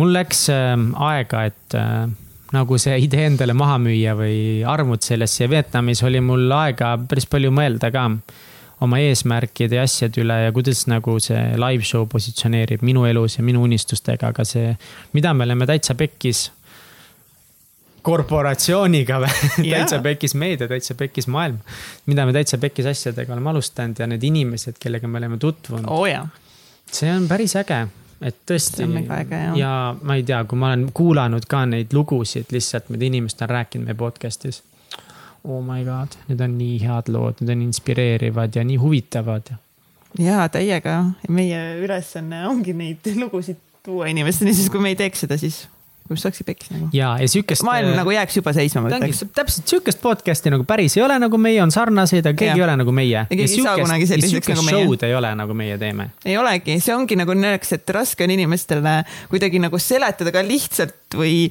mul 0.00 0.14
läks 0.14 0.46
äh, 0.52 0.74
aega, 1.08 1.46
et 1.50 1.76
äh, 1.78 2.06
nagu 2.54 2.78
see 2.80 2.96
idee 3.06 3.28
endale 3.30 3.56
maha 3.56 3.78
müüa 3.82 4.16
või 4.18 4.40
armud 4.68 5.04
sellesse. 5.04 5.44
Ja 5.44 5.52
Vietnamis 5.52 6.02
oli 6.06 6.20
mul 6.24 6.50
aega 6.54 6.94
päris 7.08 7.26
palju 7.30 7.52
mõelda 7.54 7.90
ka 7.94 8.08
oma 8.84 8.98
eesmärkide 9.00 9.78
ja 9.78 9.86
asjade 9.86 10.20
üle 10.20 10.36
ja 10.44 10.52
kuidas 10.52 10.84
nagu 10.90 11.16
see 11.22 11.40
live 11.56 11.86
show 11.86 12.04
positsioneerib 12.12 12.84
minu 12.84 13.06
elus 13.08 13.38
ja 13.38 13.44
minu 13.46 13.62
unistustega, 13.64 14.34
aga 14.34 14.44
see, 14.44 14.74
mida 15.16 15.32
me 15.34 15.46
oleme 15.48 15.68
täitsa 15.68 15.96
pekkis 15.96 16.50
korporatsiooniga 18.06 19.20
või 19.24 19.32
Jaa. 19.66 19.80
täitsa 19.80 20.00
pekis 20.04 20.34
meedia, 20.38 20.68
täitsa 20.70 20.94
pekis 20.98 21.26
maailm. 21.32 21.58
mida 22.06 22.26
me 22.26 22.34
täitsa 22.36 22.58
pekis 22.62 22.86
asjadega 22.86 23.34
oleme 23.34 23.50
alustanud 23.50 23.98
ja 23.98 24.06
need 24.10 24.24
inimesed, 24.26 24.78
kellega 24.82 25.08
me 25.10 25.18
oleme 25.22 25.38
tutvunud 25.42 25.90
oh, 25.90 26.06
jaa, 26.10 26.26
see 26.92 27.10
on 27.12 27.26
päris 27.30 27.56
äge, 27.58 27.80
et 28.20 28.38
tõesti. 28.48 28.86
Ja 29.58 29.72
ma 30.02 30.16
ei 30.16 30.24
tea, 30.26 30.44
kui 30.48 30.58
ma 30.60 30.72
olen 30.72 30.88
kuulanud 30.94 31.48
ka 31.50 31.64
neid 31.68 31.94
lugusid 31.96 32.54
lihtsalt, 32.54 32.90
mida 32.94 33.08
inimesed 33.10 33.44
on 33.44 33.54
rääkinud 33.56 33.90
meie 33.90 33.98
podcast'is. 33.98 34.62
Oh 35.46 35.62
my 35.62 35.84
god, 35.86 36.16
need 36.30 36.40
on 36.42 36.56
nii 36.58 36.80
head 36.82 37.10
lood, 37.12 37.38
need 37.40 37.54
on 37.54 37.68
inspireerivad 37.68 38.56
ja 38.56 38.64
nii 38.66 38.80
huvitavad. 38.82 39.54
jaa 40.18 40.48
täiega, 40.48 40.98
meie 41.28 41.62
ülesanne 41.82 42.46
ongi 42.48 42.72
neid 42.74 43.14
lugusid 43.18 43.58
tuua 43.86 44.08
inimesteni, 44.10 44.54
siis 44.54 44.70
kui 44.70 44.82
me 44.82 44.94
ei 44.94 44.98
teeks 44.98 45.26
seda, 45.26 45.38
siis 45.38 45.66
kus 46.08 46.24
saakski 46.26 46.46
pekki 46.46 46.70
nagu. 46.74 46.88
ja, 46.96 47.14
ja 47.20 47.28
sihukest. 47.28 47.64
maailm 47.66 47.94
nagu 47.98 48.14
jääks 48.14 48.38
juba 48.38 48.52
seisma, 48.56 48.84
ma 48.84 48.92
ütleks. 48.92 49.24
täpselt 49.36 49.72
sihukest 49.72 50.02
podcast'i 50.02 50.52
nagu 50.54 50.66
päris 50.68 50.96
ei 50.98 51.04
ole 51.06 51.18
nagu 51.22 51.40
meie, 51.40 51.62
on 51.62 51.74
sarnaseid, 51.74 52.26
aga 52.26 52.38
keegi 52.38 52.52
Jah. 52.52 52.60
ei 52.60 52.66
ole 52.68 52.76
nagu 52.82 52.94
meie. 52.96 53.24
keegi 53.30 53.46
ei 53.46 53.64
saa 53.66 53.76
kunagi 53.80 54.08
selliseks 54.12 54.52
nagu 54.54 54.66
meie. 54.68 54.84
show'd 54.84 55.06
ei 55.08 55.16
ole 55.18 55.34
nagu 55.42 55.58
meie 55.58 55.78
teeme. 55.82 56.10
ei 56.24 56.38
olegi, 56.40 56.78
see 56.84 56.94
ongi 56.96 57.18
nagu 57.18 57.36
nõks, 57.36 57.74
et 57.76 57.96
raske 57.96 58.26
on 58.26 58.34
inimestele 58.36 58.96
kuidagi 59.32 59.62
nagu 59.62 59.80
seletada 59.82 60.32
ka 60.34 60.44
lihtsalt 60.46 61.18
või 61.18 61.46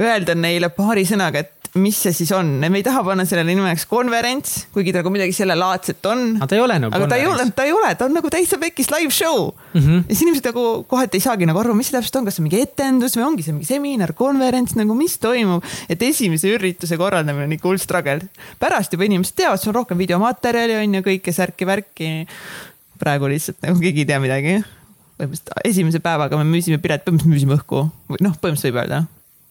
öelda 0.00 0.36
neile 0.38 0.70
paari 0.74 1.04
sõnaga, 1.08 1.44
et 1.44 1.59
mis 1.78 1.98
see 2.02 2.12
siis 2.14 2.30
on, 2.34 2.48
me 2.58 2.80
ei 2.80 2.82
taha 2.82 3.02
panna 3.06 3.22
sellele 3.28 3.54
nimeks 3.54 3.84
konverents, 3.86 4.66
kuigi 4.74 4.90
ta 4.90 5.04
nagu 5.04 5.12
midagi 5.14 5.34
sellelaadset 5.36 6.06
on. 6.10 6.22
aga 6.40 6.48
ta 6.50 6.56
ei 6.56 6.62
ole 6.64 6.78
nagu 6.82 6.96
aga 6.96 7.06
ta 7.12 7.18
ei 7.20 7.26
ole, 7.30 7.44
ta 7.54 7.66
ei 7.68 7.74
ole, 7.74 7.90
ta 7.94 8.08
on 8.08 8.16
nagu 8.16 8.30
täitsa 8.32 8.58
pekis 8.58 8.90
live 8.90 9.12
show 9.14 9.52
mm. 9.52 9.80
-hmm. 9.80 10.00
ja 10.08 10.14
siis 10.14 10.24
inimesed 10.26 10.48
nagu 10.50 10.64
kohati 10.90 11.20
ei 11.20 11.26
saagi 11.26 11.46
nagu 11.46 11.62
aru, 11.62 11.74
mis 11.78 11.86
see 11.90 11.94
täpselt 11.98 12.18
on, 12.18 12.26
kas 12.26 12.34
see 12.38 12.42
on 12.42 12.48
mingi 12.48 12.62
etendus 12.64 13.14
või 13.14 13.26
ongi 13.28 13.46
see 13.46 13.54
mingi 13.54 13.68
seminar, 13.68 14.12
konverents 14.18 14.74
nagu, 14.74 14.96
mis 14.98 15.14
toimub. 15.22 15.62
et 15.88 16.02
esimese 16.02 16.50
ürituse 16.56 16.98
korraldamine 16.98 17.46
on 17.46 17.54
ikka 17.54 17.68
hull 17.70 17.78
struggle. 17.78 18.26
pärast 18.58 18.92
juba 18.92 19.06
inimesed 19.06 19.38
teavad, 19.38 19.62
sul 19.62 19.70
on 19.70 19.78
rohkem 19.82 19.98
videomaterjali 19.98 20.74
on 20.80 20.98
ju, 20.98 21.04
kõike 21.06 21.32
särki-värki. 21.36 22.26
praegu 22.98 23.30
lihtsalt 23.30 23.62
nagu 23.62 23.78
keegi 23.78 24.02
ei 24.02 24.10
tea 24.10 24.18
midagi. 24.20 24.58
põhimõtteliselt 25.20 25.64
esimese 25.70 26.00
päevaga 26.02 26.36
me 26.40 26.44
müüsime 26.50 26.82
pilet, 26.82 27.04
põhimõtteliselt 27.06 27.30
müüsime 27.36 27.54
õhku 27.60 27.86
või 28.10 28.26
noh, 28.26 28.34
põhimõtteliselt 28.42 28.72
võib 28.74 28.82
öelda. 28.82 29.04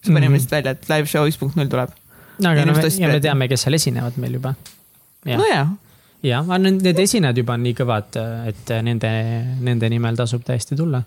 siis 0.03 0.13
panime 0.13 0.27
Mhm. 0.27 0.33
lihtsalt 0.35 0.51
välja, 0.51 0.71
et 0.71 0.89
live 0.89 1.07
show 1.07 1.27
üks 1.27 1.39
punkt 1.39 1.55
null 1.55 1.71
tuleb. 1.71 1.95
Aga 2.39 2.65
no 2.65 2.73
me, 2.77 2.89
ja 2.89 3.11
me 3.11 3.19
teame, 3.23 3.47
kes 3.51 3.65
seal 3.65 3.77
esinevad 3.79 4.17
meil 4.21 4.39
juba. 4.39 4.55
nojah, 5.27 5.71
jah, 6.25 6.43
aga 6.43 6.59
need 6.65 6.99
esinejad 7.05 7.41
juba 7.41 7.55
on 7.57 7.65
nii 7.67 7.77
kõvad, 7.77 8.19
et 8.51 8.75
nende, 8.85 9.11
nende 9.65 9.89
nimel 9.91 10.19
tasub 10.19 10.45
täiesti 10.47 10.77
tulla. 10.79 11.03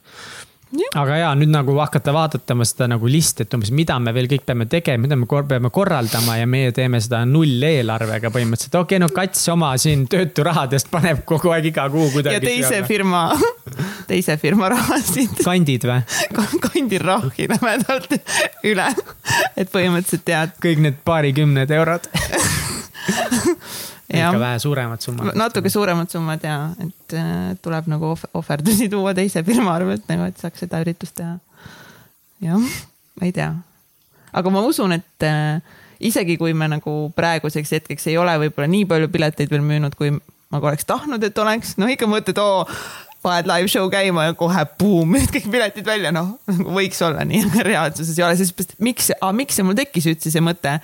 Aga 0.97 1.17
ja 1.21 1.31
nüüd 1.37 1.51
nagu 1.53 1.75
hakata 1.77 2.15
vaadatama 2.15 2.65
seda 2.69 2.89
nagu 2.95 3.09
listi, 3.11 3.45
et 3.45 3.57
umbes, 3.57 3.73
mida 3.77 3.99
me 4.01 4.15
veel 4.17 4.29
kõik 4.31 4.47
peame 4.49 4.67
tegema, 4.71 5.05
mida 5.05 5.19
me 5.21 5.29
kor 5.29 5.45
peame 5.49 5.71
korraldama 5.75 6.39
ja 6.39 6.49
meie 6.49 6.73
teeme 6.77 7.01
seda 7.03 7.23
nulleelarvega 7.29 8.33
põhimõtteliselt. 8.33 8.79
okei 8.81 8.99
okay,, 8.99 9.03
no 9.03 9.11
kats 9.13 9.45
oma 9.53 9.73
siin 9.81 10.07
tööturahadest 10.13 10.91
paneb 10.93 11.25
kogu 11.29 11.53
aeg 11.53 11.71
iga 11.73 11.89
kuu 11.93 12.09
kuidagi. 12.15 12.39
ja 12.39 12.45
teise 12.51 12.83
firma, 12.89 13.25
teise 14.09 14.39
firma 14.41 14.73
rahasid 14.73 15.43
kandid 15.45 15.89
või? 15.89 16.01
kandin 16.69 17.05
rahvi 17.05 17.51
lämedalt 17.53 18.17
üle, 18.69 18.89
et 19.57 19.73
põhimõtteliselt 19.73 20.27
tead, 20.29 20.57
kõik 20.63 20.87
need 20.89 21.03
paarikümned 21.05 21.77
eurod. 21.81 22.09
ikka 24.21 24.41
vähe 24.43 24.59
suuremad 24.63 25.01
summad. 25.05 25.37
natuke 25.39 25.71
suuremad 25.73 26.11
summad 26.13 26.45
ja 26.47 26.57
et 26.83 27.17
äh, 27.19 27.53
tuleb 27.63 27.89
nagu 27.93 28.13
ohv- 28.15 28.29
ohverdusi 28.39 28.89
tuua 28.93 29.15
teise 29.17 29.45
firma 29.47 29.75
arvelt 29.77 30.09
nagu, 30.13 30.29
et 30.29 30.41
saaks 30.41 30.65
seda 30.67 30.83
üritust 30.85 31.17
teha. 31.21 31.39
jah, 32.45 32.59
ma 33.21 33.29
ei 33.29 33.33
tea, 33.37 33.53
aga 34.33 34.53
ma 34.55 34.65
usun, 34.67 34.97
et 34.99 35.29
äh, 35.29 35.63
isegi 36.03 36.37
kui 36.41 36.55
me 36.57 36.69
nagu 36.71 36.97
praeguseks 37.17 37.79
hetkeks 37.79 38.11
ei 38.11 38.19
ole 38.19 38.35
võib-olla 38.47 38.69
nii 38.71 38.89
palju 38.91 39.09
pileteid 39.13 39.53
veel 39.53 39.65
müünud, 39.67 39.95
kui 39.99 40.11
ma 40.13 40.61
oleks 40.61 40.85
tahtnud, 40.89 41.23
et 41.25 41.39
oleks, 41.39 41.77
no 41.81 41.89
ikka 41.89 42.09
mõtled, 42.11 42.39
oo 42.43 42.67
paned 43.23 43.47
live 43.47 43.71
show 43.71 43.87
käima 43.91 44.27
ja 44.27 44.35
kohe 44.39 44.65
buum, 44.81 45.15
kõik 45.35 45.47
piletid 45.53 45.87
välja, 45.87 46.11
noh 46.15 46.35
võiks 46.75 47.01
olla 47.07 47.25
nii, 47.29 47.45
aga 47.49 47.67
reaalsuses 47.69 48.19
ei 48.19 48.27
ole, 48.27 48.37
sest 48.41 48.77
miks, 48.83 49.13
miks 49.33 49.59
see 49.59 49.67
mul 49.67 49.79
tekkis 49.79 50.11
üldse 50.11 50.33
see 50.35 50.43
mõte 50.45 50.77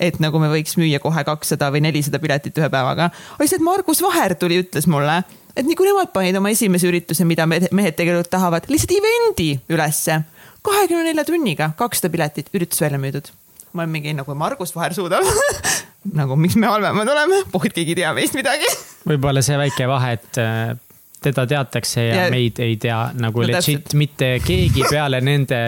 et 0.00 0.18
nagu 0.20 0.38
me 0.42 0.48
võiks 0.52 0.76
müüa 0.76 0.98
kohe 1.02 1.24
kakssada 1.24 1.70
või 1.72 1.80
nelisada 1.86 2.18
piletit 2.22 2.58
ühe 2.58 2.68
päevaga. 2.72 3.10
lihtsalt 3.40 3.64
Margus 3.64 4.02
Vaher 4.04 4.34
tuli, 4.34 4.60
ütles 4.64 4.86
mulle, 4.90 5.22
et 5.56 5.64
nii 5.66 5.76
kui 5.78 5.88
nemad 5.88 6.12
panid 6.12 6.36
oma 6.36 6.50
esimese 6.52 6.88
ürituse, 6.90 7.24
mida 7.24 7.46
mehed 7.48 7.96
tegelikult 7.96 8.30
tahavad, 8.30 8.68
lihtsalt 8.68 8.92
event'i 8.98 9.50
ülesse. 9.72 10.20
kahekümne 10.66 11.04
nelja 11.06 11.24
tunniga 11.24 11.70
kakssada 11.78 12.10
piletit, 12.12 12.48
üritus 12.54 12.80
välja 12.80 12.98
müüdud. 12.98 13.28
ma 13.72 13.82
olen 13.82 13.90
mingi 13.92 14.12
nagu 14.16 14.34
Margus 14.34 14.74
Vaher 14.76 14.94
suudab. 14.94 15.24
nagu 16.20 16.36
miks 16.36 16.56
me 16.56 16.66
halvemad 16.66 17.08
oleme, 17.08 17.42
puht 17.52 17.72
keegi 17.74 17.92
ei 17.96 18.02
tea 18.02 18.12
meist 18.14 18.34
midagi. 18.34 18.68
võib-olla 19.10 19.42
see 19.42 19.56
väike 19.58 19.88
vahe, 19.88 20.12
et 20.18 20.38
äh, 20.42 20.76
teda 21.22 21.46
teatakse 21.46 22.04
ja, 22.06 22.14
Ja- 22.26 22.30
meid 22.30 22.58
ei 22.62 22.76
tea 22.76 23.00
nagu 23.16 23.40
no, 23.42 23.46
legit 23.48 23.82
täpselt. 23.84 23.94
mitte 23.98 24.28
keegi 24.44 24.84
peale 24.90 25.20
nende 25.24 25.60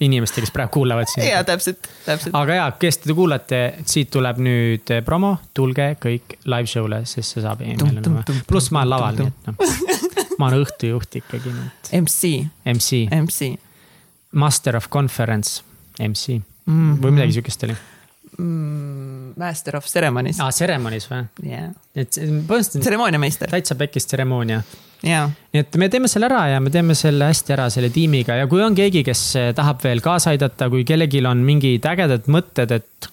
inimeste, 0.00 0.40
kes 0.40 0.52
praegu 0.54 0.72
kuulavad 0.78 1.08
sind 1.12 1.26
ja. 1.28 1.42
täpselt, 1.44 1.88
täpselt. 2.06 2.34
aga 2.36 2.56
ja, 2.56 2.66
kes 2.80 3.00
te 3.02 3.16
kuulate, 3.16 3.60
siit 3.88 4.10
tuleb 4.14 4.40
nüüd 4.42 4.92
eh, 4.94 5.02
promo, 5.04 5.34
tulge 5.56 5.92
kõik 6.00 6.38
live 6.48 6.70
show'le, 6.70 7.02
sest 7.08 7.36
see 7.36 7.44
saab. 7.44 7.62
pluss 8.48 8.72
ma 8.74 8.84
olen 8.84 8.94
laval, 8.94 9.20
nii 9.20 9.30
et 9.30 9.50
noh, 9.50 10.34
ma 10.40 10.48
olen 10.48 10.64
õhtujuht 10.64 11.20
ikkagi, 11.20 11.52
nii 11.52 11.68
et 11.68 11.92
MC, 12.00 12.32
MC, 12.72 13.04
MC 13.20 13.52
master 14.40 14.78
of 14.80 14.88
conference, 14.92 15.60
MC 16.00 16.38
mm, 16.40 17.00
või 17.02 17.16
midagi 17.18 17.38
sihukest 17.38 17.68
oli. 17.68 17.78
mm,. 18.38 19.16
Master 19.40 19.76
of 19.78 19.86
Ceremonies 19.86 20.40
aa, 20.42 20.50
tseremonis 20.52 21.06
või? 21.10 21.24
yeah.. 21.46 21.72
et 21.94 22.16
põhimõtteliselt 22.16 22.82
tseremooniameister, 22.86 23.52
täitsa 23.52 23.76
pekkis 23.78 24.08
tseremoonia 24.08 24.62
jaa 24.62 24.78
nii 25.54 25.62
et 25.62 25.78
me 25.80 25.88
teeme 25.92 26.10
selle 26.12 26.28
ära 26.28 26.42
ja 26.52 26.58
me 26.60 26.72
teeme 26.72 26.96
selle 26.98 27.30
hästi 27.30 27.54
ära 27.56 27.70
selle 27.72 27.88
tiimiga. 27.94 28.36
Ja 28.36 28.48
kui 28.50 28.60
on 28.64 28.76
keegi, 28.76 29.04
kes 29.06 29.22
eh, 29.40 29.52
tahab 29.56 29.80
veel 29.84 30.02
kaasa 30.04 30.34
aidata, 30.34 30.68
kui 30.72 30.84
kellelgi 30.88 31.22
on 31.26 31.40
mingid 31.46 31.88
ägedad 31.88 32.28
mõtted, 32.30 32.74
et 32.76 33.08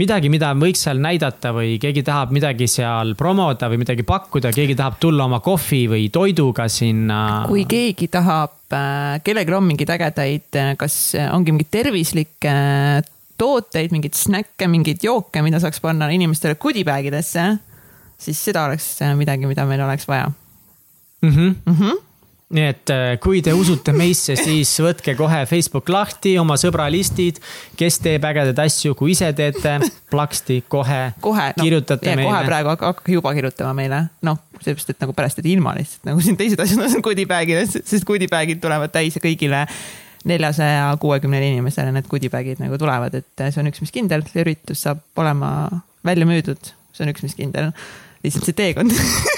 midagi, 0.00 0.28
mida 0.32 0.50
võiks 0.58 0.84
seal 0.84 1.00
näidata 1.02 1.54
või 1.54 1.78
keegi 1.82 2.04
tahab 2.06 2.34
midagi 2.34 2.68
seal 2.70 3.14
promoda 3.18 3.70
või 3.72 3.80
midagi 3.84 4.04
pakkuda, 4.06 4.52
keegi 4.54 4.76
tahab 4.78 4.98
tulla 5.02 5.28
oma 5.28 5.40
kohvi 5.44 5.84
või 5.90 6.08
toiduga 6.12 6.68
sinna. 6.68 7.44
kui 7.48 7.64
keegi 7.70 8.10
tahab, 8.12 8.58
kellelgi 9.24 9.56
on 9.56 9.68
mingeid 9.70 9.96
ägedaid, 9.96 10.62
kas 10.80 11.00
ongi 11.30 11.54
mingeid 11.54 11.72
tervislikke 11.78 12.54
tooteid, 13.40 13.94
mingeid 13.94 14.14
snäkke, 14.18 14.68
mingeid 14.70 15.02
jooke, 15.02 15.42
mida 15.42 15.62
saaks 15.62 15.80
panna 15.82 16.10
inimestele 16.14 16.58
goodie 16.60 16.86
bag 16.86 17.08
idesse, 17.10 17.54
siis 18.18 18.48
seda 18.50 18.68
oleks 18.68 18.98
midagi, 19.18 19.48
mida 19.50 19.66
meil 19.66 19.82
oleks 19.86 20.10
vaja 20.10 20.28
mm. 21.24 21.36
-hmm. 21.36 21.54
mm. 21.66 21.76
-hmm. 21.78 22.02
nii 22.54 22.66
et 22.70 22.90
eh, 22.90 23.18
kui 23.20 23.42
te 23.42 23.52
usute 23.56 23.92
meisse, 23.92 24.36
siis 24.36 24.70
võtke 24.80 25.16
kohe 25.16 25.40
Facebook 25.50 25.88
lahti, 25.88 26.36
oma 26.38 26.54
sõbralistid, 26.60 27.40
kes 27.76 27.98
teeb 28.04 28.24
ägedaid 28.28 28.60
asju, 28.66 28.94
kui 28.94 29.10
ise 29.16 29.32
teete, 29.32 29.78
plaksti 30.12 30.62
kohe, 30.68 31.00
kohe 31.20 31.48
no,, 31.56 31.62
kirjutate 31.62 32.06
kohe 32.06 32.16
meile. 32.20 32.44
praegu 32.46 32.74
hakka- 32.74 32.92
hakake 32.92 33.18
juba 33.18 33.34
kirjutama 33.34 33.74
meile, 33.74 34.04
noh, 34.22 34.38
sellepärast, 34.60 34.94
et 34.94 35.00
nagu 35.02 35.16
pärast 35.16 35.40
jääd 35.40 35.50
ilma 35.56 35.74
lihtsalt 35.74 36.08
nagu 36.12 36.20
siin 36.20 36.36
teised 36.36 36.60
asjad 36.60 36.86
on 36.86 37.02
goodie 37.02 37.26
bag 37.26 37.50
ides, 37.50 37.78
sest 37.84 38.04
goodie 38.04 38.30
bag'id 38.30 38.62
tulevad 38.62 38.92
täis 38.92 39.16
ja 39.16 39.24
kõigile 39.24 39.66
neljasaja 40.24 40.96
kuuekümnele 41.00 41.50
inimesele 41.52 41.92
need 41.92 42.08
goodie 42.08 42.32
bag'id 42.32 42.62
nagu 42.62 42.78
tulevad, 42.80 43.14
et 43.14 43.44
see 43.50 43.60
on 43.60 43.68
üks, 43.72 43.82
mis 43.84 43.92
kindel, 43.92 44.24
see 44.30 44.44
üritus 44.44 44.86
saab 44.86 45.02
olema 45.20 45.50
välja 46.04 46.28
müüdud, 46.28 46.72
see 46.92 47.04
on 47.04 47.12
üks, 47.12 47.24
mis 47.26 47.36
kindel. 47.38 47.72
lihtsalt 48.24 48.48
see 48.48 48.56
teekond 48.56 48.94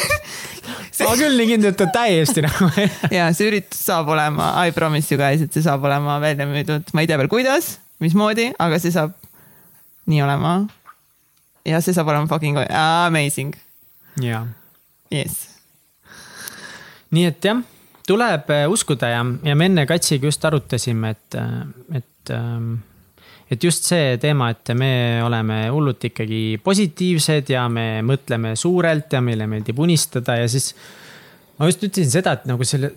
ma 1.09 1.14
küll 1.18 1.38
nii 1.40 1.51
kindel, 1.53 1.74
et 1.74 1.78
ta 1.80 1.88
täiesti 1.92 2.44
nagu 2.44 2.70
ja 3.12 3.28
see 3.36 3.51
üritus 3.51 3.82
saab 3.88 4.11
olema, 4.14 4.53
I 4.66 4.74
promise 4.76 5.12
you 5.12 5.20
guys, 5.20 5.44
et 5.44 5.55
see 5.55 5.64
saab 5.66 5.84
olema 5.86 6.18
välja 6.22 6.49
müüdud, 6.49 6.92
ma 6.97 7.05
ei 7.05 7.11
tea 7.11 7.20
veel, 7.20 7.30
kuidas, 7.32 7.76
mismoodi, 8.03 8.51
aga 8.62 8.80
see 8.82 8.94
saab 8.94 9.14
nii 10.11 10.22
olema. 10.24 10.59
ja 11.66 11.82
see 11.84 11.97
saab 11.97 12.12
olema 12.12 12.30
fucking 12.30 12.61
amazing, 12.68 13.57
jaa 14.22 14.47
yes. 15.12 15.38
nii 17.14 17.28
et 17.30 17.44
jah, 17.44 17.62
tuleb 18.07 18.51
äh, 18.55 18.66
uskuda 18.70 19.11
ja, 19.12 19.22
ja 19.47 19.57
me 19.59 19.70
enne 19.70 19.86
Katsiga 19.86 20.28
just 20.30 20.44
arutasime, 20.44 21.14
et, 21.16 21.38
et, 21.94 22.34
et 23.51 23.62
just 23.62 23.86
see 23.86 24.16
teema, 24.22 24.51
et 24.55 24.72
me 24.74 25.22
oleme 25.22 25.66
hullult 25.70 26.09
ikkagi 26.09 26.59
positiivsed 26.64 27.53
ja 27.55 27.66
me 27.70 28.03
mõtleme 28.07 28.57
suurelt 28.59 29.12
ja 29.14 29.22
meile 29.22 29.47
meeldib 29.51 29.78
unistada 29.82 30.40
ja 30.40 30.49
siis. 30.51 30.72
ma 31.59 31.70
just 31.70 31.84
ütlesin 31.86 32.11
seda, 32.18 32.36
et 32.36 32.49
nagu 32.51 32.66
selle, 32.66 32.90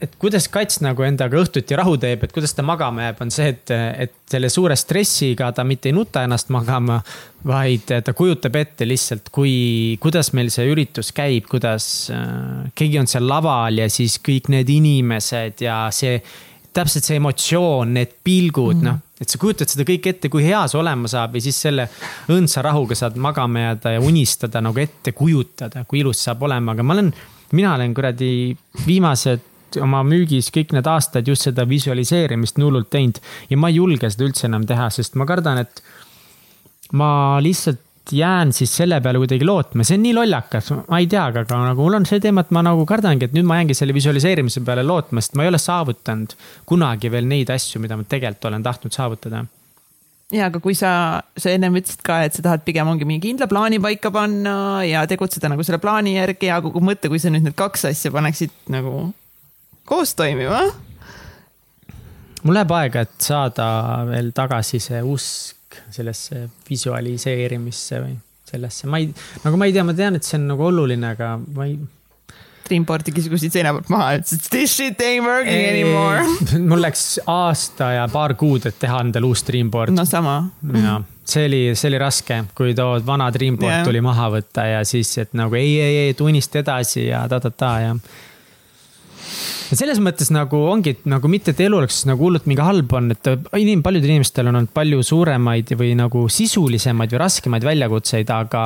et 0.00 0.12
kuidas 0.20 0.46
Kats 0.52 0.82
nagu 0.84 1.04
endaga 1.06 1.38
õhtuti 1.40 1.76
rahu 1.78 1.96
teeb, 2.00 2.26
et 2.26 2.32
kuidas 2.34 2.52
ta 2.54 2.64
magama 2.66 3.06
jääb, 3.06 3.20
on 3.24 3.32
see, 3.32 3.48
et, 3.54 3.72
et 4.04 4.14
selle 4.28 4.50
suure 4.52 4.76
stressiga 4.76 5.48
ta 5.56 5.64
mitte 5.64 5.90
ei 5.90 5.96
nuta 5.96 6.26
ennast 6.26 6.52
magama. 6.54 7.00
vaid 7.46 7.92
ta 8.02 8.12
kujutab 8.16 8.56
ette 8.58 8.86
lihtsalt, 8.88 9.28
kui, 9.30 9.96
kuidas 10.02 10.32
meil 10.34 10.48
see 10.50 10.66
üritus 10.66 11.12
käib, 11.14 11.46
kuidas 11.46 12.10
äh, 12.10 12.66
keegi 12.74 12.98
on 12.98 13.06
seal 13.06 13.28
laval 13.30 13.78
ja 13.78 13.86
siis 13.92 14.18
kõik 14.18 14.50
need 14.50 14.70
inimesed 14.74 15.62
ja 15.62 15.84
see 15.94 16.18
täpselt 16.76 17.08
see 17.08 17.18
emotsioon, 17.20 17.94
need 17.96 18.14
pilgud 18.24 18.76
mm, 18.76 18.80
-hmm. 18.80 18.92
noh, 18.92 19.20
et 19.20 19.32
sa 19.32 19.40
kujutad 19.40 19.72
seda 19.72 19.86
kõike 19.88 20.12
ette, 20.12 20.30
kui 20.32 20.44
hea 20.44 20.62
see 20.68 20.80
olema 20.80 21.08
saab 21.10 21.36
ja 21.36 21.44
siis 21.46 21.58
selle 21.66 21.88
õndsa 22.32 22.64
rahuga 22.66 22.98
saad 22.98 23.16
magama 23.16 23.64
jääda 23.64 23.96
ja 23.96 24.04
unistada 24.04 24.60
nagu 24.64 24.80
ette 24.82 25.12
kujutada, 25.16 25.84
kui 25.88 26.02
ilus 26.04 26.24
saab 26.28 26.42
olema, 26.48 26.76
aga 26.76 26.84
ma 26.86 26.96
olen, 26.98 27.12
mina 27.56 27.74
olen 27.74 27.94
kuradi 27.96 28.30
viimased 28.86 29.52
oma 29.82 30.02
müügis 30.06 30.52
kõik 30.54 30.72
need 30.76 30.86
aastad 30.88 31.26
just 31.28 31.48
seda 31.48 31.66
visualiseerimist 31.68 32.60
hullult 32.62 32.90
teinud 32.92 33.18
ja 33.50 33.56
ma 33.60 33.72
ei 33.72 33.80
julge 33.80 34.10
seda 34.12 34.28
üldse 34.28 34.46
enam 34.50 34.66
teha, 34.68 34.90
sest 34.94 35.16
ma 35.18 35.26
kardan, 35.28 35.64
et 35.64 35.82
ma 36.92 37.38
lihtsalt 37.42 37.82
jään 38.12 38.52
siis 38.52 38.72
selle 38.76 39.00
peale 39.02 39.18
kuidagi 39.22 39.46
lootma, 39.46 39.84
see 39.86 39.98
on 39.98 40.04
nii 40.06 40.14
lollakas, 40.16 40.70
ma 40.86 41.00
ei 41.02 41.08
tea, 41.10 41.24
aga 41.32 41.44
nagu 41.48 41.82
mul 41.86 41.98
on 41.98 42.06
see 42.08 42.22
teema, 42.22 42.44
et 42.44 42.54
ma 42.54 42.62
nagu 42.66 42.86
kardangi, 42.88 43.28
et 43.28 43.36
nüüd 43.36 43.46
ma 43.48 43.58
jäängi 43.60 43.76
selle 43.78 43.96
visualiseerimise 43.96 44.62
peale 44.66 44.86
lootma, 44.86 45.22
sest 45.24 45.36
ma 45.38 45.46
ei 45.46 45.52
ole 45.52 45.60
saavutanud 45.62 46.36
kunagi 46.68 47.10
veel 47.12 47.28
neid 47.30 47.50
asju, 47.54 47.82
mida 47.82 47.98
ma 47.98 48.06
tegelikult 48.06 48.50
olen 48.50 48.66
tahtnud 48.66 48.94
saavutada 48.94 49.44
ja 50.34 50.48
aga 50.50 50.60
kui 50.62 50.74
sa, 50.74 51.22
sa 51.38 51.52
ennem 51.54 51.78
ütlesid 51.78 52.02
ka, 52.06 52.20
et 52.26 52.34
sa 52.34 52.42
tahad 52.44 52.64
pigem 52.66 52.88
ongi 52.90 53.06
mingi 53.06 53.28
kindla 53.28 53.48
plaani 53.50 53.78
paika 53.82 54.10
panna 54.14 54.82
ja 54.86 55.04
tegutseda 55.08 55.50
nagu 55.52 55.66
selle 55.66 55.78
plaani 55.82 56.16
järgi 56.16 56.50
ja 56.50 56.58
kogu 56.64 56.82
mõte, 56.82 57.10
kui 57.12 57.22
sa 57.22 57.30
nüüd 57.30 57.46
need 57.46 57.58
kaks 57.58 57.86
asja 57.92 58.10
paneksid 58.14 58.54
nagu 58.74 59.10
koos 59.86 60.16
toimima. 60.18 60.64
mul 62.42 62.58
läheb 62.58 62.74
aega, 62.78 63.06
et 63.06 63.14
saada 63.22 63.68
veel 64.10 64.32
tagasi 64.34 64.82
see 64.82 65.02
usk 65.02 65.55
sellesse 65.94 66.46
visualiseerimisse 66.68 68.00
või 68.02 68.16
sellesse, 68.46 68.86
ma 68.90 69.02
ei, 69.02 69.10
nagu 69.42 69.58
ma 69.58 69.68
ei 69.68 69.74
tea, 69.74 69.84
ma 69.86 69.94
tean, 69.96 70.18
et 70.18 70.26
see 70.26 70.38
on 70.38 70.50
nagu 70.52 70.66
oluline, 70.70 71.14
aga 71.16 71.36
ma 71.56 71.68
ei. 71.68 71.78
Dreamboardi 72.66 73.12
kiskusid 73.14 73.54
seina 73.54 73.70
pealt 73.76 73.90
maha, 73.94 74.16
ütlesid 74.18 74.48
this 74.50 74.72
shit 74.74 75.02
ain't 75.06 75.22
working 75.22 75.54
ei, 75.54 75.68
anymore. 75.70 76.24
mul 76.70 76.82
läks 76.82 77.20
aasta 77.30 77.92
ja 77.94 78.08
paar 78.10 78.34
kuud, 78.38 78.66
et 78.66 78.78
teha 78.82 79.04
endale 79.06 79.28
uus 79.28 79.44
Dreamboard. 79.46 79.94
no 79.94 80.06
sama. 80.08 80.40
ja 80.74 80.96
see 81.26 81.46
oli, 81.46 81.60
see 81.74 81.90
oli 81.90 81.98
raske, 81.98 82.40
kui 82.58 82.74
too 82.74 83.00
vana 83.06 83.28
Dreamboard 83.34 83.72
yeah. 83.72 83.84
tuli 83.86 84.02
maha 84.04 84.30
võtta 84.34 84.66
ja 84.66 84.82
siis, 84.86 85.10
et 85.22 85.34
nagu 85.38 85.54
ei, 85.58 85.76
ei, 85.82 85.98
ei, 86.06 86.14
tunnista 86.18 86.62
edasi 86.62 87.06
ja 87.08 87.24
ta-ta-ta 87.30 87.72
ja 87.82 87.94
ja 89.70 89.78
selles 89.78 90.00
mõttes 90.02 90.30
nagu 90.34 90.60
ongi 90.70 90.96
nagu 91.08 91.30
mitte, 91.30 91.54
et 91.54 91.62
elu 91.66 91.78
oleks 91.80 92.02
nagu 92.08 92.26
hullult 92.26 92.46
mingi 92.50 92.64
halb 92.64 92.92
on, 92.96 93.10
et 93.14 93.30
inim-, 93.58 93.82
paljudel 93.84 94.14
inimestel 94.14 94.50
on 94.50 94.60
olnud 94.60 94.72
palju 94.76 95.02
suuremaid 95.06 95.72
või 95.78 95.94
nagu 95.98 96.26
sisulisemaid 96.32 97.14
või 97.14 97.22
raskemaid 97.24 97.66
väljakutseid, 97.66 98.30
aga. 98.34 98.64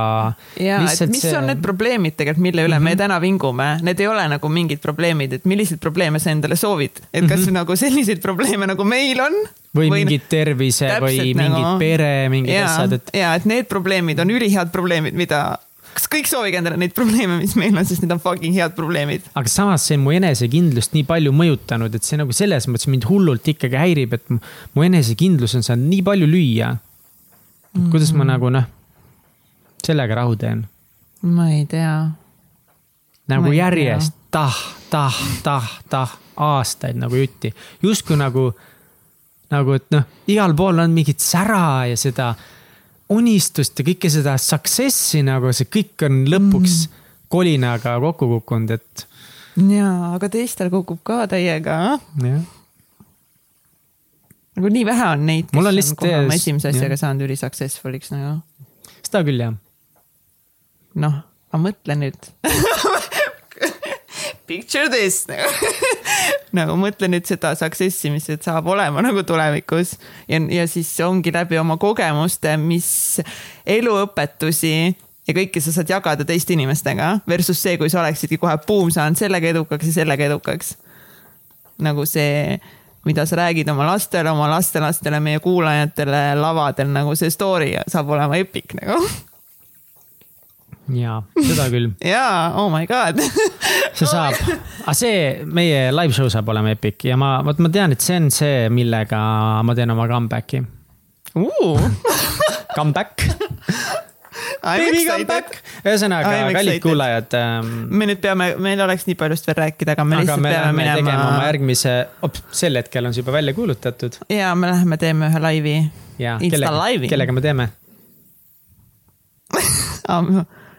ja, 0.61 0.81
et 0.85 1.13
mis 1.13 1.25
see... 1.25 1.37
on 1.39 1.49
need 1.51 1.63
probleemid 1.65 2.19
tegelikult, 2.19 2.47
mille 2.51 2.67
üle 2.67 2.77
mm 2.77 2.81
-hmm. 2.81 2.91
me 2.91 2.95
mhm. 2.95 3.03
täna 3.05 3.21
vingume, 3.23 3.71
need 3.87 4.01
ei 4.01 4.11
ole 4.11 4.27
nagu 4.35 4.53
mingid 4.53 4.83
probleemid, 4.85 5.39
et 5.41 5.49
milliseid 5.49 5.81
probleeme 5.81 6.19
sa 6.19 6.35
endale 6.35 6.57
soovid, 6.57 7.03
et 7.13 7.25
kas 7.27 7.41
mm 7.41 7.47
-hmm. 7.47 7.59
nagu 7.63 7.77
selliseid 7.77 8.21
probleeme 8.21 8.67
nagu 8.67 8.85
meil 8.85 9.21
on 9.21 9.35
või, 9.77 9.89
või 9.89 10.05
mingid 10.05 10.29
tervise 10.29 10.91
või 11.01 11.35
mingid 11.35 11.51
nagu, 11.55 11.79
pere, 11.79 12.29
mingid 12.33 12.55
ja, 12.55 12.67
asjad, 12.67 12.99
et. 12.99 13.11
ja, 13.15 13.35
et 13.39 13.45
need 13.45 13.69
probleemid 13.71 14.19
on 14.19 14.31
ülihead 14.31 14.73
probleemid, 14.75 15.15
mida 15.15 15.59
kas 15.95 16.07
kõik 16.11 16.29
soovige 16.31 16.61
endale 16.61 16.79
neid 16.81 16.95
probleeme, 16.97 17.39
mis 17.41 17.57
meil 17.59 17.75
on, 17.75 17.87
sest 17.87 18.05
need 18.05 18.15
on 18.15 18.23
fucking 18.23 18.57
head 18.57 18.77
probleemid. 18.77 19.27
aga 19.35 19.51
samas 19.51 19.87
see 19.87 19.99
on 19.99 20.05
mu 20.07 20.15
enesekindlust 20.17 20.95
nii 20.97 21.07
palju 21.09 21.33
mõjutanud, 21.37 21.95
et 21.97 22.07
see 22.07 22.21
nagu 22.21 22.35
selles 22.37 22.69
mõttes 22.71 22.91
mind 22.91 23.09
hullult 23.11 23.49
ikkagi 23.55 23.79
häirib, 23.81 24.17
et 24.19 24.31
mu 24.31 24.87
enesekindlus 24.87 25.57
on 25.59 25.67
saanud 25.67 25.91
nii 25.91 26.05
palju 26.07 26.31
lüüa. 26.31 26.75
Mm 27.71 27.91
kuidas 27.91 28.11
ma 28.19 28.25
nagu 28.27 28.49
noh, 28.51 28.65
sellega 29.87 30.17
rahu 30.19 30.35
teen? 30.37 30.65
ma 31.23 31.51
ei 31.53 31.67
tea. 31.71 32.11
nagu 33.31 33.53
järjest 33.55 34.17
tah, 34.31 34.57
tah, 34.91 35.17
tah, 35.43 35.69
tah, 35.91 36.15
aastaid 36.37 36.99
nagu 36.99 37.19
jutti, 37.19 37.53
justkui 37.83 38.19
nagu, 38.19 38.51
nagu, 39.51 39.77
et 39.77 39.87
noh, 39.95 40.07
igal 40.31 40.55
pool 40.57 40.83
on 40.83 40.95
mingit 40.95 41.23
sära 41.23 41.87
ja 41.91 41.99
seda 41.99 42.33
unistust 43.11 43.79
ja 43.81 43.87
kõike 43.87 44.11
seda 44.13 44.37
success'i 44.41 45.23
nagu 45.27 45.53
see 45.57 45.69
kõik 45.73 46.07
on 46.07 46.23
lõpuks 46.31 46.77
mm. 46.87 47.03
kolinaga 47.33 47.97
kokku 48.03 48.29
kukkunud, 48.37 48.77
et. 48.77 49.07
ja, 49.71 49.91
aga 50.15 50.31
teistel 50.33 50.71
kukub 50.73 51.03
ka 51.07 51.25
täiega. 51.31 51.79
nagu 54.61 54.73
nii 54.77 54.87
vähe 54.87 55.09
on 55.17 55.27
neid, 55.27 55.51
kes 55.51 55.59
on, 55.65 55.81
on 55.81 55.99
kohe 56.05 56.15
oma 56.23 56.39
esimese 56.39 56.73
asjaga 56.75 56.97
ja. 56.97 57.03
saanud 57.05 57.27
üli 57.29 57.39
successful'iks 57.41 58.15
nagu. 58.15 58.39
seda 59.03 59.25
küll 59.27 59.43
jah. 59.43 59.59
noh, 61.03 61.21
aga 61.51 61.65
mõtle 61.69 61.99
nüüd 62.05 62.33
Picture 64.51 64.89
this. 64.91 65.29
nagu 66.59 66.75
mõtle 66.75 67.07
nüüd 67.07 67.29
seda 67.29 67.53
success'i, 67.55 68.11
mis 68.11 68.25
saab 68.43 68.67
olema 68.73 68.99
nagu 69.05 69.23
tulevikus. 69.23 69.93
Ja, 70.27 70.41
ja 70.51 70.65
siis 70.67 70.91
ongi 71.07 71.31
läbi 71.31 71.61
oma 71.61 71.77
kogemuste, 71.79 72.57
mis 72.59 72.91
eluõpetusi 73.63 74.73
ja 75.31 75.37
kõike 75.37 75.63
sa 75.63 75.77
saad 75.77 75.95
jagada 75.95 76.27
teiste 76.27 76.57
inimestega 76.57 77.13
versus 77.31 77.63
see, 77.63 77.79
kui 77.79 77.93
sa 77.93 78.03
oleksidki 78.03 78.41
kohe 78.43 78.59
buum 78.67 78.91
saanud 78.91 79.23
sellega 79.23 79.53
edukaks 79.55 79.93
ja 79.93 80.01
sellega 80.01 80.27
edukaks. 80.27 80.75
nagu 81.79 82.03
see, 82.05 82.59
mida 83.07 83.31
sa 83.31 83.39
räägid 83.39 83.71
oma 83.71 83.87
lastele, 83.87 84.35
oma 84.35 84.51
lastelastele, 84.51 85.23
meie 85.23 85.39
kuulajatele 85.41 86.35
lavadel, 86.43 86.91
nagu 86.91 87.15
see 87.15 87.31
story 87.31 87.77
saab 87.87 88.11
olema 88.19 88.43
epic 88.43 88.75
nagu 88.83 88.99
jaa, 90.97 91.21
seda 91.39 91.69
küll. 91.73 91.91
jaa, 92.15 92.53
oh 92.61 92.69
my 92.73 92.87
god 92.91 93.21
see 93.99 94.09
saab, 94.09 94.37
aga 94.85 94.97
see, 94.97 95.23
meie 95.47 95.89
live 95.95 96.17
show 96.17 96.31
saab 96.33 96.51
olema 96.53 96.75
epic 96.75 97.07
ja 97.09 97.19
ma, 97.21 97.39
vot 97.47 97.61
ma 97.63 97.73
tean, 97.73 97.97
et 97.97 98.05
see 98.05 98.19
on 98.21 98.31
see, 98.35 98.69
millega 98.75 99.21
ma 99.67 99.77
teen 99.79 99.97
oma 99.97 100.09
comeback'i 100.11 100.63
uh. 101.41 101.91
Comeback 102.77 103.27
Baby 104.61 105.03
comeback. 105.09 105.57
ühesõnaga, 105.83 106.31
kallid 106.55 106.83
kuulajad 106.85 107.35
ähm,. 107.39 107.71
me 107.89 108.07
nüüd 108.11 108.21
peame, 108.23 108.51
meil 108.63 108.81
oleks 108.85 109.07
nii 109.09 109.17
paljust 109.19 109.49
veel 109.49 109.57
rääkida, 109.59 109.97
aga 109.97 110.05
me 110.05 110.19
aga 110.19 110.23
lihtsalt 110.23 110.45
me 110.45 110.53
peame 110.53 110.77
minema. 110.77 110.97
tegema 111.01 111.25
oma 111.33 111.49
järgmise, 111.49 111.95
sel 112.61 112.79
hetkel 112.79 113.09
on 113.09 113.17
see 113.17 113.25
juba 113.25 113.35
välja 113.39 113.57
kuulutatud. 113.57 114.21
ja 114.31 114.53
me 114.55 114.71
läheme 114.71 115.01
teeme 115.01 115.31
ühe 115.33 115.43
laivi. 115.43 115.77
Insta 116.21 116.73
laivi. 116.77 117.09
kellega 117.11 117.33
me 117.35 117.45
teeme 117.45 117.71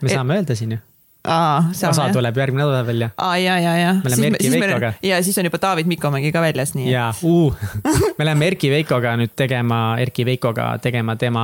me 0.02 0.14
saame 0.14 0.40
öelda 0.40 0.56
siin 0.58 0.78
ju. 0.78 0.82
Aa, 1.22 1.70
osa 1.90 2.08
tuleb 2.14 2.38
järgmine 2.38 2.64
nädal 2.66 2.86
välja. 2.88 3.10
aa, 3.18 3.36
ja, 3.38 3.60
ja, 3.62 3.76
ja. 3.78 3.94
me 3.94 4.10
läheme 4.10 4.28
Erki 4.28 4.52
Veikoga. 4.52 4.94
ja 5.06 5.20
siis 5.24 5.38
on 5.38 5.46
juba 5.46 5.60
David 5.62 5.86
Mikomägi 5.86 6.32
ka 6.34 6.42
väljas, 6.42 6.74
nii 6.74 6.88
et. 6.88 6.94
ja 6.96 7.14
uh, 7.24 7.58
me 8.18 8.26
läheme 8.26 8.48
Erki 8.48 8.72
Veikoga 8.74 9.14
nüüd 9.22 9.36
tegema, 9.38 10.00
Erki 10.02 10.26
Veikoga 10.26 10.72
tegema 10.82 11.16
tema 11.22 11.44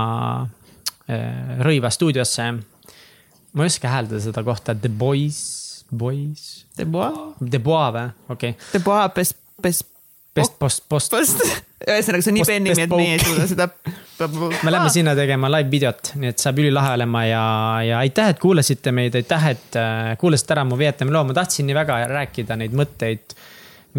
äh, 1.05 1.59
Rõiva 1.61 1.91
stuudiosse. 1.93 2.47
ma 3.53 3.67
ei 3.67 3.73
oska 3.73 3.91
hääldada 3.93 4.21
seda 4.23 4.43
kohta, 4.43 4.75
The 4.75 4.89
Boys, 4.89 5.85
Boys. 5.93 6.65
The 6.75 6.85
Bois? 6.85 7.21
The 7.49 7.59
Bois 7.59 7.93
või, 7.93 8.09
okei 8.29 8.55
okay.. 8.57 8.71
The 8.71 8.81
Bois, 8.81 9.13
Pes, 9.13 9.35
Pes. 9.61 9.83
Best 10.37 10.59
post, 10.59 10.85
post. 10.89 11.41
ühesõnaga, 11.91 12.23
see 12.25 12.31
on 12.33 12.39
nii 12.39 12.47
penni, 12.47 12.73
et 12.73 12.93
meie 12.93 13.17
ei 13.17 13.23
suuda 13.23 13.47
seda 13.49 13.69
me 14.63 14.71
läheme 14.71 14.89
sinna 14.89 15.15
tegema 15.15 15.49
live 15.51 15.71
videot, 15.71 16.11
nii 16.17 16.31
et 16.31 16.41
saab 16.41 16.57
ülilahe 16.61 16.93
olema 16.97 17.23
ja, 17.27 17.43
ja 17.85 17.99
aitäh, 18.01 18.31
et 18.33 18.39
kuulasite 18.41 18.91
meid, 18.95 19.15
aitäh, 19.19 19.49
et 19.53 19.77
äh, 19.77 20.13
kuulasite 20.17 20.55
ära 20.55 20.63
mu 20.65 20.77
Vietnami 20.79 21.13
loo, 21.13 21.23
ma 21.27 21.35
tahtsin 21.37 21.67
nii 21.69 21.77
väga 21.77 21.99
rääkida 22.09 22.57
neid 22.57 22.73
mõtteid, 22.77 23.35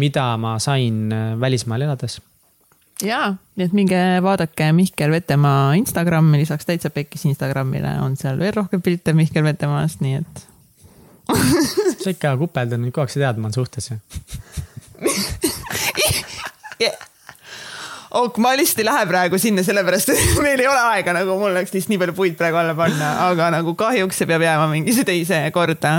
mida 0.01 0.25
ma 0.41 0.57
sain 0.63 1.07
äh, 1.15 1.31
välismaal 1.39 1.87
elades. 1.87 2.19
ja, 3.05 3.33
nii 3.55 3.69
et 3.69 3.75
minge 3.77 4.03
vaadake 4.25 4.71
Mihkel 4.75 5.15
Vetemaa 5.15 5.73
Instagrami, 5.79 6.41
lisaks 6.43 6.67
Täitsa 6.67 6.91
Pekkis 6.91 7.25
Instagramile 7.31 7.95
on 8.03 8.17
seal 8.19 8.39
veel 8.39 8.53
rohkem 8.57 8.83
pilte 8.83 9.15
Mihkel 9.15 9.47
Vetemaast, 9.47 10.03
nii 10.03 10.19
et 10.19 10.47
sa 12.03 12.11
ikka 12.11 12.35
kupeldad 12.41 12.81
mind 12.81 12.91
kogu 12.91 13.07
aeg, 13.07 13.15
sa 13.15 13.23
tead, 13.23 13.39
ma 13.39 13.47
olen 13.47 13.61
suhtes 13.61 13.93
ju 13.93 14.01
yeah 16.81 17.09
ok, 18.11 18.37
ma 18.41 18.53
lihtsalt 18.57 18.81
ei 18.83 18.87
lähe 18.87 19.05
praegu 19.09 19.37
sinna, 19.41 19.63
sellepärast 19.65 20.13
et 20.13 20.23
meil 20.45 20.61
ei 20.61 20.67
ole 20.69 20.81
aega, 20.93 21.13
nagu 21.15 21.37
mul 21.39 21.51
oleks 21.53 21.73
lihtsalt 21.75 21.93
nii 21.93 22.01
palju 22.03 22.15
puid 22.17 22.37
praegu 22.39 22.59
alla 22.61 22.75
panna, 22.77 23.11
aga 23.29 23.51
nagu 23.59 23.75
kahjuks 23.79 24.21
see 24.21 24.29
peab 24.29 24.45
jääma 24.45 24.69
mingisse 24.71 25.05
teise 25.07 25.41
korda. 25.55 25.93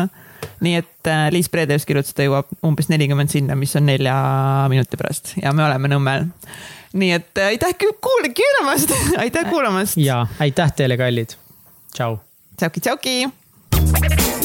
nii 0.64 0.74
et 0.80 1.08
äh, 1.08 1.28
Liis 1.32 1.48
Predeus 1.52 1.86
kirjutas, 1.88 2.14
ta 2.16 2.26
jõuab 2.26 2.50
umbes 2.66 2.90
nelikümmend 2.92 3.32
sinna, 3.32 3.56
mis 3.56 3.76
on 3.78 3.86
nelja 3.88 4.16
minuti 4.72 4.98
pärast 5.00 5.36
ja 5.40 5.54
me 5.56 5.64
oleme 5.64 5.92
Nõmmel. 5.92 6.28
nii 6.92 7.12
et 7.18 7.38
äh, 7.38 7.54
aitäh 7.54 7.76
kuul-, 7.78 8.32
kuulamast, 8.34 8.96
aitäh 9.24 9.46
kuulamast. 9.50 10.00
ja 10.00 10.24
aitäh 10.40 10.74
teile, 10.76 10.98
kallid. 11.00 11.38
tšau. 11.94 12.18
tšauki-tšauki. 12.58 14.39